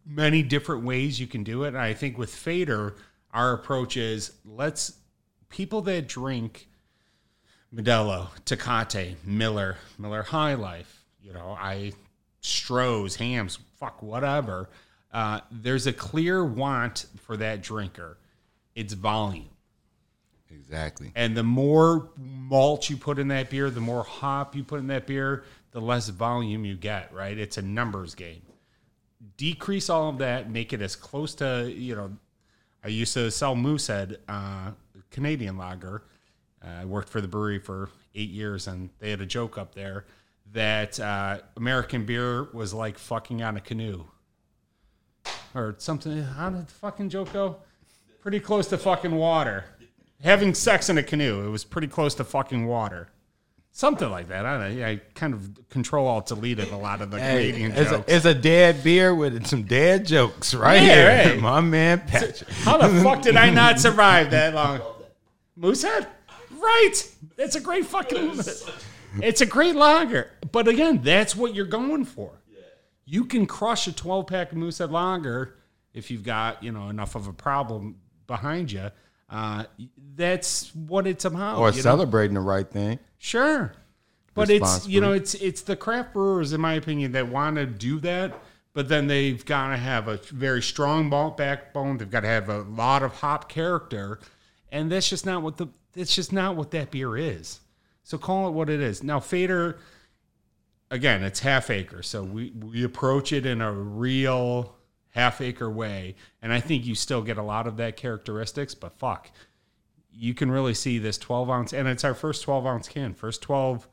many 0.05 0.43
different 0.43 0.83
ways 0.83 1.19
you 1.19 1.27
can 1.27 1.43
do 1.43 1.63
it. 1.63 1.69
And 1.69 1.77
I 1.77 1.93
think 1.93 2.17
with 2.17 2.33
Fader, 2.33 2.95
our 3.31 3.53
approach 3.53 3.95
is 3.95 4.33
let's 4.43 4.97
people 5.49 5.81
that 5.83 6.07
drink 6.07 6.67
Modelo, 7.73 8.27
Tecate, 8.45 9.15
Miller, 9.23 9.77
Miller 9.97 10.23
High 10.23 10.55
Life, 10.55 11.05
you 11.21 11.31
know, 11.31 11.55
I 11.57 11.93
Stroh's, 12.41 13.15
Hamm's, 13.15 13.59
fuck 13.79 14.01
whatever. 14.01 14.69
Uh, 15.11 15.41
there's 15.51 15.87
a 15.87 15.93
clear 15.93 16.43
want 16.43 17.05
for 17.23 17.37
that 17.37 17.61
drinker. 17.61 18.17
It's 18.75 18.93
volume. 18.93 19.49
Exactly. 20.49 21.11
And 21.15 21.35
the 21.35 21.43
more 21.43 22.09
malt 22.17 22.89
you 22.89 22.97
put 22.97 23.19
in 23.19 23.27
that 23.29 23.49
beer, 23.49 23.69
the 23.69 23.81
more 23.81 24.03
hop 24.03 24.55
you 24.55 24.63
put 24.63 24.79
in 24.79 24.87
that 24.87 25.07
beer, 25.07 25.43
the 25.71 25.81
less 25.81 26.09
volume 26.09 26.65
you 26.65 26.75
get, 26.75 27.13
right? 27.13 27.37
It's 27.37 27.57
a 27.57 27.61
numbers 27.61 28.15
game. 28.15 28.41
Decrease 29.37 29.89
all 29.89 30.09
of 30.09 30.17
that, 30.19 30.49
make 30.49 30.73
it 30.73 30.81
as 30.81 30.95
close 30.95 31.35
to, 31.35 31.71
you 31.71 31.95
know, 31.95 32.11
I 32.83 32.87
used 32.87 33.13
to 33.13 33.29
sell 33.31 33.55
Moosehead, 33.55 34.17
uh, 34.27 34.71
Canadian 35.11 35.57
lager. 35.57 36.03
Uh, 36.63 36.81
I 36.81 36.85
worked 36.85 37.09
for 37.09 37.21
the 37.21 37.27
brewery 37.27 37.59
for 37.59 37.89
eight 38.15 38.29
years, 38.29 38.67
and 38.67 38.89
they 38.99 39.09
had 39.09 39.21
a 39.21 39.25
joke 39.25 39.57
up 39.57 39.75
there 39.75 40.05
that 40.53 40.99
uh, 40.99 41.39
American 41.55 42.05
beer 42.05 42.47
was 42.53 42.73
like 42.73 42.97
fucking 42.97 43.41
on 43.41 43.57
a 43.57 43.61
canoe. 43.61 44.03
Or 45.53 45.75
something. 45.77 46.23
How 46.23 46.49
did 46.49 46.67
the 46.67 46.71
fucking 46.71 47.09
joke 47.09 47.33
go? 47.33 47.57
Pretty 48.21 48.39
close 48.39 48.67
to 48.67 48.77
fucking 48.77 49.15
water 49.15 49.65
having 50.23 50.53
sex 50.53 50.89
in 50.89 50.97
a 50.97 51.03
canoe. 51.03 51.45
It 51.45 51.49
was 51.49 51.63
pretty 51.63 51.87
close 51.87 52.15
to 52.15 52.23
fucking 52.23 52.67
water. 52.67 53.09
Something 53.73 54.11
like 54.11 54.27
that. 54.27 54.45
I 54.45 54.57
don't 54.57 54.77
know. 54.77 54.85
I 54.85 54.97
kind 55.15 55.33
of 55.33 55.49
control 55.69 56.05
alt 56.07 56.27
deleted 56.27 56.69
a 56.71 56.77
lot 56.77 57.01
of 57.01 57.09
the 57.09 57.19
Hey, 57.19 57.47
Canadian 57.51 57.71
it's, 57.71 57.89
jokes. 57.89 58.11
a, 58.11 58.15
it's 58.15 58.25
a 58.25 58.33
dad 58.33 58.83
beer 58.83 59.15
with 59.15 59.45
some 59.47 59.63
dad 59.63 60.05
jokes 60.05 60.53
right 60.53 60.81
Yeah, 60.81 61.23
here. 61.23 61.31
right. 61.33 61.41
My 61.41 61.61
man 61.61 62.01
Patrick. 62.05 62.49
How 62.49 62.77
the 62.77 63.01
fuck 63.01 63.21
did 63.21 63.37
I 63.37 63.49
not 63.49 63.79
survive 63.79 64.31
that 64.31 64.53
long? 64.53 64.81
Moosehead? 65.55 66.07
Right. 66.51 66.93
It's 67.37 67.55
a 67.55 67.61
great 67.61 67.85
fucking. 67.85 68.39
It's 69.21 69.41
a 69.41 69.45
great 69.45 69.75
lager. 69.75 70.29
But 70.53 70.69
again, 70.69 71.01
that's 71.03 71.35
what 71.35 71.53
you're 71.53 71.65
going 71.65 72.05
for. 72.05 72.31
You 73.11 73.25
can 73.25 73.45
crush 73.45 73.87
a 73.87 73.91
12 73.91 74.25
pack 74.25 74.53
of 74.53 74.57
Moosehead 74.57 74.89
lager 74.89 75.55
if 75.93 76.09
you've 76.09 76.23
got 76.23 76.63
you 76.63 76.71
know 76.71 76.87
enough 76.87 77.15
of 77.15 77.27
a 77.27 77.33
problem 77.33 77.97
behind 78.25 78.71
you. 78.71 78.89
Uh, 79.29 79.65
that's 80.15 80.73
what 80.73 81.05
it's 81.05 81.25
about. 81.25 81.59
Or 81.59 81.71
you 81.71 81.75
know? 81.75 81.81
celebrating 81.81 82.35
the 82.35 82.39
right 82.39 82.69
thing. 82.69 82.99
Sure. 83.17 83.73
But 84.33 84.49
it's 84.49 84.87
you 84.87 85.01
know 85.01 85.11
it's 85.11 85.33
it's 85.33 85.61
the 85.61 85.75
craft 85.75 86.13
brewers 86.13 86.53
in 86.53 86.61
my 86.61 86.75
opinion 86.75 87.11
that 87.11 87.27
want 87.27 87.57
to 87.57 87.65
do 87.65 87.99
that, 87.99 88.33
but 88.71 88.87
then 88.87 89.07
they've 89.07 89.43
got 89.45 89.71
to 89.71 89.77
have 89.77 90.07
a 90.07 90.15
very 90.15 90.61
strong 90.61 91.09
malt 91.09 91.35
backbone. 91.35 91.97
They've 91.97 92.09
got 92.09 92.21
to 92.21 92.29
have 92.29 92.47
a 92.47 92.59
lot 92.59 93.03
of 93.03 93.11
hop 93.15 93.49
character, 93.49 94.21
and 94.71 94.89
that's 94.89 95.09
just 95.09 95.25
not 95.25 95.41
what 95.41 95.57
the 95.57 95.67
that's 95.91 96.15
just 96.15 96.31
not 96.31 96.55
what 96.55 96.71
that 96.71 96.91
beer 96.91 97.17
is. 97.17 97.59
So 98.03 98.17
call 98.17 98.47
it 98.47 98.51
what 98.51 98.69
it 98.69 98.79
is. 98.79 99.03
Now 99.03 99.19
Fader, 99.19 99.79
again, 100.91 101.23
it's 101.23 101.39
half 101.39 101.71
acre, 101.71 102.03
so 102.03 102.21
we 102.21 102.51
we 102.51 102.83
approach 102.83 103.31
it 103.31 103.47
in 103.47 103.61
a 103.61 103.71
real 103.71 104.75
half 105.09 105.41
acre 105.41 105.69
way, 105.69 106.15
and 106.41 106.53
I 106.53 106.59
think 106.59 106.85
you 106.85 106.93
still 106.93 107.23
get 107.23 107.37
a 107.37 107.43
lot 107.43 107.65
of 107.65 107.77
that 107.77 107.97
characteristics. 107.97 108.75
But 108.75 108.99
fuck, 108.99 109.31
you 110.11 110.35
can 110.35 110.51
really 110.51 110.75
see 110.75 110.99
this 110.99 111.17
12 111.17 111.49
ounce, 111.49 111.73
and 111.73 111.87
it's 111.87 112.03
our 112.03 112.13
first 112.13 112.43
12 112.43 112.67
ounce 112.67 112.87
can, 112.87 113.13
first 113.13 113.41
12, 113.41 113.87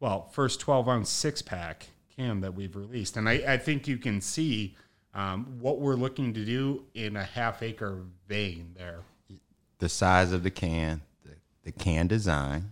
well, 0.00 0.28
first 0.32 0.58
12 0.60 0.88
ounce 0.88 1.10
six 1.10 1.42
pack 1.42 1.88
can 2.16 2.40
that 2.40 2.54
we've 2.54 2.74
released. 2.74 3.16
And 3.16 3.28
I, 3.28 3.34
I 3.46 3.58
think 3.58 3.86
you 3.86 3.98
can 3.98 4.20
see 4.20 4.76
um, 5.14 5.58
what 5.60 5.78
we're 5.78 5.94
looking 5.94 6.34
to 6.34 6.44
do 6.44 6.84
in 6.94 7.16
a 7.16 7.24
half 7.24 7.62
acre 7.62 8.04
vein 8.26 8.74
there. 8.76 9.00
The 9.78 9.88
size 9.88 10.32
of 10.32 10.42
the 10.42 10.50
can, 10.50 11.02
the 11.24 11.32
the 11.62 11.72
can 11.72 12.08
design, 12.08 12.70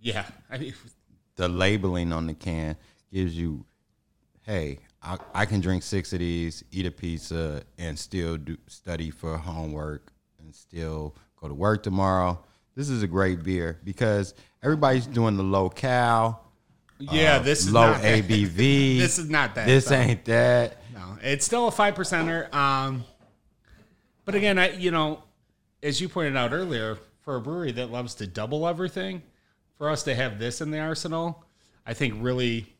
Yeah, 0.00 0.24
I 0.48 0.58
mean, 0.58 0.74
the 1.36 1.48
labeling 1.48 2.12
on 2.12 2.26
the 2.26 2.34
can 2.34 2.76
gives 3.16 3.36
you, 3.36 3.64
hey, 4.42 4.78
I, 5.02 5.16
I 5.34 5.46
can 5.46 5.60
drink 5.62 5.82
six 5.82 6.12
of 6.12 6.18
these, 6.18 6.62
eat 6.70 6.84
a 6.84 6.90
pizza, 6.90 7.62
and 7.78 7.98
still 7.98 8.36
do 8.36 8.58
study 8.66 9.10
for 9.10 9.38
homework 9.38 10.12
and 10.38 10.54
still 10.54 11.16
go 11.40 11.48
to 11.48 11.54
work 11.54 11.82
tomorrow. 11.82 12.38
This 12.74 12.90
is 12.90 13.02
a 13.02 13.06
great 13.06 13.42
beer 13.42 13.80
because 13.84 14.34
everybody's 14.62 15.06
doing 15.06 15.38
the 15.38 15.42
low 15.42 15.70
cal, 15.70 16.46
yeah. 16.98 17.38
this 17.38 17.60
is 17.60 17.72
low. 17.72 17.94
ABV. 17.94 18.98
This 18.98 19.18
is 19.18 19.30
not 19.30 19.54
that. 19.54 19.66
This 19.66 19.86
so. 19.86 19.94
ain't 19.94 20.24
that. 20.26 20.82
No, 20.92 21.16
it's 21.22 21.46
still 21.46 21.68
a 21.68 21.70
five 21.70 21.94
percenter. 21.94 22.52
Um, 22.54 23.04
but 24.26 24.34
again, 24.34 24.58
I 24.58 24.72
you 24.72 24.90
know, 24.90 25.22
as 25.82 26.00
you 26.00 26.08
pointed 26.08 26.36
out 26.36 26.52
earlier, 26.52 26.98
for 27.20 27.36
a 27.36 27.40
brewery 27.40 27.72
that 27.72 27.90
loves 27.90 28.14
to 28.16 28.26
double 28.26 28.68
everything, 28.68 29.22
for 29.78 29.88
us 29.88 30.02
to 30.04 30.14
have 30.14 30.38
this 30.38 30.60
in 30.60 30.70
the 30.70 30.78
arsenal, 30.78 31.44
I 31.86 31.94
think 31.94 32.14
really, 32.18 32.75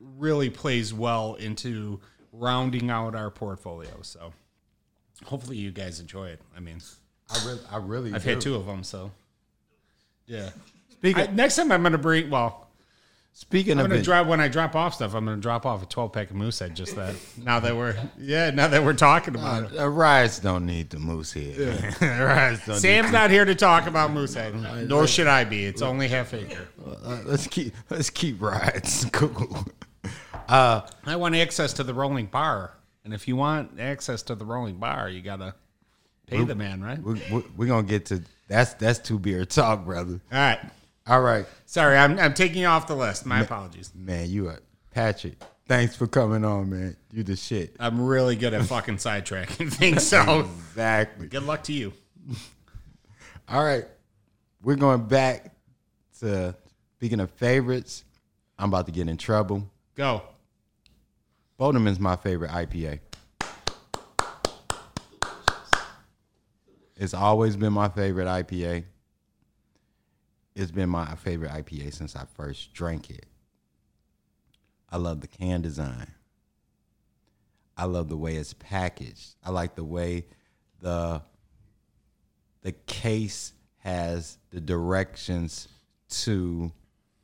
really 0.00 0.50
plays 0.50 0.92
well 0.92 1.34
into 1.34 2.00
rounding 2.32 2.90
out 2.90 3.14
our 3.14 3.30
portfolio. 3.30 4.02
So, 4.02 4.32
hopefully, 5.24 5.56
you 5.56 5.70
guys 5.70 6.00
enjoy 6.00 6.28
it. 6.28 6.40
I 6.56 6.60
mean, 6.60 6.80
I 7.30 7.46
really, 7.46 7.60
I 7.70 7.76
really. 7.78 8.14
I've 8.14 8.22
do. 8.24 8.30
had 8.30 8.40
two 8.40 8.54
of 8.54 8.66
them, 8.66 8.82
so 8.84 9.10
yeah. 10.26 10.50
Speaking, 10.90 11.28
I, 11.28 11.32
next 11.32 11.56
time, 11.56 11.72
I'm 11.72 11.82
gonna 11.82 11.98
bring 11.98 12.30
well. 12.30 12.68
speaking 13.32 13.74
of 13.74 13.80
I'm 13.80 13.84
of 13.86 13.90
gonna 13.90 14.00
it, 14.00 14.04
drop 14.04 14.26
when 14.26 14.40
I 14.40 14.48
drop 14.48 14.74
off 14.74 14.94
stuff. 14.94 15.14
I'm 15.14 15.24
gonna 15.24 15.40
drop 15.40 15.66
off 15.66 15.82
a 15.82 15.86
12 15.86 16.12
pack 16.12 16.30
of 16.30 16.36
Moosehead. 16.36 16.74
Just 16.74 16.96
that. 16.96 17.14
Now 17.42 17.60
that 17.60 17.76
we're 17.76 17.96
yeah, 18.18 18.50
now 18.50 18.68
that 18.68 18.82
we're 18.82 18.94
talking 18.94 19.34
about 19.34 19.72
it. 19.72 19.78
uh, 19.78 19.88
riots 19.88 20.38
don't 20.38 20.66
need 20.66 20.90
the 20.90 20.98
Moosehead. 20.98 22.00
riots 22.00 22.66
don't 22.66 22.76
Sam's 22.76 23.12
not 23.12 23.30
here 23.30 23.44
to 23.44 23.54
talk 23.54 23.86
about 23.86 24.10
Moosehead, 24.10 24.54
nor 24.88 25.06
should 25.06 25.26
I 25.26 25.44
be. 25.44 25.64
It's 25.64 25.82
only 25.82 26.08
half 26.08 26.32
acre. 26.34 26.68
need, 26.84 26.96
uh, 27.04 27.20
let's 27.24 27.46
keep 27.46 27.74
let's 27.90 28.10
keep 28.10 28.40
riots 28.40 29.04
cool. 29.12 29.66
Uh, 30.48 30.82
I 31.04 31.16
want 31.16 31.34
access 31.34 31.72
to 31.74 31.82
the 31.84 31.94
rolling 31.94 32.26
bar, 32.26 32.72
and 33.04 33.12
if 33.14 33.26
you 33.28 33.36
want 33.36 33.80
access 33.80 34.22
to 34.24 34.34
the 34.34 34.44
rolling 34.44 34.76
bar, 34.76 35.08
you 35.08 35.20
gotta 35.22 35.54
pay 36.26 36.44
the 36.44 36.54
man, 36.54 36.82
right? 36.82 36.98
All 36.98 37.12
we, 37.12 37.22
we, 37.32 37.44
we're 37.56 37.66
gonna 37.68 37.86
get 37.86 38.06
to 38.06 38.22
that's 38.48 38.74
that's 38.74 38.98
two 38.98 39.18
beer 39.18 39.44
talk, 39.44 39.84
brother. 39.84 40.20
All 40.32 40.38
right, 40.38 40.60
all 41.06 41.20
right. 41.20 41.46
Sorry, 41.66 41.96
I'm 41.96 42.18
I'm 42.18 42.34
taking 42.34 42.62
you 42.62 42.68
off 42.68 42.86
the 42.86 42.96
list. 42.96 43.26
My 43.26 43.40
apologies. 43.40 43.92
man. 43.94 44.30
You 44.30 44.48
are 44.48 44.60
Patrick. 44.92 45.34
Thanks 45.68 45.96
for 45.96 46.06
coming 46.06 46.44
on, 46.44 46.70
man. 46.70 46.96
You 47.12 47.24
the 47.24 47.34
shit. 47.34 47.74
I'm 47.80 48.00
really 48.00 48.36
good 48.36 48.54
at 48.54 48.64
fucking 48.66 48.96
sidetracking 48.98 49.72
things. 49.72 50.06
So 50.06 50.40
Exactly. 50.68 51.26
good 51.26 51.42
luck 51.42 51.64
to 51.64 51.72
you. 51.72 51.92
All 53.48 53.64
right, 53.64 53.84
we're 54.62 54.76
going 54.76 55.06
back 55.06 55.54
to 56.20 56.54
speaking 56.96 57.20
of 57.20 57.30
favorites. 57.32 58.04
I'm 58.58 58.68
about 58.70 58.86
to 58.86 58.92
get 58.92 59.08
in 59.08 59.16
trouble. 59.16 59.68
Go. 59.96 60.22
Bodem 61.58 61.88
is 61.88 61.98
my 61.98 62.16
favorite 62.16 62.50
IPA. 62.50 63.00
It's 66.96 67.14
always 67.14 67.56
been 67.56 67.72
my 67.72 67.88
favorite 67.88 68.26
IPA. 68.26 68.84
It's 70.54 70.70
been 70.70 70.88
my 70.88 71.14
favorite 71.16 71.50
IPA 71.50 71.92
since 71.92 72.16
I 72.16 72.24
first 72.34 72.72
drank 72.72 73.10
it. 73.10 73.26
I 74.90 74.96
love 74.96 75.20
the 75.20 75.26
can 75.26 75.60
design. 75.60 76.12
I 77.76 77.84
love 77.84 78.08
the 78.08 78.16
way 78.16 78.36
it's 78.36 78.54
packaged. 78.54 79.34
I 79.44 79.50
like 79.50 79.74
the 79.74 79.84
way 79.84 80.26
the 80.80 81.22
the 82.62 82.72
case 82.72 83.52
has 83.78 84.38
the 84.50 84.60
directions 84.60 85.68
to 86.08 86.72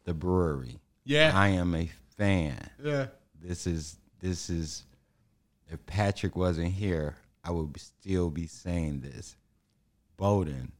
the 0.05 0.15
brewery. 0.15 0.79
Yeah. 1.05 1.33
I 1.35 1.49
am 1.49 1.75
a 1.75 1.91
fan 2.17 2.71
Yeah. 2.83 3.07
this 3.41 3.67
is 3.67 3.97
this 4.23 4.49
is 4.49 4.85
if 5.69 5.85
Patrick 5.85 6.37
wasn't 6.37 6.73
here, 6.73 7.17
I 7.45 7.51
would 7.51 7.79
still 7.79 8.31
be 8.31 8.47
saying 8.47 9.01
this. 9.01 9.37
Bodem, 10.19 10.71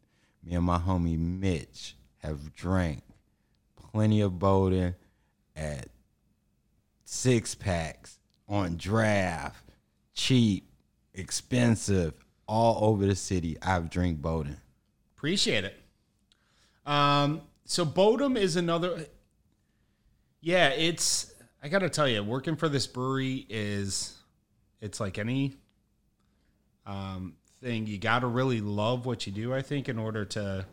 me 0.45 0.55
and 0.55 0.65
my 0.65 0.79
homie 0.79 1.19
Mitch 1.19 1.97
have 2.19 2.55
drank 2.55 3.03
plenty 3.93 4.21
of 4.21 4.33
Bodem 4.33 4.95
at 5.57 5.89
six 7.05 7.55
packs 7.55 8.19
on 8.49 8.77
draft, 8.77 9.65
cheap, 10.15 10.69
expensive, 11.15 12.15
all 12.47 12.89
over 12.89 13.07
the 13.07 13.15
city. 13.15 13.57
I've 13.63 13.91
drank 13.91 14.21
Bodem. 14.21 14.57
Appreciate 15.17 15.65
it. 15.65 15.81
Um, 16.87 17.43
so 17.65 17.85
Bodem 17.85 18.37
is 18.37 18.57
another. 18.57 19.07
Yeah, 20.41 20.69
it's. 20.69 21.32
I 21.63 21.69
gotta 21.69 21.89
tell 21.89 22.09
you, 22.09 22.25
working 22.25 22.57
for 22.57 22.69
this 22.69 22.87
brewery 22.87 23.47
is. 23.49 24.19
It's 24.81 24.99
like 24.99 25.17
any 25.17 25.55
um, 26.87 27.35
thing. 27.63 27.87
You 27.87 27.99
gotta 27.99 28.27
really 28.27 28.61
love 28.61 29.07
what 29.07 29.27
you 29.27 29.33
do. 29.33 29.55
I 29.55 29.63
think 29.63 29.89
in 29.89 29.97
order 29.97 30.25
to 30.25 30.67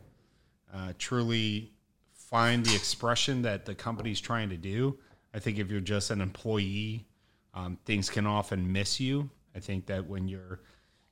uh, 0.74 0.94
truly 0.98 1.72
find 2.14 2.66
the 2.66 2.76
expression 2.76 3.44
that 3.44 3.66
the 3.66 3.76
company's 3.76 4.20
trying 4.20 4.50
to 4.50 4.58
do. 4.58 4.98
I 5.34 5.40
think 5.40 5.60
if 5.60 5.70
you're 5.70 5.80
just 5.80 6.10
an 6.10 6.22
employee, 6.22 7.06
um, 7.54 7.78
things 7.86 8.10
can 8.10 8.26
often 8.26 8.72
miss 8.72 9.00
you. 9.00 9.30
I 9.56 9.60
think 9.60 9.86
that 9.88 10.08
when 10.08 10.28
you're, 10.28 10.60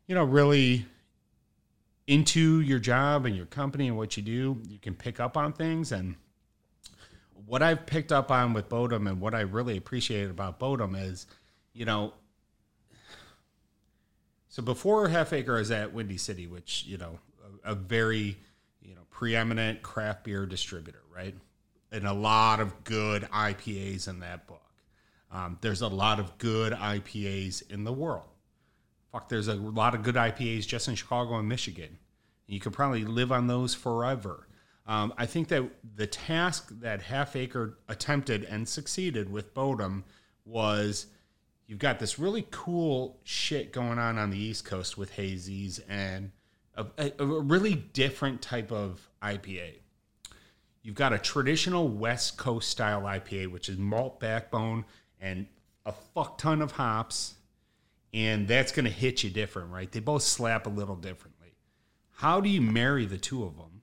you 0.07 0.15
know, 0.15 0.23
really 0.23 0.85
into 2.07 2.61
your 2.61 2.79
job 2.79 3.25
and 3.25 3.35
your 3.35 3.45
company 3.45 3.87
and 3.87 3.97
what 3.97 4.17
you 4.17 4.23
do, 4.23 4.61
you 4.67 4.79
can 4.79 4.95
pick 4.95 5.19
up 5.19 5.37
on 5.37 5.53
things. 5.53 5.91
And 5.91 6.15
what 7.45 7.61
I've 7.61 7.85
picked 7.85 8.11
up 8.11 8.31
on 8.31 8.53
with 8.53 8.69
Bodem 8.69 9.07
and 9.09 9.21
what 9.21 9.33
I 9.33 9.41
really 9.41 9.77
appreciate 9.77 10.29
about 10.29 10.59
Bodem 10.59 10.99
is, 11.01 11.27
you 11.73 11.85
know, 11.85 12.13
so 14.49 14.63
before 14.63 15.07
Half 15.07 15.33
Acre 15.33 15.55
I 15.55 15.59
was 15.59 15.71
at 15.71 15.93
Windy 15.93 16.17
City, 16.17 16.47
which, 16.47 16.85
you 16.87 16.97
know, 16.97 17.19
a, 17.63 17.71
a 17.71 17.75
very, 17.75 18.37
you 18.81 18.95
know, 18.95 19.01
preeminent 19.11 19.83
craft 19.83 20.23
beer 20.23 20.45
distributor, 20.45 21.03
right? 21.13 21.35
And 21.91 22.07
a 22.07 22.13
lot 22.13 22.59
of 22.59 22.83
good 22.83 23.23
IPAs 23.23 24.07
in 24.07 24.19
that 24.21 24.47
book. 24.47 24.61
Um, 25.31 25.57
there's 25.61 25.81
a 25.81 25.87
lot 25.87 26.19
of 26.19 26.37
good 26.37 26.73
IPAs 26.73 27.69
in 27.69 27.83
the 27.83 27.93
world 27.93 28.29
fuck, 29.17 29.29
there's 29.29 29.47
a 29.47 29.55
lot 29.55 29.95
of 29.95 30.03
good 30.03 30.15
IPAs 30.15 30.67
just 30.67 30.87
in 30.87 30.95
Chicago 30.95 31.35
and 31.37 31.49
Michigan. 31.49 31.97
You 32.45 32.59
could 32.59 32.73
probably 32.73 33.03
live 33.03 33.31
on 33.31 33.47
those 33.47 33.73
forever. 33.73 34.46
Um, 34.87 35.13
I 35.17 35.25
think 35.25 35.49
that 35.49 35.69
the 35.95 36.07
task 36.07 36.69
that 36.79 37.01
Half 37.01 37.35
Acre 37.35 37.77
attempted 37.89 38.45
and 38.45 38.67
succeeded 38.67 39.29
with 39.31 39.53
Bodem 39.53 40.03
was 40.45 41.07
you've 41.67 41.79
got 41.79 41.99
this 41.99 42.17
really 42.17 42.47
cool 42.51 43.19
shit 43.23 43.73
going 43.73 43.99
on 43.99 44.17
on 44.17 44.29
the 44.29 44.37
East 44.39 44.63
Coast 44.63 44.97
with 44.97 45.13
hazies 45.13 45.81
and 45.89 46.31
a, 46.75 46.85
a, 46.97 47.11
a 47.19 47.25
really 47.25 47.75
different 47.75 48.41
type 48.41 48.71
of 48.71 49.09
IPA. 49.21 49.79
You've 50.83 50.95
got 50.95 51.11
a 51.11 51.19
traditional 51.19 51.89
West 51.89 52.37
Coast 52.37 52.69
style 52.69 53.01
IPA, 53.01 53.51
which 53.51 53.67
is 53.67 53.77
malt 53.77 54.21
backbone 54.21 54.85
and 55.19 55.47
a 55.85 55.91
fuck 55.91 56.37
ton 56.37 56.61
of 56.61 56.71
hops 56.71 57.35
and 58.13 58.47
that's 58.47 58.71
going 58.71 58.85
to 58.85 58.91
hit 58.91 59.23
you 59.23 59.29
different, 59.29 59.71
right? 59.71 59.91
They 59.91 59.99
both 59.99 60.23
slap 60.23 60.65
a 60.65 60.69
little 60.69 60.95
differently. 60.95 61.55
How 62.15 62.39
do 62.39 62.49
you 62.49 62.61
marry 62.61 63.05
the 63.05 63.17
two 63.17 63.43
of 63.43 63.57
them 63.57 63.76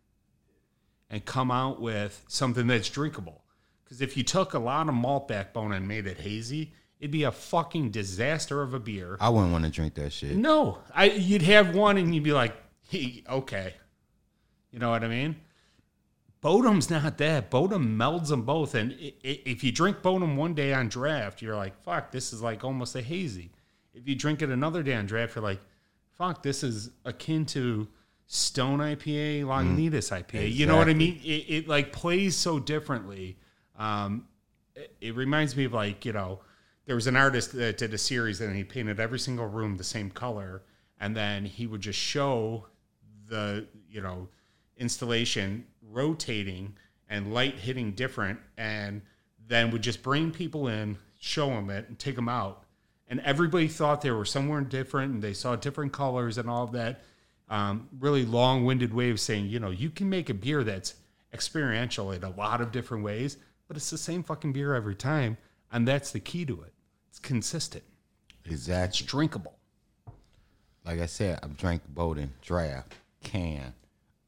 and 1.10 1.24
come 1.24 1.50
out 1.50 1.80
with 1.80 2.24
something 2.28 2.66
that's 2.66 2.88
drinkable? 2.88 3.42
Because 3.84 4.00
if 4.00 4.16
you 4.16 4.22
took 4.22 4.54
a 4.54 4.58
lot 4.58 4.88
of 4.88 4.94
malt 4.94 5.28
backbone 5.28 5.72
and 5.72 5.86
made 5.86 6.06
it 6.06 6.18
hazy, 6.18 6.72
it'd 6.98 7.10
be 7.10 7.24
a 7.24 7.32
fucking 7.32 7.90
disaster 7.90 8.62
of 8.62 8.74
a 8.74 8.80
beer. 8.80 9.16
I 9.20 9.28
wouldn't 9.28 9.52
want 9.52 9.64
to 9.64 9.70
drink 9.70 9.94
that 9.94 10.12
shit. 10.12 10.36
No, 10.36 10.78
I 10.94 11.04
you'd 11.04 11.42
have 11.42 11.74
one 11.74 11.96
and 11.98 12.14
you'd 12.14 12.24
be 12.24 12.32
like, 12.32 12.54
hey, 12.88 13.22
okay, 13.28 13.74
you 14.70 14.78
know 14.78 14.90
what 14.90 15.04
I 15.04 15.08
mean? 15.08 15.36
Bodem's 16.42 16.90
not 16.90 17.16
that. 17.18 17.50
Bodem 17.50 17.96
melds 17.96 18.28
them 18.28 18.42
both, 18.42 18.74
and 18.74 18.94
if 18.98 19.64
you 19.64 19.72
drink 19.72 20.02
Bodem 20.02 20.36
one 20.36 20.52
day 20.52 20.74
on 20.74 20.88
draft, 20.88 21.40
you're 21.40 21.56
like, 21.56 21.82
fuck, 21.82 22.10
this 22.10 22.34
is 22.34 22.42
like 22.42 22.64
almost 22.64 22.94
a 22.96 23.00
hazy. 23.00 23.50
If 23.94 24.06
you 24.06 24.14
drink 24.14 24.42
it 24.42 24.50
another 24.50 24.82
day 24.82 24.94
on 24.94 25.06
draft, 25.06 25.36
you're 25.36 25.44
like, 25.44 25.60
fuck, 26.12 26.42
this 26.42 26.62
is 26.62 26.90
akin 27.04 27.46
to 27.46 27.88
Stone 28.26 28.78
IPA, 28.80 29.44
Lagunitas 29.44 30.10
IPA. 30.10 30.52
You 30.52 30.66
know 30.66 30.76
what 30.76 30.88
I 30.88 30.94
mean? 30.94 31.20
It, 31.22 31.44
it 31.48 31.68
like 31.68 31.92
plays 31.92 32.36
so 32.36 32.58
differently. 32.58 33.38
Um, 33.78 34.26
it, 34.74 34.94
it 35.00 35.14
reminds 35.14 35.56
me 35.56 35.64
of 35.64 35.72
like 35.72 36.04
you 36.04 36.12
know, 36.12 36.40
there 36.86 36.94
was 36.94 37.06
an 37.06 37.16
artist 37.16 37.52
that 37.52 37.78
did 37.78 37.92
a 37.94 37.98
series 37.98 38.40
and 38.40 38.56
he 38.56 38.64
painted 38.64 39.00
every 39.00 39.18
single 39.18 39.46
room 39.46 39.76
the 39.76 39.84
same 39.84 40.10
color, 40.10 40.62
and 41.00 41.16
then 41.16 41.44
he 41.44 41.66
would 41.66 41.80
just 41.80 41.98
show 41.98 42.66
the 43.26 43.66
you 43.88 44.00
know 44.00 44.28
installation 44.76 45.66
rotating 45.82 46.74
and 47.08 47.32
light 47.32 47.58
hitting 47.58 47.92
different, 47.92 48.40
and 48.56 49.02
then 49.46 49.70
would 49.70 49.82
just 49.82 50.02
bring 50.02 50.30
people 50.30 50.68
in, 50.68 50.96
show 51.20 51.48
them 51.48 51.70
it, 51.70 51.88
and 51.88 51.98
take 51.98 52.16
them 52.16 52.28
out. 52.28 52.64
And 53.06 53.20
everybody 53.20 53.68
thought 53.68 54.00
they 54.00 54.10
were 54.10 54.24
somewhere 54.24 54.62
different, 54.62 55.12
and 55.12 55.22
they 55.22 55.34
saw 55.34 55.56
different 55.56 55.92
colors 55.92 56.38
and 56.38 56.48
all 56.48 56.66
that. 56.68 57.02
Um, 57.48 57.88
really 58.00 58.24
long-winded 58.24 58.94
way 58.94 59.10
of 59.10 59.20
saying, 59.20 59.46
you 59.48 59.60
know, 59.60 59.70
you 59.70 59.90
can 59.90 60.08
make 60.08 60.30
a 60.30 60.34
beer 60.34 60.64
that's 60.64 60.94
experiential 61.32 62.10
in 62.12 62.24
a 62.24 62.30
lot 62.30 62.60
of 62.62 62.72
different 62.72 63.04
ways, 63.04 63.36
but 63.68 63.76
it's 63.76 63.90
the 63.90 63.98
same 63.98 64.22
fucking 64.22 64.52
beer 64.52 64.74
every 64.74 64.94
time, 64.94 65.36
and 65.70 65.86
that's 65.86 66.10
the 66.10 66.20
key 66.20 66.46
to 66.46 66.62
it. 66.62 66.72
It's 67.10 67.18
consistent. 67.18 67.84
It's 68.44 68.52
Exactly. 68.54 69.06
drinkable. 69.06 69.58
Like 70.84 71.00
I 71.00 71.06
said, 71.06 71.38
I've 71.42 71.56
drank 71.56 71.82
Bodem, 71.92 72.30
draft, 72.42 72.94
can, 73.22 73.74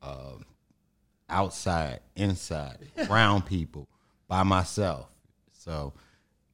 um, 0.02 0.44
outside, 1.28 2.00
inside, 2.16 2.78
around 3.10 3.46
people, 3.46 3.88
by 4.28 4.42
myself. 4.42 5.08
So, 5.52 5.92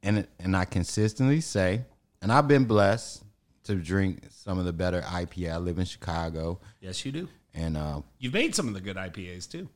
and 0.01 0.19
it, 0.19 0.29
and 0.39 0.55
I 0.55 0.65
consistently 0.65 1.41
say, 1.41 1.83
and 2.21 2.31
I've 2.31 2.47
been 2.47 2.65
blessed 2.65 3.22
to 3.63 3.75
drink 3.75 4.23
some 4.29 4.57
of 4.59 4.65
the 4.65 4.73
better 4.73 5.01
IPA. 5.01 5.53
I 5.53 5.57
live 5.57 5.79
in 5.79 5.85
Chicago, 5.85 6.59
Yes, 6.81 7.05
you 7.05 7.11
do. 7.11 7.29
and 7.53 7.77
uh, 7.77 8.01
You've 8.19 8.33
made 8.33 8.53
some 8.55 8.67
of 8.67 8.73
the 8.73 8.81
good 8.81 8.97
IPAs 8.97 9.49
too. 9.49 9.69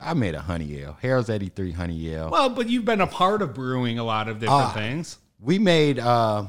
I 0.00 0.12
made 0.14 0.34
a 0.34 0.40
honey 0.40 0.78
ale, 0.78 0.96
Harold's 1.00 1.30
eighty 1.30 1.48
three 1.48 1.72
honey 1.72 2.10
ale. 2.10 2.28
Well, 2.30 2.48
but 2.50 2.68
you've 2.68 2.84
been 2.84 3.00
a 3.00 3.06
part 3.06 3.42
of 3.42 3.54
brewing 3.54 3.98
a 3.98 4.04
lot 4.04 4.28
of 4.28 4.40
different 4.40 4.62
Ah. 4.70 4.72
things. 4.72 5.18
we 5.38 5.58
made 5.58 5.98
uh 5.98 6.46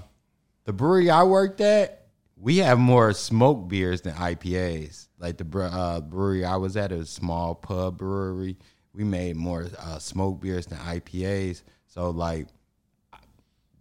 the 0.66 0.74
brewery 0.74 1.10
I 1.10 1.24
worked 1.24 1.62
at. 1.62 2.08
We 2.38 2.58
have 2.58 2.80
more 2.80 3.14
smoked 3.14 3.68
beers 3.70 4.02
than 4.02 4.14
IPAs. 4.16 5.08
Like 5.20 5.38
the 5.38 5.60
uh, 5.60 6.02
brewery 6.02 6.44
I 6.44 6.58
was 6.58 6.76
at, 6.76 6.92
it 6.92 6.98
was 6.98 7.08
a 7.10 7.12
small 7.12 7.56
pub 7.56 7.98
brewery. 8.00 8.58
We 8.94 9.04
made 9.04 9.36
more 9.38 9.68
uh, 9.80 10.00
smoked 10.00 10.42
beers 10.42 10.66
than 10.66 10.78
IPAs. 10.80 11.64
So 11.88 12.10
like, 12.10 12.48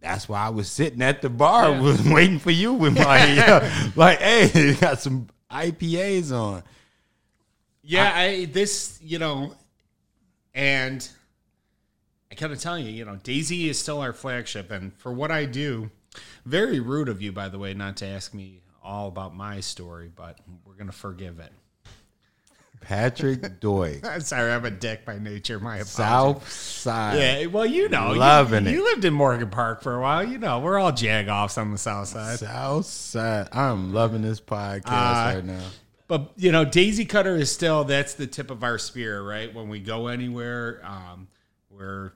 that's 0.05 0.29
why 0.29 0.45
I 0.45 0.51
was 0.51 0.69
sitting 0.71 1.03
at 1.03 1.23
the 1.23 1.31
bar, 1.31 1.71
Yeah. 1.71 1.81
was 1.81 2.03
waiting 2.09 2.38
for 2.38 2.51
you 2.51 2.73
with 2.75 2.95
my 2.95 3.38
uh, 3.47 3.90
like, 3.97 4.21
hey, 4.21 4.51
you 4.69 4.75
got 4.75 5.01
some 5.01 5.29
IPAs 5.51 6.31
on. 6.33 6.62
Yeah, 7.83 8.12
I, 8.14 8.45
this, 8.47 8.99
you 9.03 9.19
know, 9.19 9.55
and 10.55 11.07
I 12.31 12.35
kind 12.35 12.53
of 12.53 12.61
tell 12.61 12.79
you, 12.79 12.90
you 12.90 13.05
know, 13.05 13.17
Daisy 13.23 13.69
is 13.69 13.79
still 13.79 14.01
our 14.01 14.12
flagship, 14.12 14.71
and 14.71 14.95
for 14.95 15.12
what 15.12 15.31
I 15.31 15.45
do, 15.45 15.90
very 16.47 16.81
rude 16.81 17.09
of 17.09 17.21
you, 17.21 17.33
by 17.33 17.49
the 17.49 17.59
way, 17.59 17.75
not 17.75 17.97
to 17.99 18.07
ask 18.07 18.33
me 18.33 18.61
all 18.83 19.09
about 19.09 19.35
my 19.35 19.61
story, 19.61 20.11
but 20.14 20.38
we're 20.64 20.75
gonna 20.75 20.93
forgive 20.93 21.38
it. 21.40 21.53
Patrick 22.85 23.40
Doig, 23.61 24.05
I'm 24.05 24.20
sorry, 24.20 24.53
I'm 24.53 24.64
a 24.64 24.70
dick 24.70 25.05
by 25.05 25.18
nature. 25.18 25.59
My 25.59 25.77
apologies. 25.79 25.90
South 25.92 26.49
Side. 26.51 27.18
Yeah, 27.18 27.47
well, 27.47 27.66
you 27.66 27.88
know, 27.88 28.12
you- 28.12 28.18
Loving 28.18 28.66
you, 28.66 28.81
it. 28.81 28.85
lived 28.85 29.05
in 29.05 29.14
Morgan 29.14 29.51
Park 29.51 29.83
for 29.83 29.94
a 29.97 30.01
while. 30.01 30.23
You 30.23 30.38
know, 30.38 30.61
we're 30.61 30.79
all 30.79 30.92
jagoffs 30.92 31.59
on 31.59 31.70
the 31.73 31.79
south 31.79 32.09
side. 32.09 32.38
South 32.38 32.87
Side. 32.87 33.49
I'm 33.53 33.92
loving 33.92 34.23
this 34.23 34.40
podcast 34.40 34.83
Uh, 34.87 35.35
right 35.37 35.44
now. 35.44 35.66
But 36.07 36.33
you 36.37 36.53
know, 36.53 36.64
Daisy 36.64 37.05
Cutter 37.07 37.35
is 37.37 37.51
still 37.51 37.85
that's 37.85 38.14
the 38.14 38.27
tip 38.27 38.51
of 38.51 38.62
our 38.62 38.79
spear, 38.79 39.23
right? 39.23 39.53
When 39.53 39.68
we 39.68 39.81
go 39.81 40.09
anywhere, 40.09 40.81
um, 40.85 41.29
we're 41.70 42.12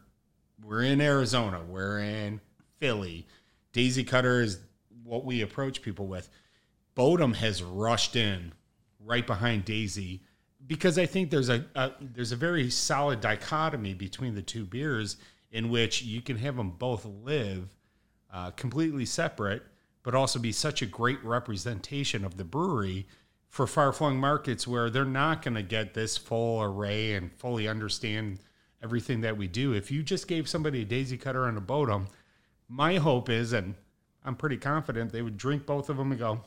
we're 0.62 0.82
in 0.82 1.00
Arizona, 1.00 1.62
we're 1.66 1.98
in 2.00 2.40
Philly. 2.78 3.26
Daisy 3.72 4.04
Cutter 4.04 4.42
is 4.42 4.58
what 5.04 5.24
we 5.24 5.40
approach 5.40 5.80
people 5.80 6.06
with. 6.06 6.28
Bodem 6.96 7.34
has 7.36 7.62
rushed 7.62 8.14
in 8.16 8.52
right 9.00 9.26
behind 9.26 9.64
Daisy 9.64 10.22
because 10.68 10.98
I 10.98 11.06
think 11.06 11.30
there's 11.30 11.48
a, 11.48 11.64
a 11.74 11.92
there's 12.00 12.32
a 12.32 12.36
very 12.36 12.70
solid 12.70 13.20
dichotomy 13.20 13.94
between 13.94 14.34
the 14.34 14.42
two 14.42 14.64
beers 14.64 15.16
in 15.50 15.70
which 15.70 16.02
you 16.02 16.20
can 16.20 16.36
have 16.36 16.56
them 16.56 16.70
both 16.70 17.04
live 17.04 17.74
uh, 18.32 18.50
completely 18.50 19.06
separate, 19.06 19.62
but 20.02 20.14
also 20.14 20.38
be 20.38 20.52
such 20.52 20.82
a 20.82 20.86
great 20.86 21.24
representation 21.24 22.24
of 22.24 22.36
the 22.36 22.44
brewery 22.44 23.06
for 23.48 23.66
far 23.66 23.92
flung 23.92 24.18
markets 24.18 24.68
where 24.68 24.90
they're 24.90 25.06
not 25.06 25.42
going 25.42 25.54
to 25.54 25.62
get 25.62 25.94
this 25.94 26.18
full 26.18 26.62
array 26.62 27.14
and 27.14 27.32
fully 27.32 27.66
understand 27.66 28.38
everything 28.82 29.22
that 29.22 29.36
we 29.36 29.48
do. 29.48 29.72
If 29.72 29.90
you 29.90 30.02
just 30.02 30.28
gave 30.28 30.48
somebody 30.48 30.82
a 30.82 30.84
daisy 30.84 31.16
cutter 31.16 31.46
and 31.46 31.56
a 31.56 31.62
Bodem, 31.62 32.08
my 32.68 32.96
hope 32.96 33.30
is, 33.30 33.54
and 33.54 33.74
I'm 34.22 34.36
pretty 34.36 34.58
confident 34.58 35.10
they 35.10 35.22
would 35.22 35.38
drink 35.38 35.64
both 35.64 35.88
of 35.88 35.96
them 35.96 36.12
and 36.12 36.20
go, 36.20 36.42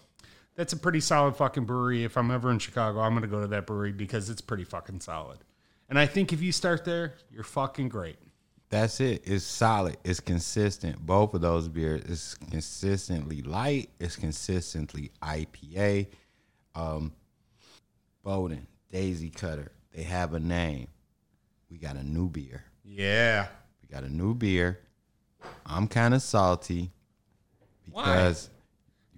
that's 0.55 0.73
a 0.73 0.77
pretty 0.77 0.99
solid 0.99 1.35
fucking 1.35 1.65
brewery. 1.65 2.03
If 2.03 2.17
I'm 2.17 2.31
ever 2.31 2.51
in 2.51 2.59
Chicago, 2.59 2.99
I'm 2.99 3.11
going 3.13 3.21
to 3.23 3.27
go 3.27 3.41
to 3.41 3.47
that 3.47 3.65
brewery 3.65 3.91
because 3.91 4.29
it's 4.29 4.41
pretty 4.41 4.63
fucking 4.63 4.99
solid. 4.99 5.39
And 5.89 5.97
I 5.99 6.05
think 6.05 6.31
if 6.33 6.41
you 6.41 6.51
start 6.51 6.85
there, 6.85 7.15
you're 7.31 7.43
fucking 7.43 7.89
great. 7.89 8.17
That's 8.69 9.01
it. 9.01 9.23
It's 9.25 9.43
solid. 9.43 9.97
It's 10.05 10.21
consistent. 10.21 10.97
Both 11.05 11.33
of 11.33 11.41
those 11.41 11.67
beers 11.67 12.03
is 12.05 12.35
consistently 12.49 13.41
light. 13.41 13.89
It's 13.99 14.15
consistently 14.15 15.11
IPA. 15.21 16.07
Um, 16.73 17.11
Bodem, 18.25 18.61
Daisy 18.89 19.29
Cutter. 19.29 19.71
They 19.93 20.03
have 20.03 20.33
a 20.33 20.39
name. 20.39 20.87
We 21.69 21.77
got 21.77 21.97
a 21.97 22.03
new 22.03 22.29
beer. 22.29 22.63
Yeah. 22.85 23.47
We 23.81 23.93
got 23.93 24.03
a 24.03 24.09
new 24.09 24.33
beer. 24.33 24.79
I'm 25.65 25.87
kind 25.87 26.13
of 26.13 26.21
salty 26.21 26.91
Why? 27.89 28.03
because 28.03 28.49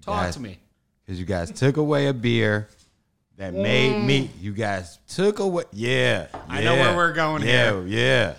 Talk 0.02 0.24
guys- 0.24 0.34
to 0.36 0.42
me. 0.42 0.58
Because 1.06 1.20
you 1.20 1.26
guys 1.26 1.52
took 1.52 1.78
away 1.78 2.08
a 2.08 2.14
beer 2.14 2.70
that 3.38 3.54
made 3.54 4.04
me. 4.06 4.30
You 4.40 4.54
guys 4.54 5.00
took 5.08 5.40
away. 5.40 5.64
Yeah, 5.72 6.28
I 6.48 6.62
know 6.64 6.76
yeah, 6.76 6.88
where 6.88 6.96
we're 6.96 7.14
going 7.14 7.44
yeah, 7.44 7.72
here. 7.72 7.86
Yeah. 7.86 8.34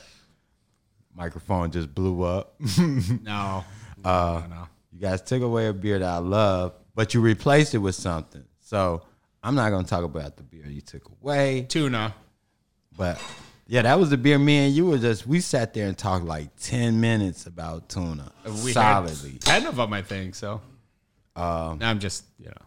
Microphone 1.14 1.70
just 1.70 1.94
blew 1.94 2.22
up. 2.22 2.54
No. 3.22 3.64
Uh, 4.04 4.42
no, 4.48 4.54
no. 4.54 4.68
You 4.92 5.00
guys 5.00 5.22
took 5.22 5.40
away 5.42 5.66
a 5.68 5.72
beer 5.72 5.98
that 5.98 6.08
I 6.08 6.18
love, 6.18 6.74
but 6.94 7.14
you 7.14 7.20
replaced 7.20 7.74
it 7.74 7.78
with 7.78 7.94
something. 7.94 8.44
So 8.60 9.02
I'm 9.42 9.54
not 9.54 9.70
gonna 9.70 9.86
talk 9.86 10.04
about 10.04 10.36
the 10.36 10.42
beer 10.42 10.66
you 10.66 10.80
took 10.82 11.08
away, 11.22 11.62
Tuna. 11.62 12.14
but 12.96 13.18
yeah, 13.66 13.82
that 13.82 13.98
was 13.98 14.10
the 14.10 14.18
beer. 14.18 14.38
Me 14.38 14.66
and 14.66 14.74
you 14.74 14.86
were 14.86 14.98
just 14.98 15.26
we 15.26 15.40
sat 15.40 15.72
there 15.72 15.86
and 15.86 15.96
talked 15.96 16.26
like 16.26 16.54
ten 16.56 17.00
minutes 17.00 17.46
about 17.46 17.88
tuna 17.88 18.30
We 18.62 18.72
solidly. 18.72 19.38
ten 19.40 19.64
of 19.66 19.76
them, 19.76 19.92
I 19.92 20.02
think. 20.02 20.34
So 20.34 20.60
Um, 21.36 21.78
I'm 21.82 21.98
just 21.98 22.24
you 22.38 22.46
know 22.46 22.66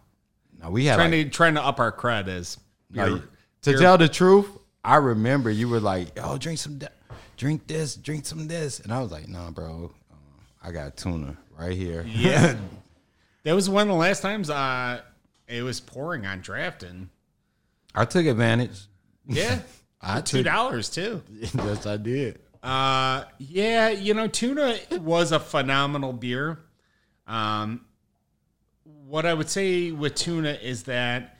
now 0.62 0.70
we 0.70 0.84
had 0.84 0.96
trying 0.96 1.10
like, 1.12 1.26
to 1.26 1.30
trying 1.30 1.54
to 1.54 1.64
up 1.64 1.80
our 1.80 1.90
cred 1.92 2.28
as 2.28 2.58
No, 2.90 3.06
beer- 3.06 3.28
to 3.62 3.70
beer- 3.70 3.78
tell 3.80 3.98
the 3.98 4.08
truth, 4.08 4.46
I 4.84 4.96
remember 4.96 5.50
you 5.50 5.68
were 5.68 5.80
like, 5.80 6.16
"Yo, 6.16 6.36
drink 6.38 6.58
some, 6.58 6.78
da- 6.78 6.88
drink 7.36 7.66
this, 7.66 7.94
drink 7.96 8.26
some 8.26 8.38
of 8.40 8.48
this," 8.48 8.80
and 8.80 8.92
I 8.92 9.00
was 9.00 9.10
like, 9.10 9.26
"Nah, 9.28 9.50
bro, 9.50 9.92
uh, 10.10 10.14
I 10.62 10.70
got 10.72 10.96
tuna 10.96 11.36
right 11.58 11.76
here." 11.76 12.02
Yeah. 12.08 12.56
That 13.44 13.54
was 13.54 13.70
one 13.70 13.82
of 13.82 13.88
the 13.88 13.94
last 13.94 14.20
times 14.20 14.50
uh, 14.50 15.00
it 15.46 15.62
was 15.62 15.80
pouring 15.80 16.26
on 16.26 16.40
drafting. 16.40 17.08
I 17.94 18.04
took 18.04 18.26
advantage. 18.26 18.80
yeah, 19.26 19.60
I 20.02 20.20
two 20.20 20.42
dollars 20.42 20.90
too. 20.90 21.22
yes, 21.30 21.86
I 21.86 21.96
did. 21.96 22.40
Uh, 22.62 23.24
yeah, 23.38 23.88
you 23.88 24.12
know, 24.12 24.26
tuna 24.26 24.76
was 25.00 25.32
a 25.32 25.40
phenomenal 25.40 26.12
beer. 26.12 26.58
Um, 27.26 27.86
what 29.08 29.24
I 29.24 29.32
would 29.32 29.48
say 29.48 29.90
with 29.90 30.14
tuna 30.14 30.58
is 30.62 30.82
that 30.84 31.38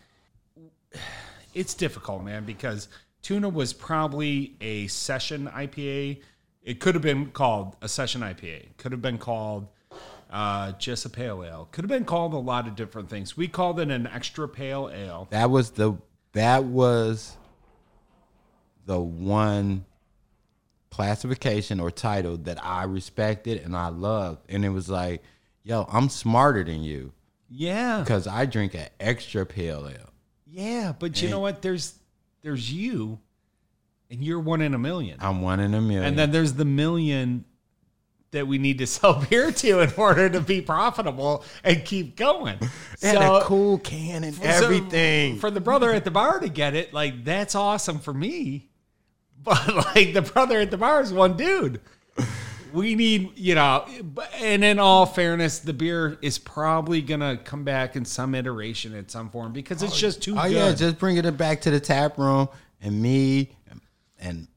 it's 1.54 1.74
difficult, 1.74 2.24
man, 2.24 2.44
because 2.44 2.88
tuna 3.20 3.48
was 3.48 3.74
probably 3.74 4.56
a 4.60 4.86
session 4.86 5.48
IPA. 5.48 6.22
It 6.62 6.80
could 6.80 6.94
have 6.94 7.02
been 7.02 7.26
called 7.26 7.76
a 7.82 7.88
session 7.88 8.22
IPA. 8.22 8.76
Could 8.78 8.92
have 8.92 9.02
been 9.02 9.18
called 9.18 9.68
uh, 10.30 10.72
just 10.72 11.04
a 11.04 11.10
pale 11.10 11.44
ale. 11.44 11.68
Could 11.70 11.84
have 11.84 11.90
been 11.90 12.06
called 12.06 12.32
a 12.32 12.38
lot 12.38 12.66
of 12.66 12.74
different 12.74 13.10
things. 13.10 13.36
We 13.36 13.48
called 13.48 13.80
it 13.80 13.90
an 13.90 14.06
extra 14.06 14.48
pale 14.48 14.90
ale. 14.92 15.28
That 15.30 15.50
was 15.50 15.72
the 15.72 15.94
that 16.32 16.64
was 16.64 17.36
the 18.86 18.98
one 18.98 19.84
classification 20.90 21.80
or 21.80 21.90
title 21.90 22.38
that 22.38 22.64
I 22.64 22.84
respected 22.84 23.62
and 23.62 23.76
I 23.76 23.88
loved, 23.88 24.46
and 24.48 24.64
it 24.64 24.70
was 24.70 24.88
like, 24.88 25.22
"Yo, 25.64 25.86
I'm 25.90 26.08
smarter 26.08 26.64
than 26.64 26.82
you 26.82 27.12
Yeah, 27.48 28.00
because 28.00 28.26
I 28.26 28.46
drink 28.46 28.74
an 28.74 28.88
extra 29.00 29.46
pale 29.46 29.88
ale." 29.88 30.10
yeah, 30.50 30.92
but 30.98 31.20
you 31.22 31.28
know 31.28 31.40
what? 31.40 31.62
There's 31.62 31.94
there's 32.42 32.72
you, 32.72 33.18
and 34.10 34.22
you're 34.22 34.40
one 34.40 34.60
in 34.60 34.74
a 34.74 34.78
million. 34.78 35.18
I'm 35.20 35.42
one 35.42 35.60
in 35.60 35.74
a 35.74 35.80
million. 35.80 36.04
And 36.04 36.18
then 36.18 36.30
there's 36.30 36.54
the 36.54 36.64
million 36.64 37.44
that 38.30 38.46
we 38.46 38.58
need 38.58 38.78
to 38.78 38.86
sell 38.86 39.24
beer 39.28 39.52
to 39.52 39.80
in 39.80 39.92
order 39.96 40.28
to 40.28 40.40
be 40.40 40.60
profitable 40.60 41.44
and 41.64 41.84
keep 41.84 42.16
going. 42.16 42.58
and 43.02 43.18
a 43.18 43.40
cool 43.42 43.78
can 43.78 44.24
and 44.24 44.34
so 44.34 44.42
everything. 44.42 45.38
for 45.38 45.50
the 45.50 45.60
brother 45.60 45.92
at 45.92 46.04
the 46.04 46.10
bar 46.10 46.40
to 46.40 46.48
get 46.48 46.74
it, 46.74 46.92
like 46.92 47.24
that's 47.24 47.54
awesome 47.54 47.98
for 47.98 48.14
me. 48.14 48.64
But 49.40 49.72
like 49.94 50.14
the 50.14 50.22
brother 50.22 50.58
at 50.58 50.72
the 50.72 50.76
bar 50.76 51.00
is 51.00 51.12
one 51.12 51.36
dude. 51.36 51.80
We 52.78 52.94
need, 52.94 53.36
you 53.36 53.54
know, 53.56 53.84
and 54.34 54.62
in 54.64 54.78
all 54.78 55.04
fairness, 55.04 55.58
the 55.58 55.72
beer 55.72 56.16
is 56.22 56.38
probably 56.38 57.02
gonna 57.02 57.36
come 57.36 57.64
back 57.64 57.96
in 57.96 58.04
some 58.04 58.34
iteration 58.34 58.94
in 58.94 59.08
some 59.08 59.30
form 59.30 59.52
because 59.52 59.82
it's 59.82 59.98
just 59.98 60.22
too 60.22 60.36
oh 60.38 60.42
good. 60.42 60.52
yeah, 60.52 60.72
just 60.72 60.98
bringing 60.98 61.24
it 61.24 61.36
back 61.36 61.60
to 61.62 61.70
the 61.70 61.80
tap 61.80 62.18
room 62.18 62.48
and 62.80 63.02
me 63.02 63.50
and, 63.68 63.80
and 64.20 64.48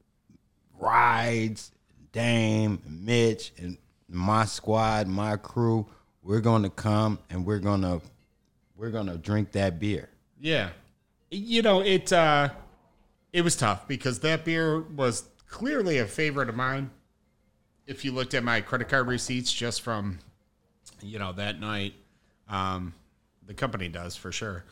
rides, 0.78 1.72
Dame, 2.12 2.80
and 2.86 3.04
Mitch, 3.04 3.52
and 3.58 3.76
my 4.08 4.44
squad, 4.44 5.08
my 5.08 5.36
crew. 5.36 5.86
We're 6.22 6.40
gonna 6.40 6.70
come 6.70 7.18
and 7.30 7.44
we're 7.44 7.58
gonna 7.58 8.00
we're 8.76 8.90
gonna 8.90 9.16
drink 9.16 9.52
that 9.52 9.80
beer. 9.80 10.08
yeah. 10.40 10.70
you 11.30 11.62
know 11.62 11.80
it. 11.80 12.12
uh 12.12 12.50
It 13.32 13.42
was 13.42 13.56
tough 13.56 13.88
because 13.88 14.20
that 14.20 14.44
beer 14.44 14.80
was 14.80 15.24
clearly 15.48 15.98
a 15.98 16.06
favorite 16.06 16.48
of 16.48 16.54
mine. 16.54 16.90
If 17.86 18.04
you 18.04 18.12
looked 18.12 18.34
at 18.34 18.44
my 18.44 18.60
credit 18.60 18.88
card 18.88 19.06
receipts 19.08 19.52
just 19.52 19.82
from, 19.82 20.18
you 21.02 21.18
know, 21.18 21.32
that 21.32 21.60
night, 21.60 21.94
um, 22.48 22.94
the 23.46 23.54
company 23.54 23.88
does 23.88 24.16
for 24.16 24.30
sure. 24.32 24.64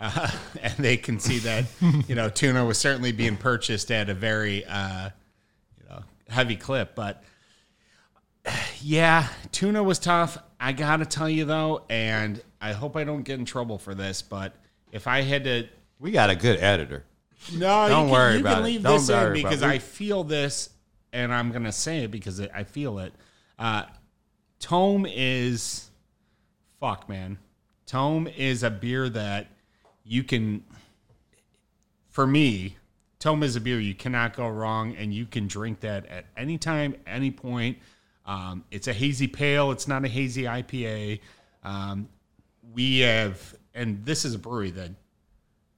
Uh, 0.00 0.30
and 0.62 0.74
they 0.74 0.96
can 0.96 1.18
see 1.18 1.38
that, 1.40 1.64
you 2.06 2.14
know, 2.14 2.28
tuna 2.28 2.64
was 2.64 2.78
certainly 2.78 3.10
being 3.12 3.36
purchased 3.36 3.90
at 3.90 4.08
a 4.10 4.14
very, 4.14 4.64
uh, 4.66 5.10
you 5.80 5.88
know, 5.88 6.02
heavy 6.28 6.56
clip. 6.56 6.94
But 6.94 7.24
yeah, 8.80 9.28
tuna 9.52 9.82
was 9.82 9.98
tough. 9.98 10.38
I 10.60 10.72
got 10.72 10.98
to 10.98 11.06
tell 11.06 11.28
you, 11.28 11.44
though, 11.44 11.82
and 11.88 12.40
I 12.60 12.72
hope 12.72 12.96
I 12.96 13.04
don't 13.04 13.22
get 13.22 13.38
in 13.38 13.44
trouble 13.44 13.78
for 13.78 13.94
this, 13.94 14.22
but 14.22 14.54
if 14.92 15.06
I 15.06 15.22
had 15.22 15.44
to 15.44 15.68
We 16.00 16.10
got 16.10 16.30
a 16.30 16.36
good 16.36 16.58
editor. 16.60 17.04
no, 17.54 17.88
Don't 17.88 17.90
you 17.90 17.96
can, 18.04 18.10
worry 18.10 18.34
you 18.34 18.40
about 18.40 18.54
can 18.56 18.62
it. 18.62 18.66
leave 18.66 18.82
Don't 18.82 18.98
this 18.98 19.08
in 19.08 19.32
because. 19.32 19.62
I 19.62 19.78
feel 19.78 20.24
this, 20.24 20.70
and 21.12 21.32
I'm 21.32 21.50
gonna 21.52 21.72
say 21.72 22.04
it 22.04 22.10
because 22.10 22.40
I 22.40 22.64
feel 22.64 22.98
it. 22.98 23.12
Uh, 23.58 23.84
Tome 24.60 25.06
is, 25.08 25.90
fuck, 26.80 27.08
man. 27.08 27.38
Tome 27.86 28.26
is 28.28 28.62
a 28.62 28.70
beer 28.70 29.08
that 29.08 29.48
you 30.04 30.22
can. 30.22 30.64
For 32.08 32.26
me, 32.26 32.76
Tome 33.18 33.42
is 33.42 33.56
a 33.56 33.60
beer 33.60 33.80
you 33.80 33.94
cannot 33.94 34.36
go 34.36 34.48
wrong, 34.48 34.94
and 34.96 35.12
you 35.12 35.26
can 35.26 35.46
drink 35.46 35.80
that 35.80 36.06
at 36.06 36.26
any 36.36 36.58
time, 36.58 36.96
any 37.06 37.30
point. 37.30 37.78
Um, 38.26 38.64
it's 38.70 38.88
a 38.88 38.92
hazy 38.92 39.26
pale. 39.26 39.70
It's 39.70 39.88
not 39.88 40.04
a 40.04 40.08
hazy 40.08 40.42
IPA. 40.42 41.20
Um, 41.64 42.08
we 42.74 43.00
have, 43.00 43.54
and 43.74 44.04
this 44.04 44.24
is 44.24 44.34
a 44.34 44.38
brewery 44.38 44.70
that 44.72 44.90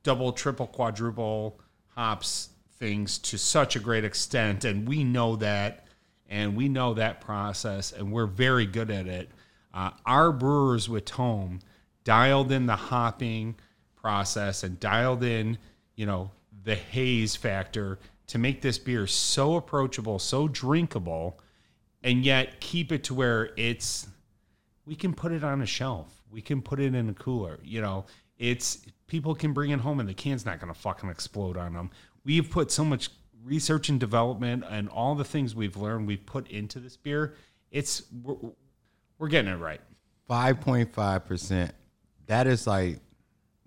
double, 0.03 0.33
triple, 0.33 0.67
quadruple 0.67 1.61
hops 1.95 2.51
things 2.81 3.19
to 3.19 3.39
such 3.39 3.77
a 3.77 3.81
great 3.81 4.05
extent. 4.05 4.65
And 4.65 4.89
we 4.89 5.05
know 5.05 5.37
that, 5.37 5.87
and 6.29 6.57
we 6.57 6.69
know 6.69 6.95
that 6.95 7.21
process, 7.21 7.93
and 7.93 8.11
we're 8.11 8.27
very 8.27 8.67
good 8.67 8.91
at 8.91 9.07
it. 9.07 9.31
Uh, 9.73 9.91
our 10.05 10.33
brewers 10.33 10.89
with 10.89 11.05
Tome 11.05 11.61
dialed 12.03 12.51
in 12.51 12.67
the 12.67 12.75
hopping 12.75 13.55
process 13.95 14.65
and 14.65 14.81
dialed 14.81 15.23
in, 15.23 15.59
you 15.95 16.07
know, 16.07 16.31
the 16.65 16.75
haze 16.75 17.37
factor 17.37 17.99
to 18.27 18.39
make 18.39 18.63
this 18.63 18.79
beer 18.79 19.07
so 19.07 19.57
approachable, 19.57 20.19
so 20.19 20.49
drinkable, 20.49 21.39
and 22.03 22.25
yet 22.25 22.61
keep 22.61 22.91
it 22.91 23.05
to 23.05 23.15
where 23.15 23.51
it's 23.57 24.09
we 24.87 24.97
can 24.97 25.15
put 25.15 25.31
it 25.31 25.45
on 25.45 25.63
a 25.63 25.67
shelf. 25.67 26.23
We 26.31 26.41
can 26.41 26.63
put 26.63 26.81
it 26.81 26.95
in 26.95 27.09
a 27.09 27.15
cooler. 27.15 27.61
You 27.63 27.81
know, 27.81 28.07
it's 28.39 28.87
people 29.07 29.35
can 29.35 29.53
bring 29.53 29.71
it 29.71 29.81
home 29.81 30.01
and 30.01 30.09
the 30.09 30.15
can's 30.15 30.47
not 30.47 30.61
going 30.61 30.73
to 30.73 30.79
fucking 30.79 31.11
explode 31.11 31.57
on 31.57 31.75
them. 31.75 31.91
We've 32.25 32.49
put 32.49 32.71
so 32.71 32.85
much 32.85 33.11
research 33.43 33.89
and 33.89 33.99
development 33.99 34.65
and 34.69 34.89
all 34.89 35.15
the 35.15 35.25
things 35.25 35.55
we've 35.55 35.77
learned 35.77 36.07
we've 36.07 36.25
put 36.27 36.49
into 36.49 36.79
this 36.79 36.97
beer. 36.97 37.35
It's 37.71 38.03
we're, 38.23 38.37
we're 39.19 39.29
getting 39.29 39.51
it 39.51 39.57
right. 39.57 39.81
Five 40.29 40.61
point 40.61 40.93
five 40.93 41.25
percent. 41.27 41.73
That 42.27 42.47
is 42.47 42.67
like 42.67 42.99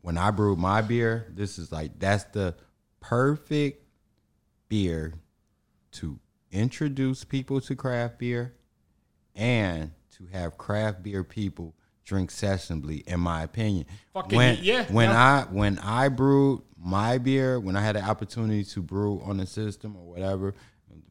when 0.01 0.17
I 0.17 0.31
brewed 0.31 0.59
my 0.59 0.81
beer. 0.81 1.31
This 1.33 1.57
is 1.57 1.71
like 1.71 1.99
that's 1.99 2.25
the 2.25 2.55
perfect 2.99 3.85
beer 4.69 5.13
to 5.93 6.19
introduce 6.51 7.23
people 7.23 7.59
to 7.61 7.75
craft 7.75 8.19
beer 8.19 8.53
and 9.35 9.91
to 10.17 10.27
have 10.31 10.57
craft 10.57 11.03
beer 11.03 11.23
people 11.23 11.73
drink 12.05 12.29
sessionably. 12.29 13.05
In 13.07 13.19
my 13.19 13.43
opinion, 13.43 13.85
Fucking 14.13 14.37
when 14.37 14.59
yeah, 14.61 14.85
when 14.85 15.09
yeah. 15.09 15.45
I 15.49 15.53
when 15.53 15.79
I 15.79 16.09
brewed 16.09 16.61
my 16.83 17.17
beer, 17.17 17.59
when 17.59 17.77
I 17.77 17.81
had 17.81 17.95
the 17.95 18.03
opportunity 18.03 18.63
to 18.65 18.81
brew 18.81 19.21
on 19.23 19.37
the 19.37 19.45
system 19.45 19.95
or 19.95 20.03
whatever, 20.03 20.53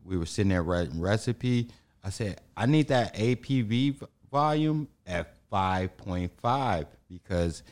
we 0.05 0.17
were 0.17 0.27
sitting 0.27 0.51
there 0.51 0.63
writing 0.63 1.01
recipe. 1.01 1.69
I 2.05 2.11
said 2.11 2.41
I 2.57 2.67
need 2.67 2.89
that 2.89 3.15
ABV 3.15 4.07
volume 4.31 4.89
at 5.07 5.35
five 5.51 5.97
point 5.97 6.33
five 6.41 6.87
because 7.09 7.63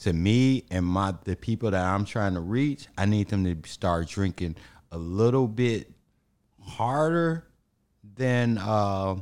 to 0.00 0.12
me 0.12 0.64
and 0.70 0.84
my 0.84 1.14
the 1.24 1.36
people 1.36 1.70
that 1.70 1.84
I'm 1.84 2.04
trying 2.04 2.34
to 2.34 2.40
reach, 2.40 2.88
I 2.98 3.04
need 3.04 3.28
them 3.28 3.44
to 3.44 3.68
start 3.68 4.08
drinking 4.08 4.56
a 4.90 4.98
little 4.98 5.46
bit 5.46 5.92
harder 6.60 7.46
than 8.16 8.58
uh, 8.58 9.16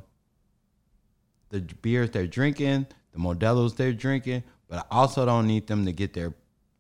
the 1.51 1.61
beers 1.83 2.11
they're 2.11 2.27
drinking, 2.27 2.87
the 3.13 3.19
Modelo's 3.19 3.75
they're 3.75 3.93
drinking, 3.93 4.45
but 4.69 4.87
I 4.91 4.97
also 4.97 5.27
don't 5.27 5.47
need 5.47 5.67
them 5.67 5.85
to 5.85 5.93
get 5.93 6.15
their 6.15 6.33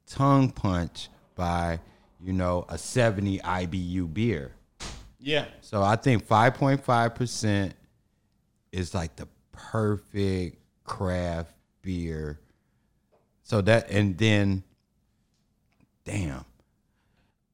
tongue 0.07 0.51
punched 0.51 1.11
by, 1.39 1.79
you 2.21 2.35
know, 2.35 2.67
a 2.69 2.77
70 2.77 3.39
IBU 3.39 4.13
beer. 4.13 4.53
Yeah. 5.21 5.47
So 5.63 5.83
I 5.83 5.97
think 5.97 6.27
5.5% 6.29 7.73
is 8.73 8.93
like 8.93 9.17
the 9.17 9.27
perfect 9.53 10.59
craft 10.85 11.55
beer. 11.81 12.39
So 13.45 13.63
that, 13.63 13.89
and 13.91 14.19
then, 14.19 14.63
damn. 16.05 16.45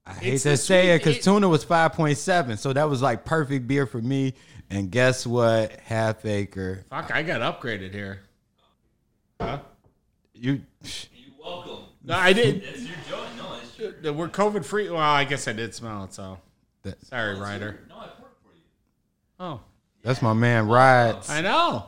I 0.06 0.12
hate 0.14 0.34
It's 0.34 0.42
to 0.42 0.56
say 0.56 0.82
sweet- 0.82 0.90
it 0.90 0.98
because 1.04 1.24
tuna 1.24 1.48
was 1.48 1.64
5.7. 1.64 2.58
So 2.58 2.72
that 2.72 2.88
was 2.90 3.00
like 3.00 3.24
perfect 3.24 3.66
beer 3.68 3.86
for 3.86 4.00
me. 4.02 4.34
And 4.70 4.90
guess 4.90 5.26
what? 5.26 5.72
Half 5.84 6.24
acre. 6.24 6.84
Fuck, 6.90 7.10
I 7.14 7.22
got 7.22 7.40
upgraded 7.60 7.92
here. 7.92 8.20
Huh? 9.40 9.58
You, 10.32 10.62
You 10.82 11.32
welcome. 11.42 11.84
No, 12.02 12.16
I 12.16 12.32
did. 12.32 12.62
That's 12.62 12.80
your 12.80 12.96
joy. 13.08 13.24
No. 14.02 14.12
We're 14.12 14.28
COVID 14.28 14.64
free. 14.64 14.88
Well, 14.88 15.00
I 15.00 15.24
guess 15.24 15.48
I 15.48 15.52
did 15.52 15.74
smell 15.74 16.04
it. 16.04 16.12
So 16.14 16.38
that, 16.82 17.04
sorry, 17.06 17.38
Ryder. 17.38 17.80
No, 17.88 17.96
I 17.96 18.06
work 18.20 18.40
for 18.42 18.54
you. 18.54 18.62
Oh, 19.40 19.60
that's 20.02 20.22
my 20.22 20.32
man, 20.32 20.68
Rides. 20.68 21.30
I 21.30 21.40
know. 21.40 21.86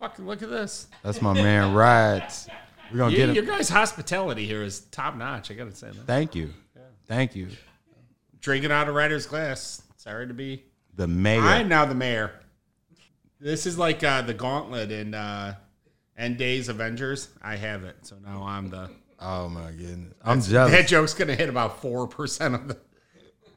Fucking 0.00 0.26
look 0.26 0.42
at 0.42 0.50
this. 0.50 0.86
That's 1.02 1.20
my 1.20 1.34
man, 1.34 1.74
Rides. 1.74 2.48
We're 2.90 2.98
going 2.98 3.12
to 3.12 3.18
You, 3.20 3.26
get 3.26 3.34
your 3.36 3.44
guys' 3.44 3.68
hospitality 3.68 4.46
here 4.46 4.62
is 4.62 4.80
top 4.80 5.14
notch. 5.14 5.50
I 5.50 5.54
gotta 5.54 5.74
say 5.74 5.88
that. 5.88 6.06
Thank 6.06 6.34
you. 6.34 6.52
Thank 7.06 7.36
you. 7.36 7.48
Drinking 8.40 8.72
out 8.72 8.88
of 8.88 8.94
Ryder's 8.94 9.26
glass. 9.26 9.82
Sorry 9.96 10.26
to 10.26 10.34
be. 10.34 10.64
The 10.96 11.06
mayor. 11.06 11.40
I'm 11.40 11.68
now 11.68 11.84
the 11.84 11.94
mayor. 11.94 12.32
This 13.40 13.66
is 13.66 13.78
like 13.78 14.02
uh, 14.02 14.22
the 14.22 14.34
gauntlet 14.34 14.90
in 14.90 15.14
uh, 15.14 15.54
Endgame 16.18 16.68
Avengers. 16.68 17.28
I 17.42 17.56
have 17.56 17.84
it, 17.84 17.96
so 18.02 18.16
now 18.24 18.42
I'm 18.42 18.70
the. 18.70 18.90
Oh, 19.20 19.48
my 19.48 19.70
goodness. 19.72 20.14
I'm 20.22 20.40
jealous. 20.42 20.72
That 20.72 20.88
joke's 20.88 21.14
gonna 21.14 21.34
hit 21.34 21.48
about 21.48 21.80
four 21.80 22.06
percent 22.06 22.54
of 22.54 22.68
the. 22.68 22.78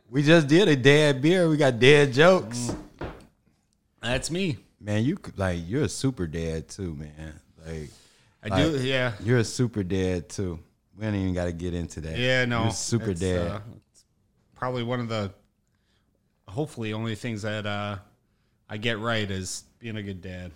We 0.10 0.22
just 0.22 0.48
did 0.48 0.68
a 0.68 0.76
dead 0.76 1.22
beer. 1.22 1.50
We 1.50 1.58
got 1.58 1.80
dead 1.80 2.14
jokes. 2.14 2.76
That's 4.02 4.30
me. 4.30 4.58
Man, 4.80 5.04
you 5.04 5.18
like 5.38 5.62
you're 5.66 5.84
a 5.84 5.90
super 5.90 6.28
dad 6.28 6.68
too, 6.68 6.94
man. 6.94 7.40
Like 7.66 7.90
I 8.44 8.64
do. 8.64 8.78
Yeah. 8.78 9.14
you're 9.24 9.40
a 9.40 9.44
super 9.44 9.82
dad 9.82 10.30
too. 10.30 10.60
We 10.98 11.06
don't 11.06 11.16
even 11.16 11.34
got 11.34 11.46
to 11.46 11.54
get 11.54 11.74
into 11.74 12.02
that. 12.02 12.18
Yeah. 12.18 12.46
No. 12.46 12.64
you're 12.64 12.72
super 12.74 13.12
it's, 13.12 13.22
dad. 13.22 13.48
uh, 13.48 13.60
probably 14.56 14.84
one 14.84 15.00
of 15.00 15.10
the. 15.10 15.34
Hopefully, 16.48 16.94
only 16.94 17.16
things 17.16 17.42
that 17.44 17.66
uh, 17.66 17.98
I 18.70 18.78
get 18.78 19.00
right 19.00 19.30
is 19.32 19.64
being 19.80 19.96
a 19.96 20.04
good 20.04 20.22
dad. 20.22 20.52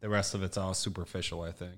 The 0.00 0.08
rest 0.08 0.34
of 0.34 0.42
it's 0.42 0.56
all 0.56 0.72
superficial. 0.72 1.42
I 1.42 1.50
think. 1.50 1.74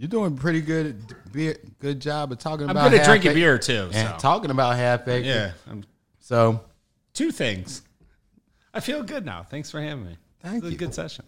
You're 0.00 0.08
doing 0.08 0.34
pretty 0.34 0.62
good. 0.62 1.14
Beer, 1.30 1.56
good 1.78 2.00
job 2.00 2.32
of 2.32 2.38
talking 2.38 2.64
I'm 2.64 2.70
about. 2.70 2.90
good 2.90 3.00
at 3.00 3.06
drinking 3.06 3.34
beer 3.34 3.58
too. 3.58 3.90
and 3.92 4.08
So. 4.08 4.16
talking 4.18 4.50
about 4.50 4.74
half 4.76 5.06
acre. 5.06 5.26
Yeah. 5.26 5.52
I'm, 5.70 5.84
So 6.18 6.62
two 7.12 7.30
things. 7.30 7.82
I 8.72 8.80
feel 8.80 9.02
good 9.02 9.26
now. 9.26 9.42
Thanks 9.42 9.70
for 9.70 9.80
having 9.80 10.06
me. 10.06 10.16
Thank 10.42 10.56
it 10.56 10.62
was 10.62 10.70
you. 10.72 10.76
a 10.76 10.78
good 10.78 10.94
session. 10.94 11.24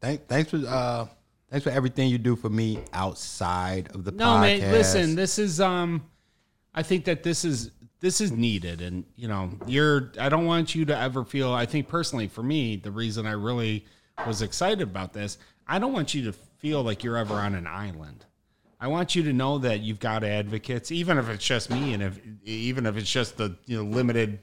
thank, 0.00 0.26
thanks 0.28 0.50
for 0.50 0.58
uh, 0.66 1.06
thanks 1.50 1.64
for 1.64 1.70
everything 1.70 2.08
you 2.10 2.18
do 2.18 2.36
for 2.36 2.50
me 2.50 2.78
outside 2.92 3.90
of 3.94 4.04
the 4.04 4.12
No, 4.12 4.26
podcast. 4.26 4.60
man. 4.60 4.72
Listen, 4.72 5.14
this 5.14 5.38
is 5.38 5.60
um, 5.60 6.04
I 6.74 6.82
think 6.82 7.04
that 7.06 7.22
this 7.22 7.44
is 7.44 7.70
this 8.00 8.20
is 8.20 8.32
needed, 8.32 8.80
and 8.82 9.04
you 9.16 9.28
know, 9.28 9.50
you're. 9.66 10.12
I 10.18 10.28
don't 10.28 10.44
want 10.44 10.74
you 10.74 10.84
to 10.86 10.98
ever 10.98 11.24
feel. 11.24 11.52
I 11.52 11.66
think 11.66 11.88
personally, 11.88 12.26
for 12.28 12.42
me, 12.42 12.76
the 12.76 12.90
reason 12.90 13.26
I 13.26 13.32
really 13.32 13.86
was 14.26 14.42
excited 14.42 14.82
about 14.82 15.12
this, 15.12 15.38
I 15.68 15.78
don't 15.78 15.92
want 15.92 16.12
you 16.12 16.24
to 16.30 16.34
feel 16.62 16.82
like 16.82 17.02
you're 17.02 17.16
ever 17.16 17.34
on 17.34 17.56
an 17.56 17.66
island. 17.66 18.24
I 18.80 18.86
want 18.86 19.14
you 19.16 19.24
to 19.24 19.32
know 19.32 19.58
that 19.58 19.80
you've 19.80 20.00
got 20.00 20.24
advocates, 20.24 20.92
even 20.92 21.18
if 21.18 21.28
it's 21.28 21.44
just 21.44 21.70
me, 21.70 21.92
and 21.92 22.02
if 22.02 22.20
even 22.44 22.86
if 22.86 22.96
it's 22.96 23.10
just 23.10 23.36
the 23.36 23.56
you 23.66 23.76
know 23.76 23.90
limited 23.90 24.38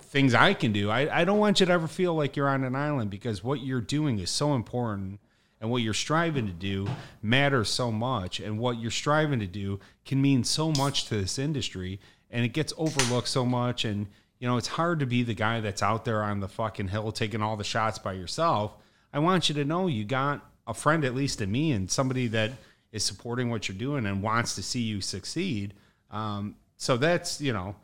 things 0.00 0.34
I 0.34 0.54
can 0.54 0.72
do. 0.72 0.90
I, 0.90 1.20
I 1.20 1.24
don't 1.24 1.38
want 1.38 1.60
you 1.60 1.66
to 1.66 1.72
ever 1.72 1.86
feel 1.86 2.14
like 2.14 2.34
you're 2.34 2.48
on 2.48 2.64
an 2.64 2.74
island 2.74 3.10
because 3.10 3.44
what 3.44 3.60
you're 3.60 3.80
doing 3.80 4.18
is 4.18 4.30
so 4.30 4.54
important 4.54 5.20
and 5.60 5.70
what 5.70 5.82
you're 5.82 5.94
striving 5.94 6.46
to 6.46 6.52
do 6.52 6.88
matters 7.22 7.68
so 7.68 7.92
much 7.92 8.40
and 8.40 8.58
what 8.58 8.80
you're 8.80 8.90
striving 8.90 9.38
to 9.38 9.46
do 9.46 9.78
can 10.04 10.20
mean 10.20 10.42
so 10.42 10.72
much 10.72 11.06
to 11.06 11.16
this 11.16 11.38
industry 11.38 12.00
and 12.30 12.44
it 12.44 12.48
gets 12.48 12.72
overlooked 12.76 13.28
so 13.28 13.44
much 13.44 13.84
and 13.84 14.08
you 14.40 14.48
know 14.48 14.56
it's 14.56 14.68
hard 14.68 14.98
to 14.98 15.06
be 15.06 15.22
the 15.22 15.34
guy 15.34 15.60
that's 15.60 15.82
out 15.82 16.04
there 16.04 16.24
on 16.24 16.40
the 16.40 16.48
fucking 16.48 16.88
hill 16.88 17.12
taking 17.12 17.42
all 17.42 17.56
the 17.56 17.62
shots 17.62 17.98
by 17.98 18.12
yourself. 18.12 18.76
I 19.12 19.20
want 19.20 19.48
you 19.48 19.54
to 19.56 19.64
know 19.64 19.86
you 19.86 20.04
got 20.04 20.44
a 20.68 20.74
friend 20.74 21.04
at 21.04 21.14
least 21.14 21.38
to 21.40 21.46
me 21.48 21.72
and 21.72 21.90
somebody 21.90 22.28
that 22.28 22.52
is 22.92 23.02
supporting 23.02 23.50
what 23.50 23.68
you're 23.68 23.76
doing 23.76 24.06
and 24.06 24.22
wants 24.22 24.54
to 24.54 24.62
see 24.62 24.80
you 24.80 25.00
succeed. 25.00 25.74
Um, 26.10 26.54
so 26.76 26.96
that's 26.96 27.40
you 27.40 27.52
know, 27.52 27.74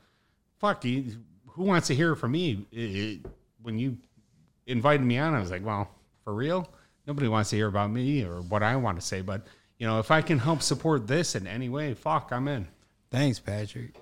fuck 0.61 0.85
you. 0.85 1.17
Who 1.49 1.65
wants 1.65 1.89
to 1.89 1.95
hear 1.95 2.15
from 2.15 2.33
me? 2.33 2.67
It- 2.71 2.79
it- 2.97 3.27
when 3.63 3.79
you 3.79 3.97
invited 4.67 5.05
me 5.05 5.19
on, 5.19 5.35
I 5.35 5.41
was 5.41 5.51
like, 5.51 5.65
well, 5.65 5.89
for 6.23 6.35
real, 6.35 6.69
nobody 7.07 7.29
wants 7.29 7.51
to 7.51 7.57
hear 7.57 7.67
about 7.69 7.91
me 7.91 8.23
or 8.23 8.43
what 8.43 8.63
I 8.63 8.77
want 8.77 9.01
to 9.01 9.05
say. 9.07 9.23
But 9.23 9.47
you 9.79 9.87
know, 9.87 9.99
if 9.99 10.11
I 10.11 10.23
can 10.23 10.39
help 10.39 10.63
support 10.63 11.07
this 11.07 11.35
in 11.35 11.47
any 11.47 11.69
way, 11.69 11.95
fuck, 11.95 12.29
I'm 12.31 12.47
in. 12.49 12.69
Thanks, 13.11 13.39
Patrick. 13.41 13.95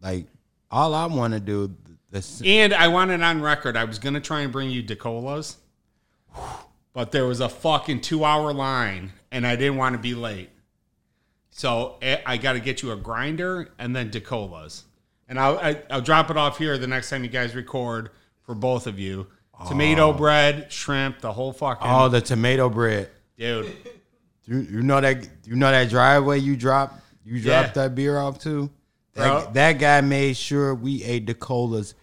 Like 0.00 0.26
all 0.70 0.94
I 0.94 1.06
want 1.06 1.34
to 1.34 1.40
do, 1.40 1.74
the, 2.10 2.42
And 2.44 2.72
I 2.72 2.88
want 2.88 3.10
it 3.10 3.20
on 3.22 3.40
record, 3.42 3.76
I 3.76 3.84
was 3.84 3.98
gonna 3.98 4.20
try 4.20 4.40
and 4.42 4.52
bring 4.52 4.70
you 4.70 4.82
DiCola's, 4.82 5.56
but 6.94 7.12
there 7.12 7.26
was 7.26 7.40
a 7.40 7.48
fucking 7.50 8.00
two 8.00 8.24
hour 8.24 8.54
line, 8.54 9.12
and 9.30 9.46
I 9.46 9.56
didn't 9.56 9.76
want 9.76 9.92
to 9.94 9.98
be 9.98 10.14
late. 10.14 10.48
So 11.50 11.96
eh, 12.00 12.18
I 12.24 12.36
got 12.38 12.54
to 12.54 12.60
get 12.60 12.82
you 12.82 12.92
a 12.92 12.96
grinder 12.96 13.68
and 13.78 13.94
then 13.94 14.10
DiCola's, 14.10 14.84
and 15.28 15.38
I'll 15.38 15.58
I, 15.58 15.82
I'll 15.90 16.00
drop 16.00 16.30
it 16.30 16.36
off 16.38 16.56
here 16.58 16.78
the 16.78 16.86
next 16.86 17.10
time 17.10 17.22
you 17.22 17.28
guys 17.30 17.54
record 17.54 18.10
for 18.42 18.54
both 18.54 18.86
of 18.86 18.98
you. 18.98 19.26
Tomato 19.68 20.12
bread, 20.12 20.72
shrimp, 20.72 21.20
the 21.20 21.32
whole 21.32 21.52
fucking 21.52 21.86
oh 21.88 22.08
the 22.08 22.20
tomato 22.20 22.68
bread. 22.68 23.10
dude. 23.38 23.72
You, 24.46 24.58
you 24.58 24.82
know 24.82 25.00
that 25.00 25.28
you 25.44 25.54
know 25.56 25.70
that 25.70 25.88
driveway 25.90 26.38
you 26.40 26.56
dropped 26.56 27.00
you 27.24 27.40
dropped 27.40 27.68
Yeah. 27.76 27.82
that 27.84 27.94
beer 27.94 28.18
off 28.18 28.38
to. 28.40 28.68
That, 29.14 29.54
that 29.54 29.72
guy 29.78 30.00
made 30.00 30.36
sure 30.36 30.74
we 30.74 31.04
ate 31.04 31.26
the 31.26 31.34
colas 31.34 31.94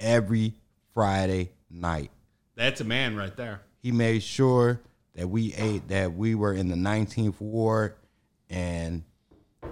every 0.00 0.54
Friday 0.92 1.52
night. 1.70 2.10
That's 2.56 2.80
a 2.80 2.84
man 2.84 3.14
right 3.14 3.34
there. 3.36 3.60
He 3.86 3.92
made 3.92 4.24
sure 4.24 4.80
that 5.14 5.28
we 5.28 5.54
ate 5.54 5.86
that 5.90 6.12
we 6.12 6.34
were 6.34 6.52
in 6.52 6.66
the 6.66 6.74
19th 6.74 7.40
ward 7.40 7.94
and 8.50 9.04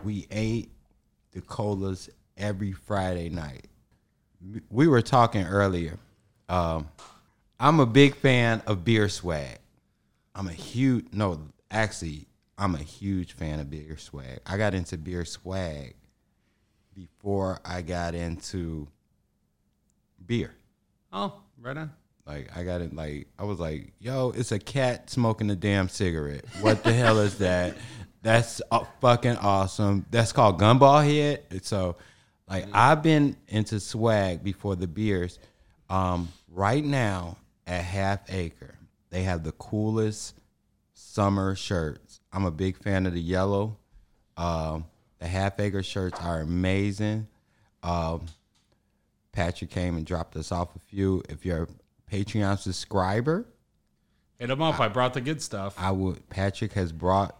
we 0.05 0.29
ate 0.31 0.71
the 1.33 1.41
colas 1.41 2.09
every 2.37 2.71
Friday 2.71 3.29
night. 3.29 3.67
We 4.71 4.87
were 4.87 5.03
talking 5.03 5.43
earlier. 5.45 5.99
Um, 6.49 6.87
I'm 7.59 7.81
a 7.81 7.87
big 7.87 8.15
fan 8.15 8.63
of 8.69 8.85
beer 8.85 9.09
swag. 9.09 9.59
I'm 10.33 10.47
a 10.47 10.53
huge 10.53 11.07
no, 11.11 11.41
actually, 11.73 12.29
I'm 12.57 12.77
a 12.77 12.85
huge 12.85 13.33
fan 13.33 13.59
of 13.59 13.69
beer 13.69 13.97
swag. 13.97 14.39
I 14.47 14.59
got 14.59 14.75
into 14.75 14.97
beer 14.97 15.25
swag 15.25 15.97
before 16.95 17.59
I 17.65 17.83
got 17.83 18.15
into 18.15 18.87
beer. 20.25 20.55
Oh, 21.13 21.41
right 21.61 21.77
on. 21.77 21.91
Like 22.27 22.57
I 22.57 22.65
got 22.65 22.81
it. 22.81 22.95
Like 22.95 23.29
I 23.39 23.45
was 23.45 23.61
like, 23.61 23.93
"Yo, 23.99 24.33
it's 24.35 24.53
a 24.53 24.59
cat 24.59 25.11
smoking 25.11 25.51
a 25.51 25.57
damn 25.57 25.89
cigarette. 25.89 26.45
What 26.61 26.83
the 26.83 26.93
hell 26.93 27.19
is 27.19 27.39
that? 27.39 27.77
That's 28.23 28.63
uh, 28.71 28.85
fucking 29.01 29.37
awesome. 29.37 30.07
That's 30.11 30.33
called 30.33 30.59
Gumballhead." 30.59 31.65
So, 31.65 31.97
like, 32.49 32.67
I've 32.73 33.03
been 33.03 33.37
into 33.49 33.79
swag 33.79 34.43
before 34.43 34.77
the 34.77 34.87
beers. 34.87 35.39
Um, 35.91 36.29
right 36.49 36.83
now 36.83 37.37
at 37.67 37.85
Half 37.85 38.33
Acre, 38.33 38.75
they 39.11 39.25
have 39.25 39.45
the 39.45 39.53
coolest 39.53 40.35
summer 40.95 41.55
shirts. 41.55 42.21
I'm 42.33 42.47
a 42.47 42.51
big 42.51 42.79
fan 42.79 43.05
of 43.05 43.13
the 43.13 43.21
yellow. 43.21 43.77
Um, 44.39 44.87
the 45.19 45.27
Half 45.27 45.61
Acre 45.61 45.83
shirts 45.83 46.19
are 46.21 46.41
amazing. 46.41 47.29
Um, 47.83 48.27
Patrick 49.33 49.71
came 49.71 49.97
and 49.97 50.07
dropped 50.07 50.37
us 50.37 50.51
off 50.51 50.75
a 50.75 50.79
few. 50.79 51.23
If 51.29 51.45
you're 51.45 51.69
Patreon 52.15 52.59
subscriber, 52.59 53.47
Hit 54.39 54.51
him 54.51 54.61
up. 54.63 54.79
I 54.81 54.89
brought 54.89 55.15
the 55.15 55.21
good 55.21 55.41
stuff. 55.41 55.75
I 55.79 55.91
would. 55.91 56.29
Patrick 56.29 56.73
has 56.75 56.93
brought. 56.93 57.37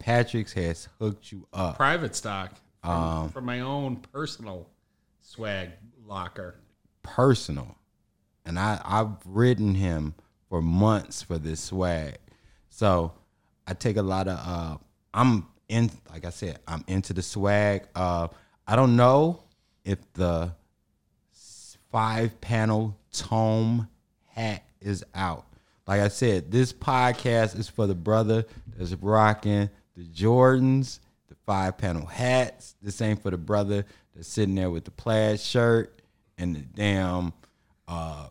Patrick's 0.00 0.52
has 0.54 0.88
hooked 0.98 1.30
you 1.30 1.46
up. 1.52 1.76
Private 1.76 2.16
stock 2.16 2.52
from, 2.82 2.90
Um, 2.90 3.28
from 3.30 3.44
my 3.44 3.60
own 3.60 3.96
personal 4.12 4.68
swag 5.20 5.70
locker. 6.04 6.56
personal, 7.02 7.76
and 8.44 8.58
I 8.58 8.80
I've 8.84 9.16
ridden 9.24 9.74
him 9.76 10.14
for 10.48 10.60
months 10.60 11.22
for 11.22 11.38
this 11.38 11.60
swag. 11.60 12.16
So 12.68 13.12
I 13.66 13.74
take 13.74 13.96
a 13.96 14.02
lot 14.02 14.26
of. 14.28 14.38
uh 14.38 14.76
I'm 15.14 15.46
in. 15.68 15.90
Like 16.10 16.24
I 16.24 16.30
said, 16.30 16.58
I'm 16.66 16.84
into 16.88 17.12
the 17.12 17.22
swag. 17.22 17.86
Uh 17.94 18.28
I 18.66 18.74
don't 18.76 18.96
know 18.96 19.44
if 19.84 19.98
the 20.14 20.52
five 21.92 22.40
panel 22.40 22.96
tome 23.12 23.88
hat 24.26 24.64
is 24.80 25.04
out. 25.14 25.46
Like 25.86 26.00
I 26.00 26.08
said, 26.08 26.50
this 26.50 26.72
podcast 26.72 27.58
is 27.58 27.68
for 27.68 27.86
the 27.86 27.94
brother 27.94 28.44
that's 28.76 28.92
rocking 28.94 29.70
the 29.96 30.04
Jordans, 30.04 31.00
the 31.28 31.34
five 31.46 31.78
panel 31.78 32.06
hats. 32.06 32.76
This 32.80 33.00
ain't 33.00 33.22
for 33.22 33.30
the 33.30 33.36
brother 33.38 33.84
that's 34.14 34.28
sitting 34.28 34.54
there 34.54 34.70
with 34.70 34.84
the 34.84 34.90
plaid 34.92 35.40
shirt 35.40 36.00
and 36.38 36.54
the 36.54 36.60
damn 36.60 37.32
uh, 37.88 38.28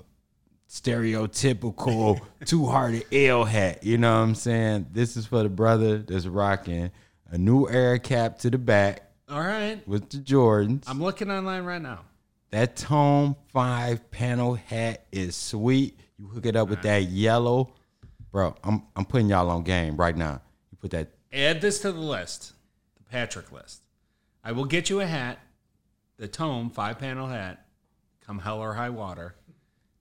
stereotypical 0.70 2.22
two 2.46 2.66
hearted 2.66 3.06
Ale 3.12 3.44
hat. 3.44 3.84
You 3.84 3.98
know 3.98 4.14
what 4.14 4.24
I'm 4.24 4.36
saying? 4.36 4.88
This 4.92 5.18
is 5.18 5.26
for 5.26 5.44
the 5.44 5.50
brother 5.50 5.98
that's 6.00 6.26
rocking 6.26 6.92
a 7.30 7.38
New 7.38 7.68
Era 7.68 8.00
cap 8.00 8.40
to 8.40 8.50
the 8.50 8.58
back 8.58 9.04
All 9.30 9.42
right. 9.42 9.86
with 9.88 10.10
the 10.10 10.18
Jordans. 10.18 10.86
I'm 10.88 11.02
looking 11.02 11.30
online 11.30 11.64
right 11.64 11.82
now. 11.82 12.00
That 12.52 12.76
Tome 12.76 13.36
5 13.54 14.10
panel 14.12 14.56
hat 14.56 15.06
is 15.12 15.36
sweet. 15.36 16.00
You 16.18 16.28
hook 16.28 16.46
it 16.46 16.56
up 16.56 16.70
with 16.70 16.82
that 16.82 17.04
yellow. 17.04 17.74
Bro, 18.32 18.56
I'm 18.64 18.84
I'm 18.96 19.06
putting 19.06 19.30
y'all 19.30 19.50
on 19.50 19.64
game 19.64 19.96
right 19.98 20.16
now. 20.16 20.42
You 20.72 20.78
put 20.80 20.92
that 20.92 21.10
Add 21.32 21.62
this 21.62 21.80
to 21.82 21.92
the 21.92 22.00
list, 22.00 22.54
the 22.98 23.04
Patrick 23.04 23.52
list. 23.52 23.82
I 24.44 24.52
will 24.52 24.66
get 24.66 24.90
you 24.90 25.00
a 25.00 25.06
hat, 25.06 25.40
the 26.18 26.28
Tome 26.28 26.70
five 26.70 26.98
panel 27.00 27.28
hat, 27.28 27.66
come 28.26 28.40
hell 28.40 28.60
or 28.60 28.74
high 28.74 28.90
water. 28.90 29.36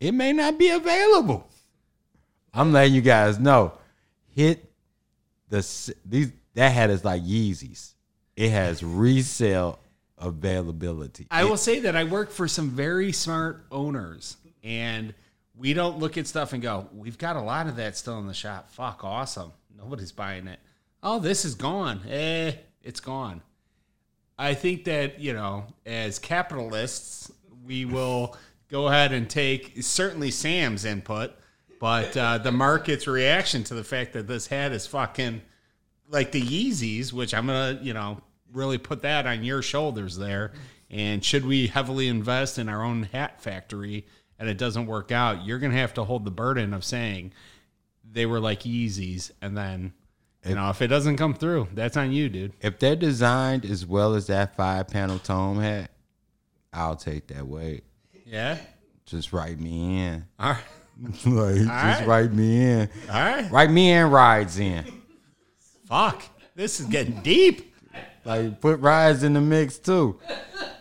it 0.01 0.13
may 0.13 0.33
not 0.33 0.59
be 0.59 0.71
available. 0.71 1.49
I'm 2.55 2.73
letting 2.73 2.95
you 2.95 3.03
guys 3.03 3.39
know. 3.39 3.75
Hit 4.35 4.73
the 5.49 5.95
these 6.05 6.33
that 6.55 6.73
hat 6.73 6.91
is 6.91 7.05
like 7.05 7.23
Yeezys. 7.23 7.95
It 8.37 8.51
has 8.51 8.83
resale 8.83 9.79
availability. 10.21 11.27
I 11.31 11.45
will 11.45 11.57
say 11.57 11.81
that 11.81 11.97
I 11.97 12.05
work 12.05 12.31
for 12.31 12.49
some 12.49 12.71
very 12.71 13.13
smart 13.13 13.67
owners, 13.71 14.37
and 14.63 15.15
we 15.57 15.75
don't 15.75 15.99
look 15.99 16.17
at 16.17 16.27
stuff 16.27 16.53
and 16.53 16.63
go, 16.63 16.89
"We've 16.93 17.19
got 17.19 17.37
a 17.37 17.41
lot 17.41 17.67
of 17.67 17.77
that 17.77 17.97
still 17.97 18.19
in 18.19 18.27
the 18.27 18.35
shop. 18.35 18.71
Fuck, 18.71 19.05
awesome. 19.05 19.53
Nobody's 19.77 20.13
buying 20.13 20.47
it. 20.47 20.61
Oh, 21.03 21.19
this 21.19 21.45
is 21.45 21.55
gone. 21.55 22.01
Eh, 22.09 22.53
it's 22.83 23.01
gone." 23.01 23.43
I 24.39 24.55
think 24.55 24.85
that 24.85 25.19
you 25.21 25.33
know, 25.33 25.67
as 25.85 26.19
capitalists, 26.19 27.31
we 27.65 27.85
will 27.85 28.37
go 28.69 28.89
ahead 28.89 29.13
and 29.13 29.29
take 29.29 29.83
certainly 29.83 30.31
Sam's 30.31 30.85
input, 30.85 31.33
but 31.81 32.17
uh, 32.17 32.39
the 32.39 32.53
market's 32.53 33.07
reaction 33.07 33.65
to 33.65 33.75
the 33.75 33.85
fact 33.85 34.13
that 34.13 34.27
this 34.27 34.47
hat 34.47 34.73
is 34.73 34.87
fucking 34.87 35.43
like 36.09 36.33
the 36.33 36.43
Yeezys, 36.43 37.13
which 37.13 37.35
I'm 37.35 37.47
gonna, 37.47 37.79
you 37.83 37.95
know, 37.95 38.21
really 38.53 38.79
put 38.79 39.03
that 39.03 39.27
on 39.27 39.45
your 39.45 39.63
shoulders 39.63 40.17
there. 40.17 40.53
And 40.91 41.25
should 41.25 41.45
we 41.45 41.67
heavily 41.67 42.09
invest 42.09 42.59
in 42.59 42.69
our 42.69 42.83
own 42.83 43.05
hat 43.05 43.43
factory 43.43 44.07
and 44.39 44.49
it 44.49 44.57
doesn't 44.57 44.87
work 44.87 45.13
out, 45.13 45.45
you're 45.45 45.59
gonna 45.59 45.75
have 45.75 45.95
to 45.95 46.05
hold 46.05 46.25
the 46.25 46.31
burden 46.31 46.73
of 46.73 46.85
saying 46.85 47.33
they 48.11 48.27
were 48.27 48.41
like 48.41 48.61
Yeezys, 48.61 49.31
and 49.43 49.57
then 49.57 49.93
you 50.47 50.55
know 50.55 50.71
if 50.71 50.81
it 50.81 50.89
doesn't 50.89 51.17
come 51.17 51.35
through, 51.35 51.69
that's 51.75 51.97
on 51.97 52.13
you, 52.13 52.29
dude. 52.29 52.53
if 52.61 52.79
they're 52.79 52.97
designed 52.97 53.65
as 53.65 53.85
well 53.85 54.15
as 54.15 54.29
that 54.29 54.57
five 54.57 54.89
panel 54.89 55.19
tome 55.19 55.61
hat, 55.61 55.91
I'll 56.73 56.97
take 56.97 57.27
that 57.29 57.47
weight. 57.47 57.85
Yeah. 58.25 58.59
Just 59.07 59.33
write 59.33 59.59
me 59.59 60.01
in. 60.01 60.25
All 60.39 60.53
right. 60.53 60.63
like, 61.27 61.57
just 61.57 61.69
right. 61.69 62.07
write 62.07 62.33
me 62.33 62.63
in. 62.63 62.91
All 63.09 63.15
right. 63.15 63.51
Write 63.51 63.71
me 63.71 63.91
in 63.91 64.11
rides 64.11 64.59
in. 64.59 64.85
Fuck. 65.87 66.23
This 66.55 66.81
is 66.81 66.87
getting 66.87 67.21
deep. 67.23 67.68
Like 68.29 68.61
put 68.61 68.79
rides 68.81 69.23
in 69.23 69.33
the 69.33 69.41
mix 69.41 69.79
too. 69.79 70.21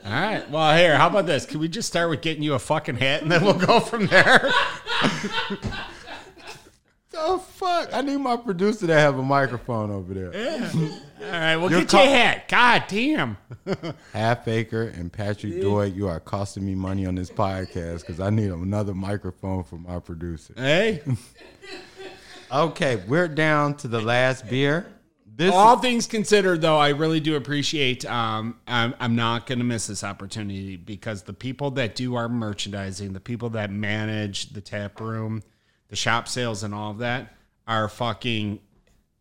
All 0.06 0.12
right. 0.12 0.50
Well, 0.50 0.78
here, 0.78 0.98
how 0.98 1.08
about 1.08 1.26
this? 1.26 1.46
Can 1.46 1.62
we 1.62 1.70
just 1.70 1.88
start 1.88 2.10
with 2.10 2.22
getting 2.22 2.44
you 2.44 2.54
a 2.56 2.60
fucking 2.60 2.96
hat 2.96 3.22
and 3.22 3.32
then 3.32 3.44
we'll 3.44 3.54
go 3.54 3.80
from 3.80 4.08
there? 4.08 4.52
Oh 7.20 7.40
fuck! 7.40 7.90
I 7.94 8.02
need 8.02 8.18
my 8.18 8.38
producer 8.38 8.86
to 8.86 8.94
have 8.94 9.18
a 9.18 9.24
microphone 9.24 9.90
over 9.90 10.14
there. 10.14 10.70
All 10.76 11.32
right, 11.32 11.56
we'll 11.56 11.72
You're 11.72 11.80
get 11.82 11.90
co- 11.90 12.04
you 12.04 12.10
a 12.10 12.14
hat. 12.14 12.48
God 12.48 12.84
damn. 12.88 13.38
Half 14.14 14.48
Acre 14.48 14.84
and 14.84 15.12
Patrick 15.12 15.60
Doyle, 15.60 15.88
you 15.88 16.08
are 16.08 16.20
costing 16.20 16.64
me 16.64 16.76
money 16.76 17.08
on 17.08 17.16
this 17.16 17.32
podcast 17.32 18.02
because 18.02 18.20
I 18.20 18.30
need 18.30 18.52
another 18.52 18.94
microphone 18.94 19.64
for 19.64 19.78
my 19.78 20.00
producer. 20.00 20.54
Hey. 20.56 21.02
Okay, 22.50 23.04
we're 23.10 23.28
down 23.28 23.76
to 23.76 23.90
the 23.90 24.00
last 24.00 24.48
beer. 24.50 24.88
This 25.38 25.54
All 25.54 25.78
things 25.78 26.08
considered, 26.08 26.62
though, 26.62 26.78
I 26.78 26.90
really 26.90 27.20
do 27.20 27.36
appreciate. 27.36 28.04
Um, 28.06 28.60
I'm, 28.68 28.96
I'm 29.00 29.16
not 29.16 29.46
going 29.46 29.60
to 29.60 29.66
miss 29.66 29.86
this 29.86 30.04
opportunity 30.04 30.78
because 30.78 31.22
the 31.22 31.34
people 31.34 31.70
that 31.72 31.94
do 31.94 32.16
our 32.16 32.28
merchandising, 32.28 33.14
the 33.14 33.20
people 33.20 33.52
that 33.52 33.70
manage 33.70 34.50
the 34.54 34.62
tap 34.62 35.00
room, 35.00 35.44
the 35.90 35.96
shop 35.96 36.28
sales, 36.28 36.64
and 36.64 36.74
all 36.74 36.90
of 36.90 36.98
that 36.98 37.36
are 37.68 37.88
fucking 37.88 38.60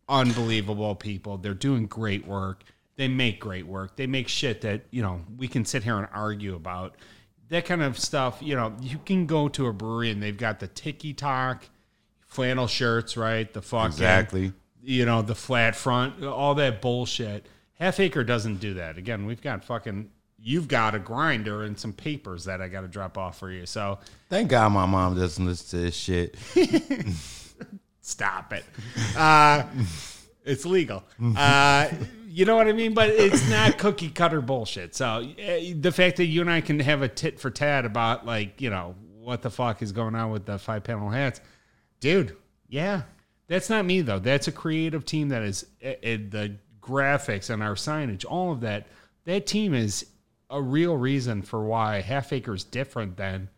unbelievable 0.09 0.95
people. 0.95 1.37
They're 1.37 1.53
doing 1.53 1.85
great 1.85 2.25
work. 2.25 2.63
they 2.95 3.07
make 3.07 3.39
great 3.39 3.67
work. 3.67 3.95
They 3.95 4.07
make 4.07 4.27
shit 4.27 4.61
that 4.61 4.85
you 4.89 5.03
know 5.03 5.21
we 5.37 5.47
can 5.47 5.65
sit 5.65 5.83
here 5.83 5.97
and 5.97 6.07
argue 6.11 6.55
about. 6.55 6.95
That 7.49 7.65
kind 7.65 7.83
of 7.83 7.97
stuff, 7.99 8.39
you 8.41 8.55
know, 8.55 8.75
you 8.81 8.97
can 9.05 9.27
go 9.27 9.49
to 9.49 9.67
a 9.67 9.73
brewery 9.73 10.09
and 10.09 10.21
they've 10.21 10.35
got 10.35 10.59
the 10.59 10.67
tiki 10.67 11.13
talk, 11.13 11.69
flannel 12.25 12.65
shirts, 12.65 13.15
right? 13.15 13.53
The 13.53 13.61
fucking 13.61 13.91
Exactly. 13.91 14.51
You 14.87 15.05
know, 15.05 15.21
the 15.21 15.35
flat 15.35 15.75
front, 15.75 16.23
all 16.23 16.55
that 16.55 16.81
bullshit. 16.81 17.45
Half 17.73 17.99
Acre 17.99 18.23
doesn't 18.23 18.61
do 18.61 18.75
that. 18.75 18.97
Again, 18.97 19.25
we've 19.25 19.41
got 19.41 19.65
fucking, 19.65 20.09
you've 20.39 20.69
got 20.69 20.95
a 20.95 20.99
grinder 20.99 21.63
and 21.63 21.77
some 21.77 21.91
papers 21.91 22.45
that 22.45 22.61
I 22.61 22.69
got 22.69 22.81
to 22.81 22.87
drop 22.87 23.17
off 23.17 23.37
for 23.37 23.51
you. 23.51 23.65
So 23.65 23.99
Thank 24.29 24.49
God 24.49 24.71
my 24.71 24.85
mom 24.85 25.17
doesn't 25.17 25.45
listen 25.45 25.79
to 25.79 25.85
this 25.85 25.95
shit. 25.95 26.37
stop 28.01 28.53
it. 28.53 28.63
Uh, 29.17 29.63
it's 30.45 30.65
legal. 30.65 31.03
Uh, 31.35 31.89
you 32.29 32.45
know 32.45 32.55
what 32.55 32.67
I 32.67 32.71
mean? 32.71 32.93
But 32.93 33.09
it's 33.09 33.47
not 33.49 33.77
cookie 33.77 34.09
cutter 34.09 34.39
bullshit. 34.39 34.95
So 34.95 35.05
uh, 35.05 35.59
the 35.75 35.91
fact 35.93 36.15
that 36.15 36.27
you 36.27 36.39
and 36.39 36.49
I 36.49 36.61
can 36.61 36.79
have 36.79 37.01
a 37.01 37.09
tit 37.09 37.41
for 37.41 37.49
tat 37.49 37.83
about, 37.83 38.25
like, 38.25 38.61
you 38.61 38.69
know, 38.69 38.95
what 39.19 39.41
the 39.41 39.49
fuck 39.49 39.81
is 39.81 39.91
going 39.91 40.15
on 40.15 40.31
with 40.31 40.45
the 40.45 40.57
five 40.57 40.85
panel 40.85 41.09
hats, 41.09 41.41
dude, 41.99 42.37
yeah. 42.69 43.01
That's 43.47 43.69
not 43.69 43.85
me, 43.85 44.01
though. 44.01 44.19
That's 44.19 44.47
a 44.47 44.51
creative 44.51 45.05
team 45.05 45.29
that 45.29 45.41
is 45.41 45.65
uh, 45.83 45.89
uh, 45.89 45.93
the 46.29 46.55
graphics 46.81 47.49
and 47.49 47.63
our 47.63 47.75
signage, 47.75 48.25
all 48.27 48.51
of 48.51 48.61
that. 48.61 48.87
That 49.25 49.45
team 49.45 49.73
is 49.73 50.05
a 50.49 50.61
real 50.61 50.95
reason 50.95 51.41
for 51.41 51.63
why 51.65 52.01
Half 52.01 52.31
Acre 52.31 52.53
is 52.53 52.63
different 52.63 53.17
than 53.17 53.49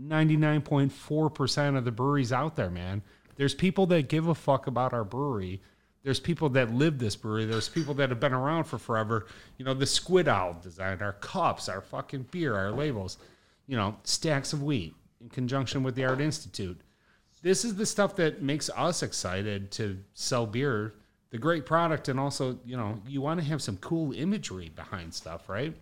99.4% 0.00 1.76
of 1.76 1.84
the 1.84 1.92
breweries 1.92 2.32
out 2.32 2.56
there, 2.56 2.70
man. 2.70 3.02
There's 3.36 3.54
people 3.54 3.86
that 3.86 4.08
give 4.08 4.28
a 4.28 4.34
fuck 4.34 4.66
about 4.66 4.92
our 4.92 5.04
brewery. 5.04 5.62
There's 6.02 6.20
people 6.20 6.48
that 6.50 6.72
live 6.72 6.98
this 6.98 7.14
brewery. 7.14 7.44
There's 7.44 7.68
people 7.68 7.94
that 7.94 8.10
have 8.10 8.20
been 8.20 8.32
around 8.32 8.64
for 8.64 8.78
forever. 8.78 9.26
You 9.56 9.64
know, 9.64 9.74
the 9.74 9.86
squid 9.86 10.28
owl 10.28 10.58
design, 10.60 11.00
our 11.00 11.14
cups, 11.14 11.68
our 11.68 11.80
fucking 11.80 12.26
beer, 12.30 12.56
our 12.56 12.72
labels, 12.72 13.18
you 13.66 13.76
know, 13.76 13.96
stacks 14.02 14.52
of 14.52 14.62
wheat 14.62 14.94
in 15.20 15.28
conjunction 15.28 15.82
with 15.82 15.94
the 15.94 16.04
Art 16.04 16.20
Institute. 16.20 16.80
This 17.42 17.64
is 17.64 17.74
the 17.74 17.86
stuff 17.86 18.16
that 18.16 18.40
makes 18.40 18.70
us 18.70 19.02
excited 19.02 19.70
to 19.72 19.98
sell 20.14 20.46
beer, 20.46 20.94
the 21.30 21.38
great 21.38 21.66
product, 21.66 22.08
and 22.08 22.18
also, 22.20 22.58
you 22.64 22.76
know, 22.76 23.00
you 23.06 23.20
want 23.20 23.40
to 23.40 23.46
have 23.46 23.60
some 23.60 23.76
cool 23.78 24.12
imagery 24.12 24.70
behind 24.74 25.12
stuff, 25.12 25.48
right? 25.48 25.74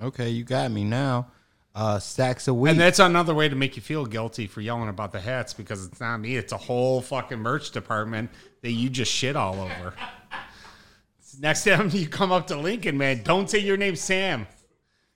Okay, 0.00 0.28
you 0.28 0.44
got 0.44 0.70
me 0.70 0.84
now. 0.84 1.28
Uh, 1.74 1.98
stacks 1.98 2.48
of 2.48 2.56
wheat. 2.56 2.70
And 2.70 2.80
that's 2.80 2.98
another 2.98 3.34
way 3.34 3.48
to 3.48 3.54
make 3.54 3.76
you 3.76 3.82
feel 3.82 4.04
guilty 4.04 4.46
for 4.46 4.60
yelling 4.60 4.88
about 4.88 5.12
the 5.12 5.20
hats 5.20 5.54
because 5.54 5.86
it's 5.86 6.00
not 6.00 6.18
me. 6.18 6.36
It's 6.36 6.52
a 6.52 6.56
whole 6.56 7.00
fucking 7.00 7.38
merch 7.38 7.70
department 7.70 8.30
that 8.62 8.72
you 8.72 8.90
just 8.90 9.12
shit 9.12 9.36
all 9.36 9.60
over. 9.60 9.94
Next 11.40 11.64
time 11.64 11.90
you 11.92 12.08
come 12.08 12.32
up 12.32 12.48
to 12.48 12.56
Lincoln, 12.56 12.98
man, 12.98 13.22
don't 13.22 13.48
say 13.48 13.58
your 13.58 13.76
name's 13.76 14.00
Sam. 14.00 14.46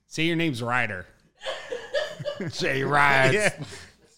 Say 0.07 0.23
your 0.23 0.35
name's 0.37 0.61
Ryder. 0.63 1.05
Jay 2.49 2.83
Rides. 2.83 3.33
Yeah. 3.35 3.53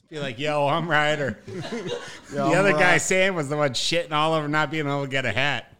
Be 0.09 0.19
like, 0.19 0.37
yo, 0.39 0.67
I'm 0.67 0.87
Ryder. 0.87 1.39
the 1.47 2.41
I'm 2.43 2.57
other 2.57 2.73
guy, 2.73 2.97
Sam, 2.97 3.35
was 3.35 3.49
the 3.49 3.57
one 3.57 3.71
shitting 3.71 4.11
all 4.11 4.33
over 4.33 4.47
not 4.47 4.69
being 4.69 4.85
able 4.85 5.03
to 5.03 5.09
get 5.09 5.25
a 5.25 5.31
hat. 5.31 5.73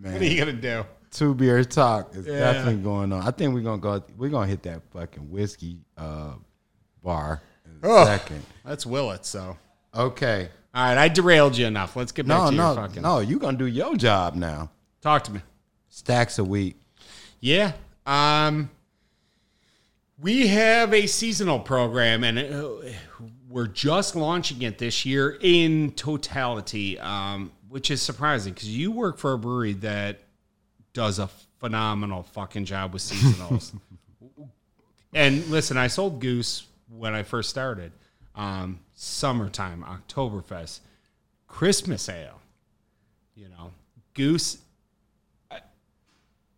What 0.00 0.14
are 0.20 0.24
you 0.24 0.38
gonna 0.38 0.52
do? 0.54 0.84
Two 1.10 1.34
beer 1.34 1.62
talk 1.64 2.14
is 2.14 2.26
Yeah. 2.26 2.38
definitely 2.52 2.82
going 2.82 3.12
on. 3.12 3.22
I 3.26 3.30
think 3.30 3.54
we're 3.54 3.60
gonna 3.60 3.80
go. 3.80 4.02
We're 4.16 4.30
gonna 4.30 4.46
hit 4.46 4.62
that 4.64 4.82
fucking 4.92 5.30
whiskey 5.30 5.78
uh, 5.96 6.32
bar 7.02 7.42
in 7.64 7.72
a 7.82 7.92
Oh. 7.92 8.04
second. 8.04 8.42
That's 8.64 8.86
Willett. 8.86 9.24
So, 9.26 9.56
Okay. 9.94 10.48
all 10.74 10.84
right, 10.84 10.98
I 10.98 11.08
derailed 11.08 11.56
you 11.56 11.66
enough. 11.66 11.96
Let's 11.96 12.12
get 12.12 12.26
back 12.26 12.38
No, 12.38 12.50
to 12.50 12.56
no, 12.56 12.66
your 12.74 12.82
fucking. 12.86 13.02
no. 13.02 13.18
You 13.20 13.38
gonna 13.38 13.58
do 13.58 13.66
your 13.66 13.94
job 13.96 14.34
now. 14.34 14.70
Talk 15.02 15.24
to 15.24 15.32
me. 15.32 15.40
Stacks 15.88 16.38
of 16.38 16.48
wheat. 16.48 16.76
Yeah. 17.40 17.72
Um, 18.06 18.70
we 20.18 20.46
have 20.48 20.92
a 20.94 21.06
seasonal 21.06 21.60
program, 21.60 22.24
and 22.24 22.38
uh, 22.38 22.68
we're 23.48 23.66
just 23.66 24.16
launching 24.16 24.62
it 24.62 24.78
this 24.78 25.04
year 25.04 25.38
in 25.40 25.92
totality, 25.92 26.98
um, 26.98 27.52
which 27.68 27.90
is 27.90 28.02
surprising 28.02 28.52
because 28.52 28.74
you 28.74 28.90
work 28.90 29.18
for 29.18 29.32
a 29.32 29.38
brewery 29.38 29.74
that 29.74 30.20
does 30.92 31.18
a 31.18 31.28
phenomenal 31.58 32.22
fucking 32.22 32.64
job 32.64 32.92
with 32.92 33.02
seasonals. 33.02 33.78
and 35.14 35.46
listen, 35.48 35.76
I 35.76 35.86
sold 35.86 36.20
Goose 36.20 36.66
when 36.88 37.14
I 37.14 37.22
first 37.22 37.50
started. 37.50 37.92
Um, 38.34 38.80
summertime, 38.94 39.84
Oktoberfest, 39.84 40.80
Christmas 41.46 42.08
ale. 42.08 42.40
You 43.34 43.48
know, 43.48 43.70
Goose 44.14 44.58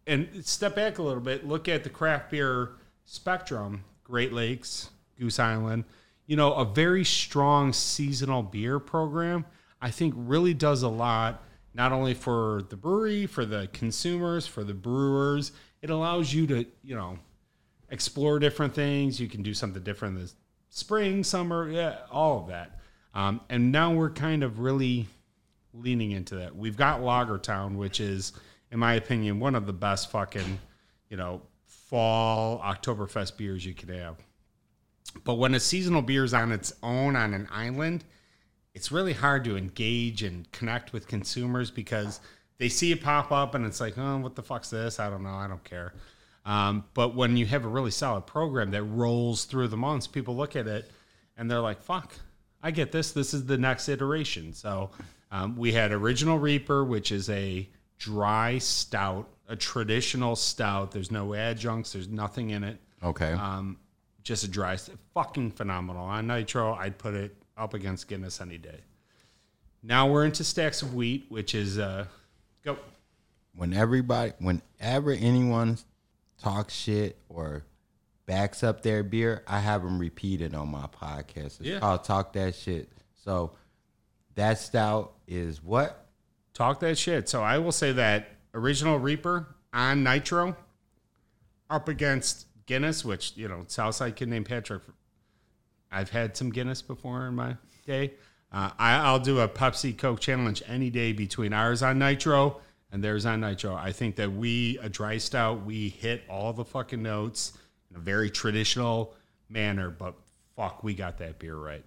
and 0.09 0.45
step 0.45 0.75
back 0.75 0.99
a 0.99 1.03
little 1.03 1.21
bit, 1.21 1.47
look 1.47 1.69
at 1.69 1.85
the 1.85 1.91
craft 1.91 2.31
beer 2.31 2.71
spectrum, 3.05 3.85
Great 4.03 4.33
Lakes, 4.33 4.89
Goose 5.19 5.39
Island, 5.39 5.85
you 6.29 6.37
know, 6.37 6.53
a 6.53 6.65
very 6.65 7.05
strong 7.05 7.73
seasonal 7.73 8.43
beer 8.43 8.79
program, 8.79 9.47
I 9.81 9.91
think 9.91 10.15
really 10.17 10.53
does 10.53 10.83
a 10.83 10.89
lot, 10.89 11.43
not 11.73 11.91
only 11.91 12.13
for 12.13 12.63
the 12.69 12.77
brewery, 12.77 13.27
for 13.27 13.47
the 13.47 13.69
consumers, 13.73 14.47
for 14.47 14.63
the 14.63 14.75
brewers. 14.75 15.53
It 15.81 15.89
allows 15.89 16.33
you 16.33 16.47
to, 16.49 16.67
you 16.83 16.95
know, 16.95 17.19
explore 17.89 18.39
different 18.39 18.75
things. 18.75 19.19
You 19.19 19.27
can 19.27 19.43
do 19.43 19.55
something 19.55 19.83
different 19.83 20.19
in 20.19 20.25
the 20.25 20.33
spring, 20.69 21.25
summer, 21.25 21.71
yeah, 21.71 21.97
all 22.11 22.43
of 22.43 22.49
that. 22.49 22.79
Um, 23.15 23.41
and 23.49 23.73
now 23.73 23.95
we're 23.95 24.11
kind 24.11 24.43
of 24.43 24.61
really 24.61 25.07
leaning 25.73 26.11
into 26.11 26.35
that. 26.37 26.55
We've 26.55 26.77
got 26.77 27.01
Lagertown, 27.01 27.77
which 27.77 28.01
is, 28.01 28.35
in 28.71 28.79
my 28.79 28.95
opinion, 28.95 29.41
one 29.41 29.55
of 29.55 29.65
the 29.65 29.73
best 29.73 30.11
fucking, 30.11 30.59
you 31.09 31.17
know, 31.17 31.41
fall 31.65 32.59
Oktoberfest 32.59 33.39
beers 33.39 33.65
you 33.65 33.73
could 33.73 33.89
have. 33.89 34.17
But 35.25 35.35
when 35.35 35.55
a 35.55 35.61
seasonal 35.61 36.03
beer 36.03 36.25
is 36.25 36.35
on 36.35 36.53
its 36.53 36.73
own 36.83 37.17
on 37.17 37.35
an 37.35 37.49
island, 37.51 38.05
it's 38.75 38.93
really 38.93 39.13
hard 39.13 39.45
to 39.45 39.57
engage 39.57 40.23
and 40.23 40.51
connect 40.53 40.93
with 40.93 41.09
consumers 41.09 41.71
because 41.71 42.21
they 42.59 42.69
see 42.69 42.93
it 42.93 43.03
pop 43.03 43.33
up 43.33 43.55
and 43.55 43.65
it's 43.65 43.81
like, 43.81 43.97
oh, 43.97 44.19
what 44.19 44.37
the 44.37 44.43
fuck's 44.43 44.71
this? 44.71 45.01
I 45.01 45.11
don't 45.11 45.23
know. 45.23 45.35
I 45.35 45.49
don't 45.49 45.65
care. 45.65 45.95
Um, 46.45 46.85
but 46.95 47.15
when 47.15 47.37
you 47.37 47.47
have 47.47 47.65
a 47.65 47.69
really 47.69 47.91
solid 47.91 48.27
program 48.27 48.71
that 48.71 48.83
rolls 48.83 49.45
through 49.45 49.69
the 49.69 49.77
months, 49.77 50.07
people 50.07 50.37
look 50.37 50.57
at 50.57 50.67
it 50.67 50.91
and 51.37 51.51
they're 51.51 51.61
like, 51.61 51.83
fuck, 51.83 52.15
I 52.63 52.71
get 52.71 52.93
this. 52.93 53.13
This 53.13 53.35
is 53.35 53.47
the 53.47 53.59
next 53.59 53.89
iteration. 53.89 54.53
So 54.53 54.91
um, 55.31 55.57
we 55.57 55.73
had 55.73 55.93
Original 55.93 56.39
Reaper, 56.39 56.85
which 56.85 57.13
is 57.13 57.29
a 57.31 57.69
dry 57.99 58.59
stout, 58.59 59.29
a 59.49 59.57
traditional 59.57 60.37
stout. 60.37 60.91
There's 60.91 61.11
no 61.11 61.35
adjuncts, 61.35 61.93
there's 61.93 62.09
nothing 62.09 62.51
in 62.51 62.65
it. 62.65 62.79
Okay. 63.03 63.33
Um, 63.33 63.79
just 64.29 64.45
a 64.45 64.49
dry, 64.49 64.77
fucking 65.15 65.51
phenomenal. 65.53 66.05
On 66.05 66.27
Nitro, 66.27 66.75
I'd 66.75 66.99
put 66.99 67.15
it 67.15 67.35
up 67.57 67.73
against 67.73 68.09
Guinness 68.09 68.43
any 68.43 68.59
day. 68.59 68.81
Now 69.83 70.07
we're 70.07 70.27
into 70.27 70.45
Stacks 70.45 70.83
of 70.83 70.93
Wheat, 70.95 71.25
which 71.31 71.55
is, 71.55 71.79
uh, 71.79 72.05
go. 72.63 72.77
when 73.57 73.73
everybody, 73.73 74.33
whenever 74.39 75.13
anyone 75.13 75.79
talks 76.43 76.75
shit 76.75 77.17
or 77.31 77.65
backs 78.27 78.63
up 78.63 78.83
their 78.83 79.03
beer, 79.03 79.43
I 79.47 79.61
have 79.61 79.83
them 79.83 79.99
repeated 79.99 80.55
on 80.55 80.69
my 80.69 80.87
podcast. 80.89 81.47
It's 81.47 81.61
Yeah. 81.63 81.79
called 81.81 82.05
Talk 82.05 82.35
That 82.35 82.55
Shit. 82.55 82.91
So 83.25 83.53
that 84.35 84.59
stout 84.59 85.15
is 85.27 85.63
what? 85.63 86.07
Talk 86.53 86.81
that 86.81 86.99
shit. 86.99 87.31
So 87.31 87.43
I 87.43 87.57
will 87.57 87.73
say 87.73 87.93
that 87.93 88.29
Original 88.53 88.99
Reaper 88.99 89.47
on 89.73 90.05
Nitro 90.05 90.55
up 91.71 91.89
against 91.89 92.45
Guinness, 92.69 93.03
which, 93.03 93.35
you 93.35 93.49
know, 93.49 93.65
Southside 93.67 94.15
kid 94.15 94.29
named 94.29 94.47
Patrick. 94.47 94.83
I've 95.91 96.11
had 96.11 96.37
some 96.37 96.51
Guinness 96.51 96.83
before 96.83 97.27
in 97.27 97.35
my 97.35 97.57
day. 97.87 98.13
Uh, 98.53 98.71
I, 98.79 98.97
I'll 98.97 99.19
do 99.19 99.41
a 99.41 99.49
Pepsi 99.49 99.97
Coke 99.97 100.21
challenge 100.21 100.63
any 100.67 100.91
day 100.91 101.13
between 101.13 101.55
ours 101.55 101.83
on 101.83 101.99
Nitro 101.99 102.61
and 102.93 103.03
theirs 103.03 103.25
on 103.25 103.41
Nitro. 103.41 103.75
I 103.75 103.93
think 103.93 104.17
that 104.17 104.31
we, 104.31 104.79
a 104.83 104.89
dry 104.91 105.17
stout, 105.17 105.65
we 105.65 105.89
hit 105.89 106.23
all 106.29 106.53
the 106.53 106.65
fucking 106.65 107.03
notes 107.03 107.55
in 107.91 107.97
a 107.97 108.01
very 108.01 108.31
traditional 108.31 109.15
manner, 109.49 109.89
but 109.89 110.15
fuck, 110.55 110.85
we 110.85 110.93
got 110.93 111.17
that 111.19 111.39
beer 111.39 111.57
right. 111.57 111.85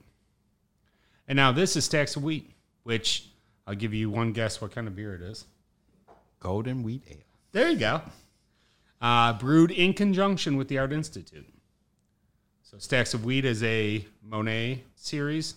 And 1.27 1.35
now 1.35 1.51
this 1.51 1.75
is 1.75 1.85
Stacks 1.85 2.15
of 2.15 2.23
Wheat, 2.23 2.49
which 2.83 3.27
I'll 3.67 3.75
give 3.75 3.93
you 3.93 4.09
one 4.09 4.31
guess 4.31 4.59
what 4.59 4.71
kind 4.71 4.87
of 4.87 4.95
beer 4.95 5.13
it 5.13 5.21
is. 5.21 5.45
Golden 6.39 6.81
Wheat 6.81 7.03
Ale. 7.07 7.17
There 7.51 7.69
you 7.69 7.77
go. 7.77 8.01
Uh, 9.01 9.33
brewed 9.33 9.71
in 9.71 9.93
conjunction 9.93 10.57
with 10.57 10.67
the 10.67 10.77
Art 10.77 10.93
Institute. 10.93 11.47
So 12.61 12.77
Stacks 12.77 13.13
of 13.13 13.25
Wheat 13.25 13.45
is 13.45 13.63
a 13.63 14.05
Monet 14.23 14.83
series. 14.95 15.55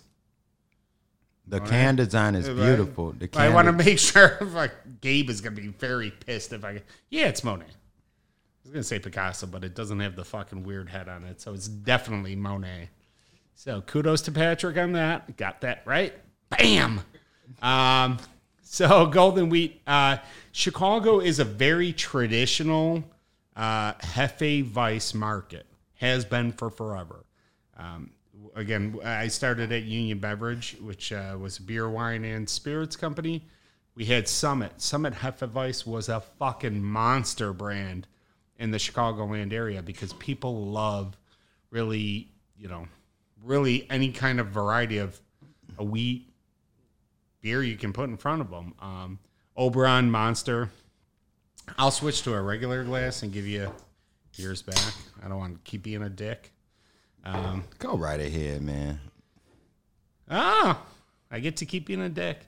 The 1.47 1.59
can 1.59 1.95
design 1.95 2.33
is 2.33 2.49
beautiful. 2.49 3.11
The 3.11 3.27
can 3.27 3.41
I 3.41 3.49
want 3.49 3.67
to 3.67 3.71
make 3.71 3.99
sure 3.99 4.39
like 4.41 4.71
Gabe 4.99 5.29
is 5.29 5.41
gonna 5.41 5.55
be 5.55 5.67
very 5.67 6.11
pissed 6.11 6.53
if 6.53 6.65
I 6.65 6.81
yeah 7.09 7.27
it's 7.27 7.43
Monet. 7.43 7.65
I 7.65 7.69
was 8.63 8.71
gonna 8.71 8.83
say 8.83 8.97
Picasso, 8.97 9.45
but 9.45 9.63
it 9.63 9.75
doesn't 9.75 9.99
have 9.99 10.15
the 10.15 10.25
fucking 10.25 10.63
weird 10.63 10.89
head 10.89 11.07
on 11.07 11.23
it, 11.23 11.39
so 11.39 11.53
it's 11.53 11.67
definitely 11.67 12.35
Monet. 12.35 12.89
So 13.53 13.81
kudos 13.81 14.21
to 14.23 14.31
Patrick 14.31 14.75
on 14.77 14.93
that. 14.93 15.37
Got 15.37 15.61
that 15.61 15.83
right. 15.85 16.13
Bam. 16.49 17.01
Um, 17.61 18.17
So 18.63 19.05
golden 19.11 19.49
wheat. 19.49 19.81
Uh, 19.85 20.17
Chicago 20.51 21.19
is 21.19 21.39
a 21.39 21.45
very 21.45 21.93
traditional 21.93 23.03
uh, 23.55 23.93
Hefeweiss 23.93 25.13
market. 25.13 25.65
Has 25.99 26.25
been 26.25 26.51
for 26.51 26.69
forever. 26.69 27.23
Um, 27.77 28.11
again, 28.53 28.99
I 29.03 29.27
started 29.29 29.71
at 29.71 29.83
Union 29.83 30.19
Beverage, 30.19 30.75
which 30.81 31.13
uh, 31.13 31.37
was 31.39 31.57
a 31.57 31.61
beer, 31.61 31.89
wine, 31.89 32.25
and 32.25 32.49
spirits 32.49 32.97
company. 32.97 33.47
We 33.95 34.05
had 34.05 34.27
Summit. 34.27 34.81
Summit 34.81 35.13
Hefeweiss 35.13 35.87
was 35.87 36.09
a 36.09 36.19
fucking 36.19 36.83
monster 36.83 37.53
brand 37.53 38.07
in 38.59 38.71
the 38.71 38.77
Chicagoland 38.77 39.53
area 39.53 39.81
because 39.81 40.11
people 40.13 40.65
love 40.67 41.17
really, 41.69 42.29
you 42.57 42.67
know, 42.67 42.87
really 43.43 43.87
any 43.89 44.11
kind 44.11 44.39
of 44.39 44.47
variety 44.47 44.97
of 44.97 45.19
a 45.77 45.83
wheat 45.83 46.29
beer 47.41 47.63
you 47.63 47.77
can 47.77 47.93
put 47.93 48.09
in 48.09 48.17
front 48.17 48.41
of 48.41 48.49
them. 48.49 48.73
Um, 48.79 49.19
Oberon 49.55 50.11
Monster. 50.11 50.69
I'll 51.77 51.91
switch 51.91 52.21
to 52.23 52.33
a 52.33 52.41
regular 52.41 52.83
glass 52.83 53.23
and 53.23 53.31
give 53.33 53.45
you 53.47 53.71
yours 54.35 54.61
back. 54.61 54.77
I 55.23 55.27
don't 55.27 55.37
want 55.37 55.55
to 55.63 55.69
keep 55.69 55.83
being 55.83 56.03
a 56.03 56.09
dick. 56.09 56.51
Um, 57.23 57.63
Go 57.79 57.97
right 57.97 58.19
ahead, 58.19 58.61
man. 58.61 58.99
ah, 60.29 60.81
I 61.31 61.39
get 61.39 61.57
to 61.57 61.65
keep 61.65 61.87
being 61.87 62.01
a 62.01 62.09
dick. 62.09 62.39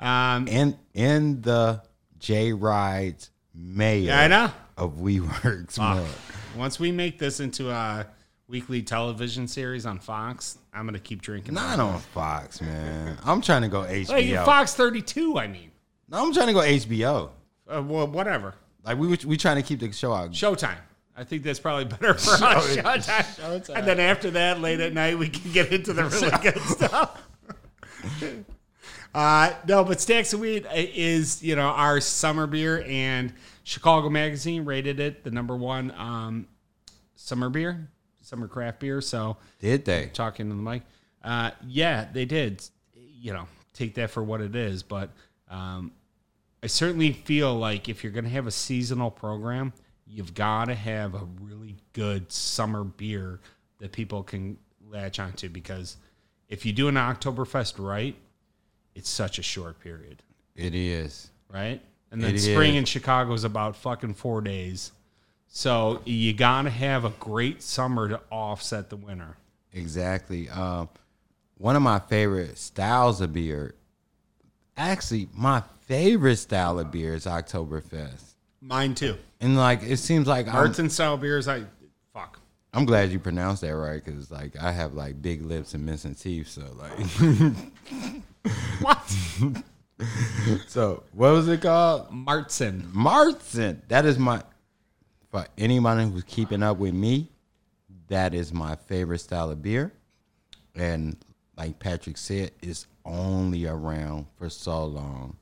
Um, 0.00 0.46
In 0.48 0.78
in 0.94 1.40
the 1.42 1.82
J 2.18 2.52
Rides 2.52 3.30
mayor 3.54 4.06
yeah, 4.08 4.20
I 4.20 4.28
know. 4.28 4.50
of 4.76 4.94
WeWorks 4.98 5.78
mug. 5.78 6.06
once 6.56 6.78
we 6.78 6.92
make 6.92 7.18
this 7.18 7.40
into 7.40 7.70
a 7.70 8.06
weekly 8.46 8.82
television 8.82 9.48
series 9.48 9.86
on 9.86 9.98
Fox, 9.98 10.58
I'm 10.72 10.84
gonna 10.86 10.98
keep 11.00 11.20
drinking. 11.22 11.54
Not 11.54 11.80
on 11.80 11.98
Fox, 11.98 12.60
man. 12.60 13.18
I'm 13.24 13.40
trying 13.40 13.62
to 13.62 13.68
go 13.68 13.82
HBO. 13.82 14.36
Like 14.36 14.44
Fox 14.44 14.74
32, 14.74 15.38
I 15.38 15.48
mean. 15.48 15.70
No, 16.08 16.22
I'm 16.24 16.32
trying 16.32 16.46
to 16.48 16.52
go 16.52 16.60
HBO. 16.60 17.30
Uh, 17.72 17.82
well, 17.82 18.06
whatever. 18.06 18.54
Like 18.84 18.98
we 18.98 19.06
were- 19.08 19.18
we 19.26 19.36
trying 19.36 19.56
to 19.56 19.62
keep 19.62 19.80
the 19.80 19.92
show 19.92 20.12
out. 20.12 20.30
Showtime. 20.32 20.78
I 21.16 21.24
think 21.24 21.42
that's 21.42 21.58
probably 21.60 21.84
better 21.84 22.14
for 22.14 22.30
us. 22.44 22.76
Showtime. 22.76 23.68
And 23.76 23.86
then 23.86 23.98
after 24.00 24.30
that, 24.32 24.60
late 24.60 24.78
at 24.80 24.92
night, 24.94 25.18
we 25.18 25.28
can 25.28 25.50
get 25.52 25.72
into 25.72 25.92
the 25.92 26.04
really 26.04 26.30
good 26.42 26.60
stuff. 26.62 27.20
uh, 29.14 29.52
no, 29.66 29.84
but 29.84 30.00
Stacks 30.00 30.32
of 30.32 30.40
Wheat 30.40 30.66
is, 30.74 31.42
you 31.42 31.56
know, 31.56 31.62
our 31.68 32.00
summer 32.00 32.46
beer, 32.46 32.84
and 32.86 33.32
Chicago 33.64 34.08
Magazine 34.08 34.64
rated 34.64 35.00
it 35.00 35.24
the 35.24 35.30
number 35.30 35.56
one 35.56 35.90
um, 35.96 36.46
summer 37.16 37.48
beer, 37.50 37.88
summer 38.20 38.46
craft 38.48 38.80
beer. 38.80 39.00
So 39.00 39.36
Did 39.60 39.84
they? 39.84 40.10
talking 40.12 40.48
to 40.48 40.54
the 40.54 40.62
mic. 40.62 40.82
Uh, 41.22 41.50
yeah, 41.66 42.06
they 42.12 42.24
did. 42.26 42.62
You 42.94 43.32
know, 43.32 43.48
take 43.74 43.94
that 43.96 44.10
for 44.10 44.22
what 44.22 44.40
it 44.40 44.54
is. 44.54 44.82
But 44.82 45.10
um, 45.50 45.90
I 46.62 46.66
certainly 46.66 47.12
feel 47.12 47.54
like 47.54 47.88
if 47.88 48.02
you're 48.02 48.12
going 48.12 48.24
to 48.24 48.30
have 48.30 48.46
a 48.46 48.50
seasonal 48.52 49.10
program, 49.10 49.72
you've 50.06 50.34
got 50.34 50.66
to 50.66 50.74
have 50.74 51.14
a 51.14 51.26
really 51.40 51.76
good 51.92 52.32
summer 52.32 52.82
beer 52.84 53.40
that 53.78 53.92
people 53.92 54.22
can 54.22 54.58
latch 54.90 55.20
onto. 55.20 55.48
Because 55.48 55.96
if 56.48 56.66
you 56.66 56.72
do 56.72 56.88
an 56.88 56.96
Oktoberfest 56.96 57.78
right, 57.78 58.16
it's 58.94 59.08
such 59.08 59.38
a 59.38 59.42
short 59.42 59.78
period, 59.80 60.22
It 60.56 60.74
is. 60.74 61.30
right? 61.52 61.80
And 62.10 62.22
then 62.22 62.34
It 62.34 62.40
spring 62.40 62.72
is. 62.74 62.78
in 62.78 62.84
Chicago 62.86 63.32
is 63.34 63.44
about 63.44 63.76
fucking 63.76 64.14
four 64.14 64.40
days. 64.40 64.90
So 65.46 66.02
you 66.04 66.32
got 66.32 66.62
to 66.62 66.70
have 66.70 67.04
a 67.04 67.10
great 67.10 67.62
summer 67.62 68.08
to 68.08 68.20
offset 68.30 68.90
the 68.90 68.96
winter. 68.96 69.36
Exactly. 69.72 70.48
Um, 70.48 70.88
one 71.58 71.76
of 71.76 71.82
my 71.82 71.98
favorite 72.00 72.58
styles 72.58 73.20
of 73.20 73.32
beer, 73.32 73.74
actually, 74.78 75.28
my 75.34 75.62
favorite 75.86 76.36
style 76.36 76.78
of 76.78 76.90
beer 76.90 77.14
is 77.14 77.26
Oktoberfest. 77.26 78.34
Mine 78.60 78.94
too. 78.94 79.16
And 79.40 79.56
like, 79.56 79.82
it 79.82 79.98
seems 79.98 80.26
like 80.26 80.48
I'm, 80.48 80.88
style 80.90 81.16
beers, 81.16 81.48
I 81.48 81.64
fuck. 82.12 82.40
I'm 82.72 82.84
glad 82.84 83.10
you 83.10 83.18
pronounced 83.18 83.62
that 83.62 83.74
right 83.74 84.04
because 84.04 84.30
like 84.30 84.60
I 84.60 84.72
have 84.72 84.94
like 84.94 85.20
big 85.22 85.42
lips 85.42 85.74
and 85.74 85.84
missing 85.86 86.14
teeth. 86.14 86.48
So 86.48 86.62
like, 86.76 86.92
What? 88.80 88.98
so 90.68 91.02
what 91.12 91.32
was 91.32 91.48
it 91.48 91.62
called? 91.62 92.10
Märzen. 92.10 92.92
Martin. 92.92 93.82
That 93.88 94.04
is 94.04 94.18
my. 94.18 94.42
For 95.30 95.46
anybody 95.58 96.08
who's 96.08 96.24
keeping 96.24 96.62
up 96.62 96.78
with 96.78 96.94
me, 96.94 97.28
that 98.08 98.32
is 98.32 98.52
my 98.52 98.76
favorite 98.76 99.18
style 99.18 99.50
of 99.50 99.60
beer. 99.62 99.92
And 100.74 101.16
like 101.58 101.78
Patrick 101.78 102.16
said, 102.16 102.52
it's 102.62 102.86
only 103.04 103.66
around 103.66 104.26
for 104.36 104.48
so 104.48 104.84
long. 104.84 105.36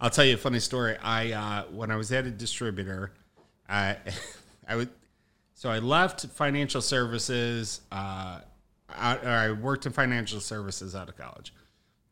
I'll 0.00 0.10
tell 0.10 0.24
you 0.24 0.34
a 0.34 0.38
funny 0.38 0.60
story. 0.60 0.96
I 1.02 1.32
uh, 1.32 1.64
when 1.72 1.90
I 1.90 1.96
was 1.96 2.12
at 2.12 2.26
a 2.26 2.30
distributor, 2.30 3.12
I 3.68 3.96
I 4.68 4.76
would 4.76 4.90
so 5.54 5.70
I 5.70 5.78
left 5.78 6.26
financial 6.26 6.82
services. 6.82 7.80
Uh, 7.90 8.40
or 8.94 9.28
I 9.28 9.52
worked 9.52 9.86
in 9.86 9.92
financial 9.92 10.40
services 10.40 10.94
out 10.94 11.08
of 11.08 11.16
college. 11.16 11.54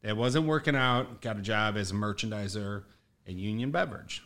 It 0.03 0.17
wasn't 0.17 0.47
working 0.47 0.75
out. 0.75 1.21
Got 1.21 1.37
a 1.37 1.43
job 1.43 1.77
as 1.77 1.91
a 1.91 1.95
merchandiser 1.95 2.85
at 3.27 3.35
Union 3.35 3.71
Beverage. 3.71 4.23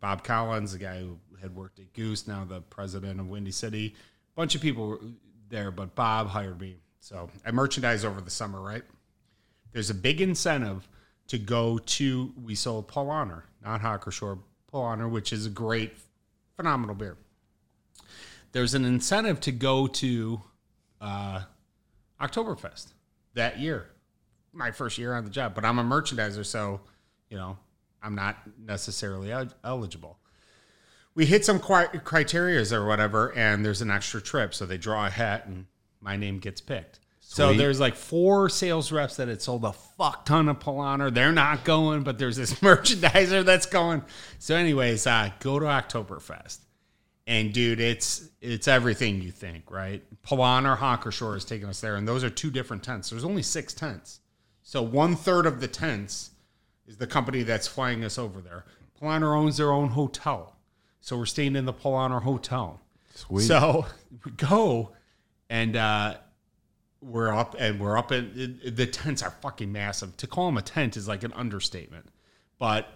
Bob 0.00 0.24
Collins, 0.24 0.72
the 0.72 0.78
guy 0.78 0.98
who 0.98 1.18
had 1.40 1.54
worked 1.54 1.78
at 1.78 1.92
Goose, 1.92 2.26
now 2.26 2.44
the 2.44 2.60
president 2.60 3.20
of 3.20 3.28
Windy 3.28 3.52
City. 3.52 3.94
A 4.34 4.36
bunch 4.36 4.56
of 4.56 4.60
people 4.60 4.98
there, 5.48 5.70
but 5.70 5.94
Bob 5.94 6.28
hired 6.28 6.60
me. 6.60 6.76
So 7.02 7.28
I 7.44 7.50
merchandise 7.50 8.04
over 8.04 8.20
the 8.20 8.30
summer, 8.30 8.60
right? 8.60 8.84
there's 9.72 9.90
a 9.90 9.94
big 9.94 10.20
incentive 10.20 10.86
to 11.28 11.38
go 11.38 11.78
to 11.78 12.32
we 12.42 12.54
sold 12.54 12.88
Paulaner, 12.88 13.42
not 13.64 13.80
Hacker-Pschorr, 13.80 14.38
Paul 14.70 14.82
Honor, 14.82 15.08
which 15.08 15.32
is 15.32 15.46
a 15.46 15.50
great, 15.50 15.96
phenomenal 16.56 16.94
beer. 16.94 17.16
There's 18.52 18.74
an 18.74 18.84
incentive 18.84 19.40
to 19.40 19.52
go 19.52 19.86
to 19.86 20.42
uh, 21.00 21.42
Oktoberfest 22.20 22.92
that 23.34 23.58
year. 23.58 23.88
My 24.52 24.70
first 24.70 24.98
year 24.98 25.14
on 25.14 25.24
the 25.24 25.30
job, 25.30 25.54
but 25.54 25.64
I'm 25.64 25.78
a 25.78 25.84
merchandiser, 25.84 26.44
so 26.44 26.82
you 27.30 27.38
know 27.38 27.56
I'm 28.02 28.14
not 28.14 28.36
necessarily 28.58 29.32
el- 29.32 29.48
eligible. 29.64 30.18
We 31.14 31.24
hit 31.24 31.44
some 31.46 31.58
cri- 31.58 31.98
criterias 32.04 32.70
or 32.70 32.86
whatever, 32.86 33.32
and 33.34 33.64
there's 33.64 33.80
an 33.80 33.90
extra 33.90 34.20
trip, 34.20 34.52
so 34.52 34.66
they 34.66 34.76
draw 34.76 35.06
a 35.06 35.10
hat, 35.10 35.46
and 35.46 35.64
my 36.02 36.16
name 36.16 36.38
gets 36.38 36.60
picked. 36.60 36.98
So 37.20 37.54
there's 37.54 37.80
like 37.80 37.94
four 37.94 38.50
sales 38.50 38.92
reps 38.92 39.16
that 39.16 39.28
had 39.28 39.40
sold 39.40 39.64
a 39.64 39.72
fuck 39.72 40.26
ton 40.26 40.50
of 40.50 40.58
Paulaner. 40.58 41.12
They're 41.12 41.32
not 41.32 41.64
going, 41.64 42.02
but 42.02 42.18
there's 42.18 42.36
this 42.36 42.52
merchandiser 42.60 43.42
that's 43.42 43.64
going. 43.64 44.02
So, 44.38 44.54
anyways, 44.54 45.06
uh, 45.06 45.30
go 45.40 45.58
to 45.58 45.64
Oktoberfest. 45.64 46.58
And 47.26 47.52
dude, 47.52 47.80
it's 47.80 48.28
it's 48.40 48.68
everything 48.68 49.22
you 49.22 49.30
think, 49.30 49.70
right? 49.70 50.02
Paulaner 50.22 50.72
or 50.72 50.76
Hacker-Pschorr 50.76 51.36
is 51.36 51.44
taking 51.44 51.68
us 51.68 51.80
there, 51.80 51.96
and 51.96 52.06
those 52.06 52.24
are 52.24 52.30
two 52.30 52.50
different 52.50 52.82
tents. 52.82 53.08
There's 53.10 53.24
only 53.24 53.42
six 53.42 53.72
tents. 53.72 54.20
So 54.62 54.82
one 54.82 55.16
third 55.16 55.46
of 55.46 55.60
the 55.60 55.68
tents 55.68 56.32
is 56.86 56.96
the 56.96 57.06
company 57.06 57.44
that's 57.44 57.66
flying 57.66 58.04
us 58.04 58.18
over 58.18 58.40
there. 58.40 58.64
Paulaner 59.00 59.36
owns 59.36 59.56
their 59.56 59.72
own 59.72 59.90
hotel. 59.90 60.56
So 61.00 61.16
we're 61.16 61.26
staying 61.26 61.56
in 61.56 61.64
the 61.64 61.72
Paulaner 61.72 62.22
hotel. 62.22 62.80
Sweet. 63.14 63.44
So 63.44 63.86
we 64.24 64.32
go 64.32 64.90
and 65.52 65.76
uh, 65.76 66.14
we're 67.02 67.30
up 67.30 67.54
and 67.58 67.78
we're 67.78 67.98
up 67.98 68.10
in 68.10 68.58
the 68.64 68.86
tents 68.86 69.22
are 69.22 69.34
fucking 69.42 69.70
massive. 69.70 70.16
To 70.16 70.26
call 70.26 70.46
them 70.46 70.56
a 70.56 70.62
tent 70.62 70.96
is 70.96 71.06
like 71.06 71.24
an 71.24 71.32
understatement. 71.34 72.06
But 72.58 72.88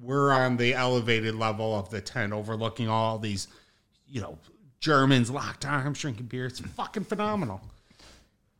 we're 0.00 0.30
on 0.30 0.56
the 0.56 0.74
elevated 0.74 1.34
level 1.34 1.76
of 1.76 1.90
the 1.90 2.00
tent 2.00 2.32
overlooking 2.32 2.88
all 2.88 3.18
these, 3.18 3.48
you 4.06 4.20
know, 4.20 4.38
Germans 4.78 5.32
locked 5.32 5.66
arms 5.66 5.98
drinking 5.98 6.26
beer. 6.26 6.46
It's 6.46 6.60
fucking 6.60 7.04
phenomenal. 7.04 7.60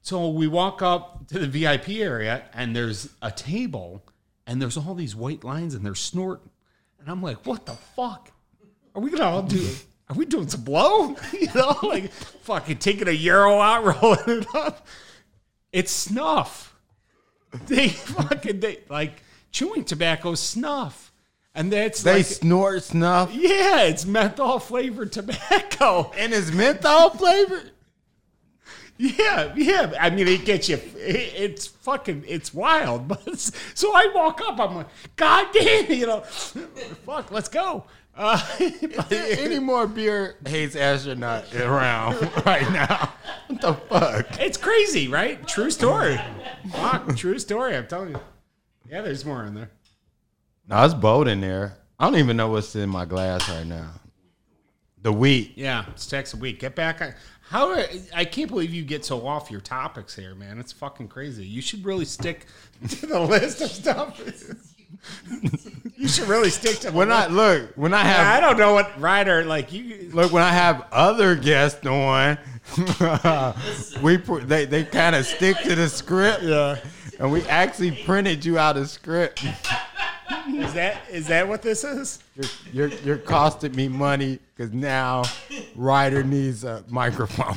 So 0.02 0.30
we 0.30 0.48
walk 0.48 0.82
up 0.82 1.28
to 1.28 1.38
the 1.38 1.46
VIP 1.46 1.90
area 1.90 2.42
and 2.52 2.74
there's 2.74 3.10
a 3.22 3.30
table 3.30 4.02
and 4.44 4.60
there's 4.60 4.76
all 4.76 4.96
these 4.96 5.14
white 5.14 5.44
lines 5.44 5.74
and 5.74 5.86
they're 5.86 5.94
snorting. 5.94 6.50
And 6.98 7.08
I'm 7.08 7.22
like, 7.22 7.46
what 7.46 7.64
the 7.64 7.74
fuck? 7.74 8.32
Are 8.92 9.00
we 9.00 9.08
gonna 9.08 9.22
all 9.22 9.42
do 9.42 9.68
are 10.10 10.14
we 10.14 10.26
doing 10.26 10.48
some 10.48 10.62
blow? 10.62 11.16
You 11.32 11.48
know, 11.54 11.78
like 11.82 12.10
fucking 12.12 12.78
taking 12.78 13.08
a 13.08 13.12
euro 13.12 13.60
out, 13.60 13.84
rolling 14.02 14.42
it 14.42 14.46
up. 14.54 14.86
It's 15.72 15.92
snuff. 15.92 16.74
They 17.66 17.88
fucking 17.88 18.60
they 18.60 18.80
like 18.88 19.22
chewing 19.52 19.84
tobacco 19.84 20.34
snuff. 20.34 21.12
And 21.54 21.72
that's 21.72 22.02
They 22.04 22.18
like 22.18 22.26
snort 22.26 22.82
snuff 22.84 23.32
yeah, 23.34 23.82
it's 23.82 24.06
menthol 24.06 24.58
flavored 24.60 25.12
tobacco. 25.12 26.12
and 26.18 26.32
it's 26.32 26.52
menthol 26.52 27.10
flavored. 27.10 27.72
Yeah, 28.98 29.54
yeah. 29.56 29.92
I 29.98 30.10
mean, 30.10 30.28
it 30.28 30.44
gets 30.44 30.68
you. 30.68 30.76
it- 30.76 31.32
It's 31.34 31.66
fucking. 31.66 32.24
It's 32.28 32.52
wild. 32.52 33.08
But 33.08 33.20
it's- 33.22 33.50
so 33.74 33.92
I 33.94 34.10
walk 34.14 34.40
up. 34.46 34.60
I'm 34.60 34.74
like, 34.76 34.88
God 35.16 35.46
damn, 35.52 35.90
you 35.90 36.06
know, 36.06 36.20
fuck. 36.20 37.30
Let's 37.30 37.48
go. 37.48 37.84
Uh, 38.16 38.40
Any 39.10 39.58
more 39.58 39.86
beer 39.86 40.36
hates 40.46 40.76
astronaut 40.76 41.54
around 41.54 42.14
right 42.46 42.70
now? 42.72 43.12
What 43.46 43.60
the 43.60 43.74
fuck? 43.74 44.40
it's 44.40 44.56
crazy, 44.56 45.08
right? 45.08 45.46
True 45.46 45.70
story. 45.70 46.20
Fuck, 46.72 47.16
true 47.16 47.38
story. 47.38 47.76
I'm 47.76 47.86
telling 47.86 48.10
you. 48.10 48.20
Yeah, 48.88 49.02
there's 49.02 49.24
more 49.24 49.44
in 49.44 49.54
there. 49.54 49.70
No, 50.68 50.84
it's 50.84 50.94
bold 50.94 51.28
in 51.28 51.40
there. 51.40 51.76
I 51.98 52.04
don't 52.04 52.18
even 52.18 52.36
know 52.36 52.48
what's 52.48 52.74
in 52.76 52.88
my 52.88 53.04
glass 53.04 53.48
right 53.48 53.66
now. 53.66 53.90
The 55.02 55.12
wheat. 55.12 55.52
Yeah, 55.56 55.86
stacks 55.96 56.34
a 56.34 56.36
wheat. 56.36 56.60
Get 56.60 56.74
back 56.74 57.00
on. 57.00 57.14
How 57.48 57.74
I 58.14 58.24
can't 58.24 58.48
believe 58.48 58.72
you 58.72 58.84
get 58.84 59.04
so 59.04 59.26
off 59.26 59.50
your 59.50 59.60
topics 59.60 60.14
here, 60.14 60.34
man. 60.34 60.58
It's 60.58 60.72
fucking 60.72 61.08
crazy. 61.08 61.44
You 61.44 61.60
should 61.60 61.84
really 61.84 62.04
stick 62.04 62.46
to 62.88 63.06
the 63.06 63.20
list 63.20 63.60
of 63.60 63.70
stuff. 63.70 64.20
You 65.96 66.08
should 66.08 66.28
really 66.28 66.50
stick 66.50 66.78
to 66.80 66.90
When 66.90 67.10
I 67.12 67.26
look, 67.26 67.70
when 67.76 67.94
I 67.94 68.02
have 68.04 68.26
I 68.26 68.40
don't 68.40 68.58
know 68.58 68.74
what 68.74 68.98
Ryder 69.00 69.44
like 69.44 69.72
you. 69.72 70.10
look 70.12 70.32
when 70.32 70.42
I 70.42 70.52
have 70.52 70.86
other 70.92 71.34
guests 71.34 71.84
on, 71.86 72.38
we 74.02 74.16
they 74.16 74.64
they 74.66 74.84
kind 74.84 75.16
of 75.16 75.26
stick 75.26 75.58
to 75.58 75.74
the 75.74 75.88
script. 75.88 76.42
Yeah. 76.42 76.78
And 77.18 77.30
we 77.30 77.42
actually 77.48 77.90
printed 77.90 78.44
you 78.44 78.58
out 78.58 78.76
a 78.78 78.86
script. 78.86 79.44
Is 80.48 80.74
that 80.74 81.02
is 81.10 81.26
that 81.26 81.46
what 81.46 81.62
this 81.62 81.84
is? 81.84 82.20
You're 82.34 82.46
you're, 82.72 82.98
you're 83.00 83.18
costing 83.18 83.74
me 83.74 83.88
money 83.88 84.38
because 84.56 84.72
now 84.72 85.24
Ryder 85.76 86.22
needs 86.22 86.64
a 86.64 86.84
microphone. 86.88 87.56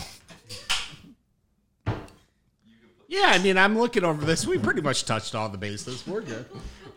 Yeah, 3.14 3.28
I 3.28 3.38
mean, 3.38 3.59
I'm 3.59 3.78
looking 3.78 4.03
over 4.03 4.26
this. 4.26 4.47
We 4.47 4.57
pretty 4.57 4.82
much 4.82 5.05
touched 5.05 5.36
all 5.36 5.47
the 5.47 5.57
bases. 5.57 6.03
We're 6.07 6.22
good. 6.22 6.47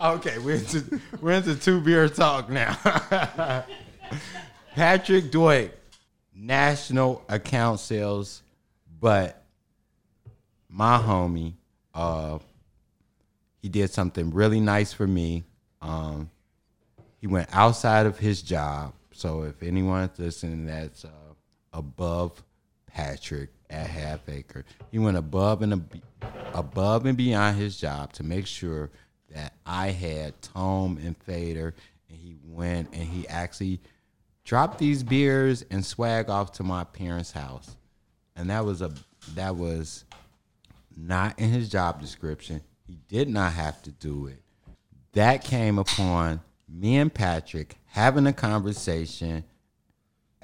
Okay, 0.00 0.38
we're 0.38 0.56
into 0.56 0.98
we're 1.20 1.32
into 1.32 1.54
two 1.54 1.78
beer 1.78 2.08
talk 2.08 2.48
now. 2.48 2.74
Patrick 4.74 5.30
Dwight, 5.30 5.74
national 6.34 7.22
account 7.28 7.80
sales, 7.80 8.40
but 8.98 9.44
my 10.70 10.96
homie, 10.96 11.52
uh, 11.94 12.38
he 13.60 13.68
did 13.68 13.90
something 13.90 14.30
really 14.30 14.60
nice 14.60 14.94
for 14.94 15.06
me. 15.06 15.44
Um, 15.82 16.30
he 17.20 17.26
went 17.26 17.50
outside 17.52 18.06
of 18.06 18.18
his 18.18 18.40
job. 18.40 18.94
So 19.12 19.42
if 19.42 19.62
anyone's 19.62 20.18
listening, 20.18 20.64
that's 20.64 21.04
uh, 21.04 21.34
above 21.74 22.42
Patrick 22.96 23.50
at 23.68 23.88
Half 23.88 24.26
Acre. 24.26 24.64
He 24.90 24.98
went 24.98 25.18
above 25.18 25.60
and 25.60 25.74
ab- 25.74 26.02
above 26.54 27.04
and 27.04 27.14
beyond 27.14 27.58
his 27.58 27.76
job 27.76 28.14
to 28.14 28.22
make 28.22 28.46
sure 28.46 28.90
that 29.34 29.52
I 29.66 29.88
had 29.88 30.40
Tome 30.40 30.98
and 31.04 31.14
Fader, 31.14 31.74
and 32.08 32.18
he 32.18 32.38
went 32.42 32.88
and 32.94 33.02
he 33.02 33.28
actually 33.28 33.82
dropped 34.44 34.78
these 34.78 35.02
beers 35.02 35.62
and 35.70 35.84
swag 35.84 36.30
off 36.30 36.52
to 36.52 36.62
my 36.62 36.84
parents' 36.84 37.32
house, 37.32 37.76
and 38.34 38.48
that 38.48 38.64
was 38.64 38.80
a 38.80 38.90
that 39.34 39.56
was 39.56 40.06
not 40.96 41.38
in 41.38 41.50
his 41.50 41.68
job 41.68 42.00
description. 42.00 42.62
He 42.86 42.98
did 43.08 43.28
not 43.28 43.52
have 43.52 43.82
to 43.82 43.90
do 43.90 44.28
it. 44.28 44.40
That 45.12 45.44
came 45.44 45.78
upon 45.78 46.40
me 46.66 46.96
and 46.96 47.12
Patrick 47.12 47.76
having 47.88 48.26
a 48.26 48.32
conversation 48.32 49.44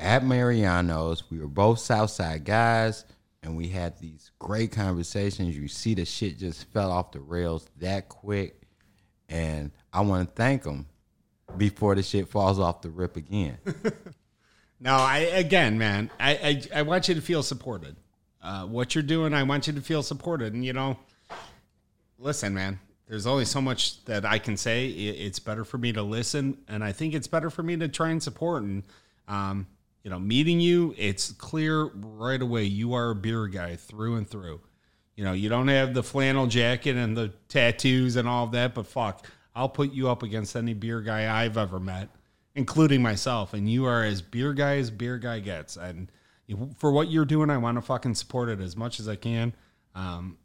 at 0.03 0.25
Mariano's. 0.25 1.31
We 1.31 1.39
were 1.39 1.47
both 1.47 1.79
Southside 1.79 2.45
guys, 2.45 3.05
and 3.43 3.57
we 3.57 3.69
had 3.69 3.99
these 3.99 4.31
great 4.39 4.73
conversations. 4.73 5.57
You 5.57 5.69
see, 5.69 5.95
the 5.95 6.05
shit 6.05 6.39
just 6.39 6.65
fell 6.73 6.91
off 6.91 7.13
the 7.13 7.21
rails 7.21 7.67
that 7.79 8.09
quick, 8.09 8.63
and 9.29 9.71
I 9.93 10.03
want 10.03 10.29
to 10.29 10.35
thank 10.35 10.65
him 10.65 10.87
before 11.57 11.95
the 11.95 12.03
shit 12.03 12.29
falls 12.29 12.59
off 12.59 12.83
the 12.83 12.91
rip 12.91 13.17
again. 13.17 13.59
No, 14.85 14.97
I 14.97 15.19
again, 15.19 15.79
man, 15.79 16.11
I 16.19 16.33
I, 16.75 16.81
I 16.81 16.83
want 16.83 17.07
you 17.07 17.15
to 17.15 17.21
feel 17.21 17.45
supported. 17.45 17.95
Uh, 18.43 18.67
what 18.67 18.97
you're 18.97 19.03
doing, 19.05 19.33
I 19.33 19.45
want 19.45 19.69
you 19.69 19.73
to 19.75 19.81
feel 19.81 20.03
supported. 20.03 20.55
And 20.55 20.65
you 20.65 20.73
know, 20.73 20.99
listen, 22.19 22.53
man, 22.53 22.81
there's 23.07 23.25
only 23.25 23.45
so 23.45 23.61
much 23.61 24.05
that 24.07 24.25
I 24.25 24.41
can 24.41 24.57
say. 24.57 24.89
It, 24.89 25.21
it's 25.21 25.39
better 25.39 25.65
for 25.65 25.79
me 25.79 25.93
to 25.93 26.03
listen, 26.03 26.59
and 26.67 26.83
I 26.83 26.91
think 26.91 27.15
it's 27.15 27.29
better 27.29 27.49
for 27.49 27.63
me 27.63 27.77
to 27.77 27.87
try 27.87 28.11
and 28.11 28.21
support. 28.21 28.65
And 28.65 28.83
um, 29.29 29.69
you 30.03 30.11
know, 30.11 30.19
meeting 30.19 30.61
you, 30.61 30.95
it's 30.99 31.33
clear 31.33 31.85
right 31.95 32.41
away 32.41 32.65
you 32.65 32.95
are 32.95 33.11
a 33.11 33.15
beer 33.15 33.47
guy 33.47 33.77
through 33.77 34.17
and 34.17 34.29
through. 34.29 34.61
You 35.17 35.25
know, 35.25 35.33
you 35.33 35.49
don't 35.49 35.69
have 35.69 35.95
the 35.95 36.03
flannel 36.03 36.47
jacket 36.47 36.97
and 36.97 37.17
the 37.17 37.33
tattoos 37.49 38.17
and 38.17 38.27
all 38.27 38.45
of 38.45 38.53
that, 38.53 38.75
but 38.75 38.87
fuck, 38.87 39.27
I'll 39.55 39.69
put 39.69 39.93
you 39.93 40.09
up 40.09 40.23
against 40.23 40.57
any 40.57 40.75
beer 40.75 41.01
guy 41.01 41.43
I've 41.43 41.59
ever 41.59 41.79
met, 41.79 42.09
including 42.55 43.03
myself. 43.03 43.55
And 43.55 43.71
you 43.71 43.85
are 43.85 44.03
as 44.03 44.23
beer 44.23 44.53
guy 44.55 44.79
as 44.79 44.91
beer 44.91 45.19
guy 45.19 45.41
gets. 45.41 45.77
And 45.77 46.11
for 46.79 46.91
what 46.91 47.11
you're 47.11 47.25
doing, 47.25 47.51
I 47.51 47.59
want 47.59 47.77
to 47.77 47.83
fucking 47.83 48.15
support 48.15 48.49
it 48.49 48.61
as 48.61 48.77
much 48.77 48.99
as 48.99 49.09
I 49.09 49.17
can. 49.17 49.55
Um, 49.95 50.39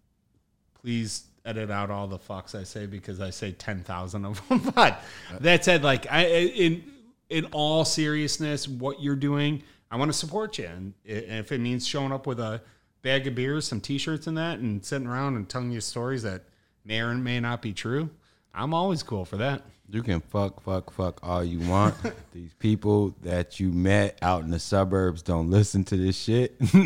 please 0.82 1.24
edit 1.45 1.72
out 1.72 1.89
all 1.89 2.08
the 2.08 2.20
fucks 2.20 2.53
I 2.53 2.64
say 2.64 2.86
because 2.86 3.22
I 3.22 3.30
say 3.30 3.53
ten 3.53 3.84
thousand 3.84 4.26
of 4.26 4.47
them. 4.49 4.60
But 4.76 5.01
that 5.39 5.64
said, 5.64 5.84
like 5.84 6.05
I 6.12 6.26
in 6.26 6.84
in 7.30 7.45
all 7.51 7.86
seriousness, 7.86 8.67
what 8.67 9.01
you're 9.01 9.15
doing, 9.15 9.63
I 9.91 9.95
want 9.97 10.11
to 10.11 10.17
support 10.17 10.57
you, 10.57 10.65
and 10.67 10.93
if 11.05 11.51
it 11.51 11.59
means 11.59 11.88
showing 11.88 12.11
up 12.11 12.28
with 12.28 12.39
a 12.39 12.61
bag 13.01 13.28
of 13.28 13.36
beers, 13.36 13.65
some 13.67 13.80
T-shirts, 13.82 14.28
and 14.28 14.38
that, 14.38 14.59
and 14.59 14.84
sitting 14.84 15.07
around 15.07 15.36
and 15.36 15.47
telling 15.47 15.71
you 15.71 15.82
stories 15.82 16.23
that 16.23 16.43
may 16.86 16.99
or 17.01 17.13
may 17.15 17.39
not 17.39 17.61
be 17.61 17.73
true, 17.73 18.09
I'm 18.53 18.73
always 18.73 19.03
cool 19.03 19.23
for 19.25 19.38
that. 19.38 19.61
You 19.89 20.03
can 20.03 20.19
fuck, 20.19 20.61
fuck, 20.61 20.91
fuck 20.91 21.19
all 21.23 21.43
you 21.43 21.59
want. 21.69 21.95
These 22.34 22.53
people 22.55 23.15
that 23.23 23.57
you 23.59 23.71
met 23.71 24.17
out 24.21 24.43
in 24.43 24.51
the 24.51 24.59
suburbs 24.59 25.21
don't 25.21 25.49
listen 25.49 25.86
to 25.86 25.95
this 25.95 26.17
shit. 26.17 26.55
No, 26.73 26.84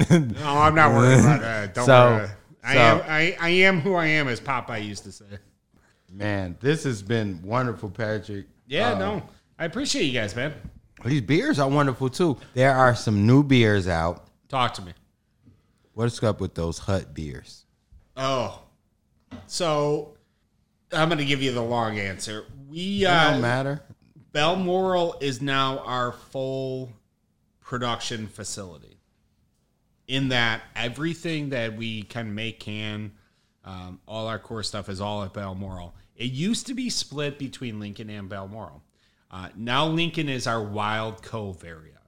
I'm 0.59 0.75
not 0.75 0.91
worried 0.93 1.19
about 1.21 1.41
that. 1.41 1.73
Don't 1.73 1.85
So- 1.87 2.09
worry. 2.17 2.29
I 2.63 2.73
so- 2.75 2.79
am 2.79 3.01
I, 3.07 3.37
I 3.41 3.49
am 3.49 3.79
who 3.81 3.95
I 3.95 4.05
am, 4.05 4.27
as 4.27 4.39
Popeye 4.39 4.85
used 4.85 5.03
to 5.05 5.11
say. 5.11 5.25
Man, 6.13 6.55
this 6.59 6.83
has 6.83 7.01
been 7.01 7.41
wonderful, 7.41 7.89
Patrick. 7.89 8.45
Yeah, 8.67 8.91
Uh, 8.93 8.99
no, 8.99 9.23
I 9.61 9.65
appreciate 9.65 10.05
you 10.05 10.19
guys, 10.19 10.35
man. 10.35 10.55
These 11.05 11.21
beers 11.21 11.59
are 11.59 11.69
wonderful 11.69 12.09
too. 12.09 12.35
There 12.55 12.73
are 12.73 12.95
some 12.95 13.27
new 13.27 13.43
beers 13.43 13.87
out. 13.87 14.25
Talk 14.49 14.73
to 14.73 14.81
me. 14.81 14.93
What's 15.93 16.23
up 16.23 16.41
with 16.41 16.55
those 16.55 16.79
hut 16.79 17.13
beers? 17.13 17.65
Oh, 18.17 18.63
so 19.45 20.17
I'm 20.91 21.09
going 21.09 21.19
to 21.19 21.25
give 21.25 21.43
you 21.43 21.51
the 21.51 21.61
long 21.61 21.99
answer. 21.99 22.45
We 22.71 23.05
uh, 23.05 23.33
don't 23.33 23.41
matter. 23.41 23.83
Balmoral 24.33 25.17
is 25.21 25.43
now 25.43 25.77
our 25.85 26.11
full 26.11 26.91
production 27.59 28.25
facility. 28.25 28.97
In 30.07 30.29
that 30.29 30.63
everything 30.75 31.49
that 31.49 31.77
we 31.77 32.01
can 32.01 32.33
make 32.33 32.59
can, 32.59 33.11
um, 33.63 33.99
all 34.07 34.25
our 34.25 34.39
core 34.39 34.63
stuff 34.63 34.89
is 34.89 34.99
all 34.99 35.23
at 35.23 35.33
Balmoral. 35.33 35.93
It 36.15 36.31
used 36.31 36.65
to 36.65 36.73
be 36.73 36.89
split 36.89 37.37
between 37.37 37.79
Lincoln 37.79 38.09
and 38.09 38.27
Balmoral. 38.27 38.81
Uh, 39.31 39.47
now 39.55 39.87
Lincoln 39.87 40.27
is 40.27 40.45
our 40.45 40.61
Wild 40.61 41.23
Cove 41.23 41.63
area. 41.63 41.99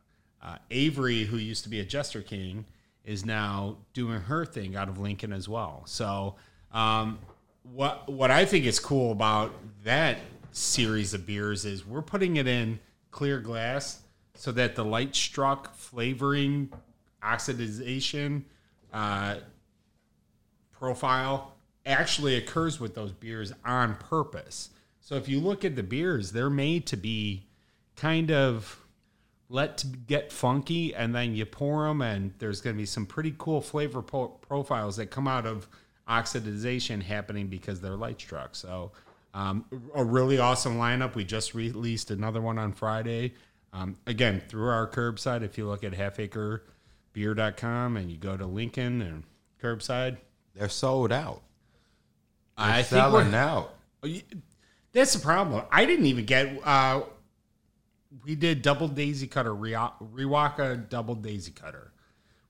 Uh, 0.41 0.57
Averie, 0.69 1.25
who 1.25 1.37
used 1.37 1.63
to 1.63 1.69
be 1.69 1.79
a 1.79 1.85
Jester 1.85 2.21
King, 2.21 2.65
is 3.05 3.25
now 3.25 3.77
doing 3.93 4.19
her 4.19 4.45
thing 4.45 4.75
out 4.75 4.89
of 4.89 4.97
Lincoln 4.97 5.31
as 5.31 5.47
well. 5.47 5.83
So, 5.85 6.35
um, 6.73 7.19
what 7.63 8.11
what 8.11 8.29
I 8.29 8.43
think 8.43 8.65
is 8.65 8.77
cool 8.77 9.13
about 9.13 9.53
that 9.85 10.17
series 10.51 11.13
of 11.13 11.25
beers 11.25 11.63
is 11.63 11.85
we're 11.85 12.01
putting 12.01 12.35
it 12.35 12.45
in 12.45 12.79
clear 13.11 13.39
glass 13.39 14.01
so 14.35 14.51
that 14.51 14.75
the 14.75 14.83
light 14.83 15.15
struck 15.15 15.73
flavoring, 15.75 16.69
oxidization, 17.23 18.43
uh, 18.91 19.35
profile 20.71 21.53
actually 21.85 22.35
occurs 22.35 22.79
with 22.79 22.95
those 22.95 23.11
beers 23.13 23.53
on 23.63 23.95
purpose. 23.95 24.69
So 25.03 25.15
if 25.15 25.27
you 25.27 25.41
look 25.41 25.65
at 25.65 25.75
the 25.75 25.83
beers, 25.83 26.31
they're 26.31 26.49
made 26.49 26.87
to 26.87 26.95
be 26.95 27.43
kind 27.97 28.31
of 28.31 28.79
let 29.49 29.77
to 29.79 29.87
get 29.87 30.31
funky 30.31 30.95
and 30.95 31.13
then 31.13 31.35
you 31.35 31.45
pour 31.45 31.85
them 31.85 32.01
and 32.01 32.33
there's 32.39 32.61
going 32.61 32.73
to 32.73 32.77
be 32.77 32.85
some 32.85 33.05
pretty 33.05 33.35
cool 33.37 33.59
flavor 33.59 34.01
po- 34.01 34.29
profiles 34.29 34.95
that 34.95 35.07
come 35.07 35.27
out 35.27 35.45
of 35.45 35.67
oxidization 36.07 37.03
happening 37.03 37.47
because 37.47 37.81
they're 37.81 37.97
light 37.97 38.21
struck. 38.21 38.55
So 38.55 38.93
um, 39.33 39.65
a 39.93 40.05
really 40.05 40.39
awesome 40.39 40.77
lineup. 40.77 41.15
We 41.15 41.25
just 41.25 41.53
released 41.53 42.09
another 42.09 42.39
one 42.39 42.57
on 42.57 42.71
Friday. 42.71 43.33
Um, 43.73 43.97
again, 44.07 44.41
through 44.47 44.69
our 44.69 44.87
curbside, 44.87 45.43
if 45.43 45.57
you 45.57 45.67
look 45.67 45.83
at 45.83 45.91
halfacrebeer.com 45.91 47.97
and 47.97 48.09
you 48.09 48.15
go 48.15 48.37
to 48.37 48.45
Lincoln 48.45 49.01
and 49.01 49.23
curbside, 49.61 50.15
They're 50.55 50.69
sold 50.69 51.11
out. 51.11 51.41
They're 52.57 52.67
I 52.67 52.83
think 52.83 53.01
selling 53.01 53.33
we're, 53.33 53.37
out. 53.37 53.75
That's 54.93 55.13
the 55.13 55.19
problem. 55.19 55.63
I 55.71 55.85
didn't 55.85 56.05
even 56.05 56.25
get. 56.25 56.59
Uh, 56.65 57.03
we 58.23 58.35
did 58.35 58.61
double 58.61 58.87
daisy 58.87 59.27
cutter 59.27 59.53
Riwaka 59.53 60.89
double 60.89 61.15
daisy 61.15 61.51
cutter. 61.51 61.91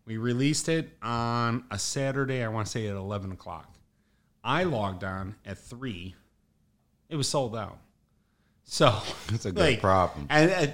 We 0.06 0.18
released 0.18 0.68
it 0.68 0.90
on 1.02 1.64
a 1.72 1.80
Saturday. 1.80 2.44
I 2.44 2.50
want 2.50 2.68
to 2.68 2.72
say 2.72 2.88
at 2.88 2.96
eleven 2.96 3.32
o'clock. 3.32 3.74
I 4.44 4.64
logged 4.64 5.04
on 5.04 5.36
at 5.46 5.58
three. 5.58 6.16
It 7.10 7.16
was 7.16 7.30
sold 7.30 7.56
out. 7.56 7.78
So 8.66 8.94
It's 9.30 9.46
a 9.46 9.52
good 9.52 9.80
problem. 9.80 10.28
and 10.30 10.52
uh, 10.52 10.68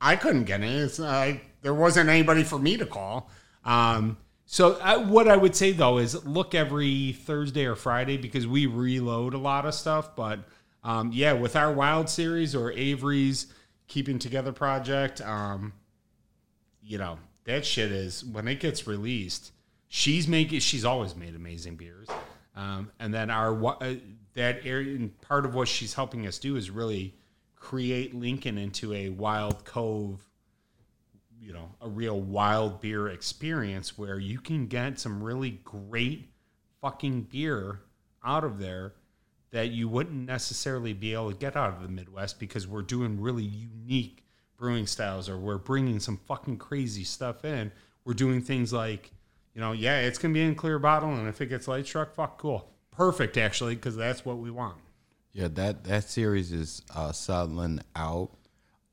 I 0.00 0.16
couldn't 0.16 0.44
get 0.44 0.62
it. 0.62 1.00
Uh, 1.00 1.34
there 1.62 1.74
wasn't 1.74 2.08
anybody 2.08 2.44
for 2.44 2.58
me 2.58 2.76
to 2.76 2.86
call. 2.86 3.30
Um, 3.64 4.16
so 4.44 4.72
uh, 4.80 4.98
what 5.06 5.28
I 5.28 5.36
would 5.36 5.56
say 5.56 5.72
though 5.72 5.98
is 5.98 6.24
look 6.24 6.54
every 6.54 7.12
Thursday 7.12 7.64
or 7.66 7.74
Friday 7.74 8.16
because 8.16 8.46
we 8.46 8.66
reload 8.66 9.34
a 9.34 9.38
lot 9.38 9.66
of 9.66 9.74
stuff. 9.74 10.14
But 10.14 10.40
um, 10.84 11.10
yeah, 11.12 11.32
with 11.32 11.56
our 11.56 11.72
Wild 11.72 12.08
series 12.08 12.54
or 12.54 12.72
Averie's 12.72 13.46
Keeping 13.88 14.18
Together 14.18 14.52
project, 14.52 15.20
um, 15.20 15.72
you 16.82 16.98
know 16.98 17.18
that 17.44 17.64
shit 17.64 17.92
is 17.92 18.24
when 18.24 18.48
it 18.48 18.60
gets 18.60 18.86
released. 18.86 19.52
She's 19.88 20.26
making. 20.26 20.60
She's 20.60 20.84
always 20.84 21.14
made 21.14 21.34
amazing 21.34 21.76
beers, 21.76 22.08
um, 22.56 22.90
and 22.98 23.12
then 23.12 23.30
our 23.30 23.82
uh, 23.82 23.94
that 24.34 24.60
area. 24.64 25.08
Part 25.20 25.44
of 25.44 25.54
what 25.54 25.68
she's 25.68 25.94
helping 25.94 26.26
us 26.26 26.38
do 26.38 26.56
is 26.56 26.70
really 26.70 27.14
create 27.56 28.14
Lincoln 28.14 28.58
into 28.58 28.92
a 28.92 29.10
Wild 29.10 29.64
Cove 29.64 30.20
you 31.42 31.52
know 31.52 31.68
a 31.80 31.88
real 31.88 32.20
wild 32.20 32.80
beer 32.80 33.08
experience 33.08 33.98
where 33.98 34.18
you 34.18 34.38
can 34.38 34.66
get 34.66 34.98
some 35.00 35.22
really 35.22 35.50
great 35.64 36.30
fucking 36.80 37.22
beer 37.22 37.80
out 38.24 38.44
of 38.44 38.58
there 38.58 38.94
that 39.52 39.70
you 39.70 39.86
wouldn't 39.86 40.26
necessarily 40.26 40.92
be 40.94 41.12
able 41.12 41.30
to 41.30 41.36
get 41.36 41.56
out 41.56 41.74
of 41.74 41.82
the 41.82 41.88
Midwest 41.88 42.40
because 42.40 42.66
we're 42.66 42.82
doing 42.82 43.20
really 43.20 43.44
unique 43.44 44.24
brewing 44.56 44.86
styles 44.86 45.28
or 45.28 45.36
we're 45.38 45.58
bringing 45.58 46.00
some 46.00 46.18
fucking 46.26 46.56
crazy 46.56 47.04
stuff 47.04 47.44
in. 47.44 47.70
We're 48.04 48.14
doing 48.14 48.40
things 48.40 48.72
like, 48.72 49.12
you 49.54 49.60
know, 49.60 49.72
yeah, 49.72 50.00
it's 50.00 50.18
gonna 50.18 50.34
be 50.34 50.42
in 50.42 50.54
clear 50.54 50.78
bottle, 50.78 51.10
and 51.10 51.28
if 51.28 51.40
it 51.40 51.46
gets 51.46 51.68
light 51.68 51.86
struck, 51.86 52.14
fuck, 52.14 52.38
cool, 52.38 52.68
perfect 52.90 53.36
actually, 53.36 53.74
because 53.74 53.94
that's 53.94 54.24
what 54.24 54.38
we 54.38 54.50
want. 54.50 54.76
Yeah, 55.32 55.48
that 55.52 55.84
that 55.84 56.04
series 56.04 56.52
is 56.52 56.82
uh, 56.94 57.12
selling 57.12 57.80
out. 57.94 58.30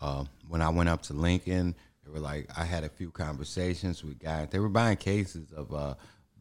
Uh, 0.01 0.25
when 0.47 0.61
I 0.61 0.69
went 0.69 0.89
up 0.89 1.01
to 1.03 1.13
Lincoln, 1.13 1.75
they 2.03 2.11
were 2.11 2.19
like, 2.19 2.49
I 2.57 2.65
had 2.65 2.83
a 2.83 2.89
few 2.89 3.11
conversations 3.11 4.03
with 4.03 4.19
guys. 4.19 4.47
They 4.49 4.59
were 4.59 4.69
buying 4.69 4.97
cases 4.97 5.51
of 5.51 5.73
uh, 5.73 5.95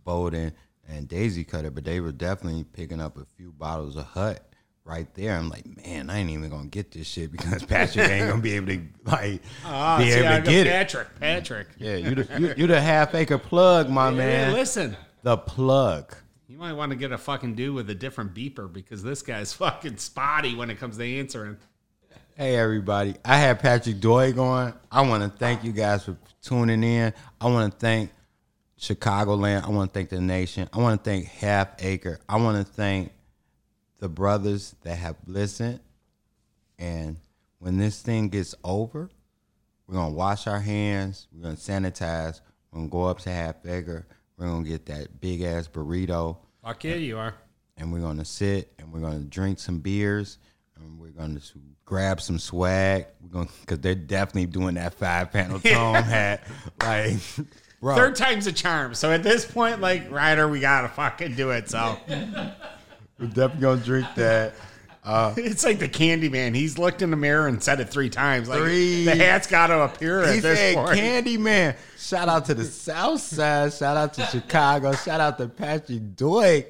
Bodem 0.06 0.52
and 0.88 1.06
Daisy 1.06 1.44
Cutter, 1.44 1.70
but 1.70 1.84
they 1.84 2.00
were 2.00 2.12
definitely 2.12 2.64
picking 2.64 3.00
up 3.00 3.16
a 3.18 3.24
few 3.36 3.52
bottles 3.52 3.96
of 3.96 4.04
Hut 4.06 4.44
right 4.84 5.12
there. 5.14 5.36
I'm 5.36 5.50
like, 5.50 5.66
man, 5.84 6.08
I 6.08 6.18
ain't 6.18 6.30
even 6.30 6.48
gonna 6.48 6.66
get 6.68 6.90
this 6.92 7.06
shit 7.06 7.30
because 7.30 7.62
Patrick 7.66 8.08
ain't 8.08 8.28
gonna 8.28 8.40
be 8.42 8.54
able 8.54 8.68
to 8.68 8.80
like 9.04 9.42
Ah, 9.64 9.98
be 9.98 10.10
see, 10.10 10.18
able 10.18 10.28
I 10.28 10.40
to 10.40 10.50
get 10.50 10.66
it. 10.66 10.70
Patrick, 10.70 11.20
Patrick. 11.20 11.68
Yeah, 11.78 11.96
you 11.96 12.14
the 12.14 12.40
you, 12.40 12.54
you 12.56 12.66
the 12.66 12.80
half 12.80 13.14
acre 13.14 13.38
plug, 13.38 13.90
my 13.90 14.10
Hey, 14.10 14.16
man. 14.16 14.52
listen, 14.54 14.96
The 15.22 15.36
plug. 15.36 16.14
You 16.48 16.56
might 16.56 16.72
want 16.72 16.90
to 16.92 16.96
get 16.96 17.12
a 17.12 17.18
fucking 17.18 17.54
dude 17.56 17.74
with 17.74 17.90
a 17.90 17.94
different 17.94 18.32
beeper 18.34 18.72
because 18.72 19.02
this 19.02 19.20
guy's 19.20 19.52
fucking 19.54 19.98
spotty 19.98 20.54
when 20.54 20.70
it 20.70 20.78
comes 20.80 20.96
to 20.96 21.04
answering. 21.18 21.58
Hey 22.34 22.56
everybody, 22.56 23.16
I 23.24 23.36
had 23.36 23.58
Patrick 23.58 23.96
Doig 23.96 24.38
on. 24.38 24.72
I 24.90 25.02
want 25.02 25.24
to 25.24 25.38
thank 25.38 25.64
you 25.64 25.72
guys 25.72 26.04
for 26.04 26.16
tuning 26.40 26.82
in. 26.84 27.12
I 27.40 27.46
want 27.48 27.72
to 27.72 27.78
thank 27.78 28.10
Chicagoland. 28.78 29.64
I 29.64 29.70
want 29.70 29.92
to 29.92 29.98
thank 29.98 30.08
the 30.10 30.20
nation. 30.20 30.68
I 30.72 30.78
want 30.78 31.02
to 31.02 31.10
thank 31.10 31.26
Half 31.26 31.82
Acre. 31.84 32.20
I 32.28 32.36
want 32.36 32.64
to 32.64 32.72
thank 32.72 33.12
the 33.98 34.08
brothers 34.08 34.74
that 34.82 34.96
have 34.96 35.16
listened. 35.26 35.80
And 36.78 37.16
when 37.58 37.76
this 37.76 38.00
thing 38.00 38.28
gets 38.28 38.54
over, 38.62 39.10
we're 39.86 39.94
gonna 39.94 40.14
wash 40.14 40.46
our 40.46 40.60
hands. 40.60 41.26
We're 41.32 41.42
gonna 41.42 41.56
sanitize. 41.56 42.40
We're 42.70 42.78
gonna 42.80 42.90
go 42.90 43.04
up 43.04 43.18
to 43.20 43.30
Half 43.30 43.66
Acre. 43.66 44.06
We're 44.36 44.46
gonna 44.46 44.68
get 44.68 44.86
that 44.86 45.20
big 45.20 45.42
ass 45.42 45.66
burrito 45.66 46.36
Fuck 46.62 46.84
yeah, 46.84 46.94
you 46.94 47.18
are. 47.18 47.34
and 47.76 47.92
we're 47.92 48.00
gonna 48.00 48.24
sit 48.24 48.72
and 48.78 48.92
we're 48.92 49.00
gonna 49.00 49.20
drink 49.20 49.58
some 49.58 49.80
beers 49.80 50.38
and 50.76 51.00
we're 51.00 51.08
gonna 51.08 51.40
grab 51.84 52.20
some 52.20 52.38
swag. 52.38 53.06
We're 53.20 53.30
gonna 53.30 53.48
because 53.62 53.80
they're 53.80 53.96
definitely 53.96 54.46
doing 54.46 54.76
that 54.76 54.94
five 54.94 55.32
panel 55.32 55.58
Tome 55.64 55.94
hat. 55.96 56.44
Like, 56.80 57.16
Third 57.82 58.16
time's 58.16 58.46
a 58.46 58.52
charm. 58.52 58.94
So 58.94 59.12
at 59.12 59.22
this 59.22 59.44
point, 59.44 59.80
like 59.80 60.10
Ryder, 60.10 60.48
we 60.48 60.60
gotta 60.60 60.88
fucking 60.88 61.34
do 61.34 61.50
it. 61.50 61.68
So 61.68 61.96
we're 62.08 63.26
definitely 63.26 63.60
gonna 63.60 63.80
drink 63.80 64.06
that. 64.16 64.54
it's 65.36 65.64
like 65.64 65.78
the 65.78 65.88
candy 65.88 66.28
man. 66.28 66.52
He's 66.54 66.76
looked 66.78 67.00
in 67.00 67.10
the 67.10 67.16
mirror 67.16 67.46
and 67.48 67.62
said 67.62 67.80
it 67.80 67.88
three 67.88 68.10
times. 68.10 68.48
Like 68.48 68.58
Three. 68.60 69.04
the 69.04 69.14
hat's 69.14 69.46
gotta 69.46 69.80
appear 69.80 70.22
He 70.22 70.36
at 70.38 70.42
this 70.42 70.58
said 70.58 70.74
point. 70.76 70.98
Candyman. 70.98 71.76
Shout 71.96 72.28
out 72.28 72.44
to 72.46 72.54
the 72.54 72.64
South 72.64 73.20
Side. 73.20 73.72
Shout 73.72 73.96
out 73.96 74.12
to 74.14 74.26
Chicago. 74.26 74.92
Shout 74.92 75.20
out 75.20 75.38
to 75.38 75.48
Patrick 75.48 76.14
Doig. 76.14 76.66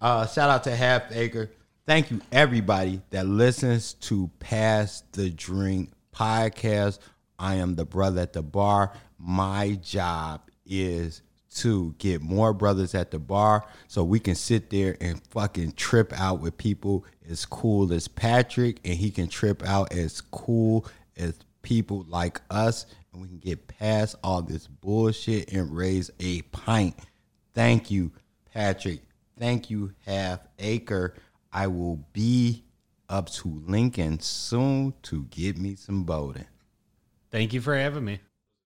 Uh, 0.00 0.26
shout 0.26 0.50
out 0.50 0.64
to 0.64 0.74
Half 0.74 1.12
Acre. 1.12 1.50
Thank 1.86 2.10
you, 2.10 2.22
everybody 2.32 3.02
that 3.10 3.26
listens 3.26 3.92
to 3.94 4.30
Pass 4.40 5.02
the 5.12 5.28
Drink 5.28 5.90
podcast. 6.14 6.98
I 7.38 7.56
am 7.56 7.74
the 7.74 7.84
brother 7.84 8.22
at 8.22 8.32
the 8.32 8.42
bar. 8.42 8.92
My 9.26 9.78
job 9.82 10.42
is 10.66 11.22
to 11.54 11.94
get 11.96 12.20
more 12.20 12.52
brothers 12.52 12.94
at 12.94 13.10
the 13.10 13.18
bar 13.18 13.64
so 13.88 14.04
we 14.04 14.20
can 14.20 14.34
sit 14.34 14.68
there 14.68 14.98
and 15.00 15.22
fucking 15.30 15.72
trip 15.72 16.12
out 16.14 16.40
with 16.40 16.58
people 16.58 17.06
as 17.30 17.46
cool 17.46 17.90
as 17.94 18.06
Patrick 18.06 18.80
and 18.84 18.94
he 18.94 19.10
can 19.10 19.28
trip 19.28 19.62
out 19.64 19.92
as 19.92 20.20
cool 20.20 20.86
as 21.16 21.38
people 21.62 22.04
like 22.06 22.42
us 22.50 22.84
and 23.12 23.22
we 23.22 23.28
can 23.28 23.38
get 23.38 23.66
past 23.66 24.16
all 24.22 24.42
this 24.42 24.66
bullshit 24.66 25.52
and 25.54 25.74
raise 25.74 26.10
a 26.20 26.42
pint. 26.42 26.94
Thank 27.54 27.90
you, 27.90 28.12
Patrick. 28.52 29.00
Thank 29.38 29.70
you, 29.70 29.94
Half 30.04 30.40
Acre. 30.58 31.14
I 31.50 31.68
will 31.68 32.04
be 32.12 32.64
up 33.08 33.30
to 33.30 33.62
Lincoln 33.66 34.20
soon 34.20 34.92
to 35.04 35.22
get 35.30 35.56
me 35.56 35.76
some 35.76 36.04
Bodem. 36.04 36.44
Thank 37.30 37.54
you 37.54 37.62
for 37.62 37.74
having 37.74 38.04
me. 38.04 38.20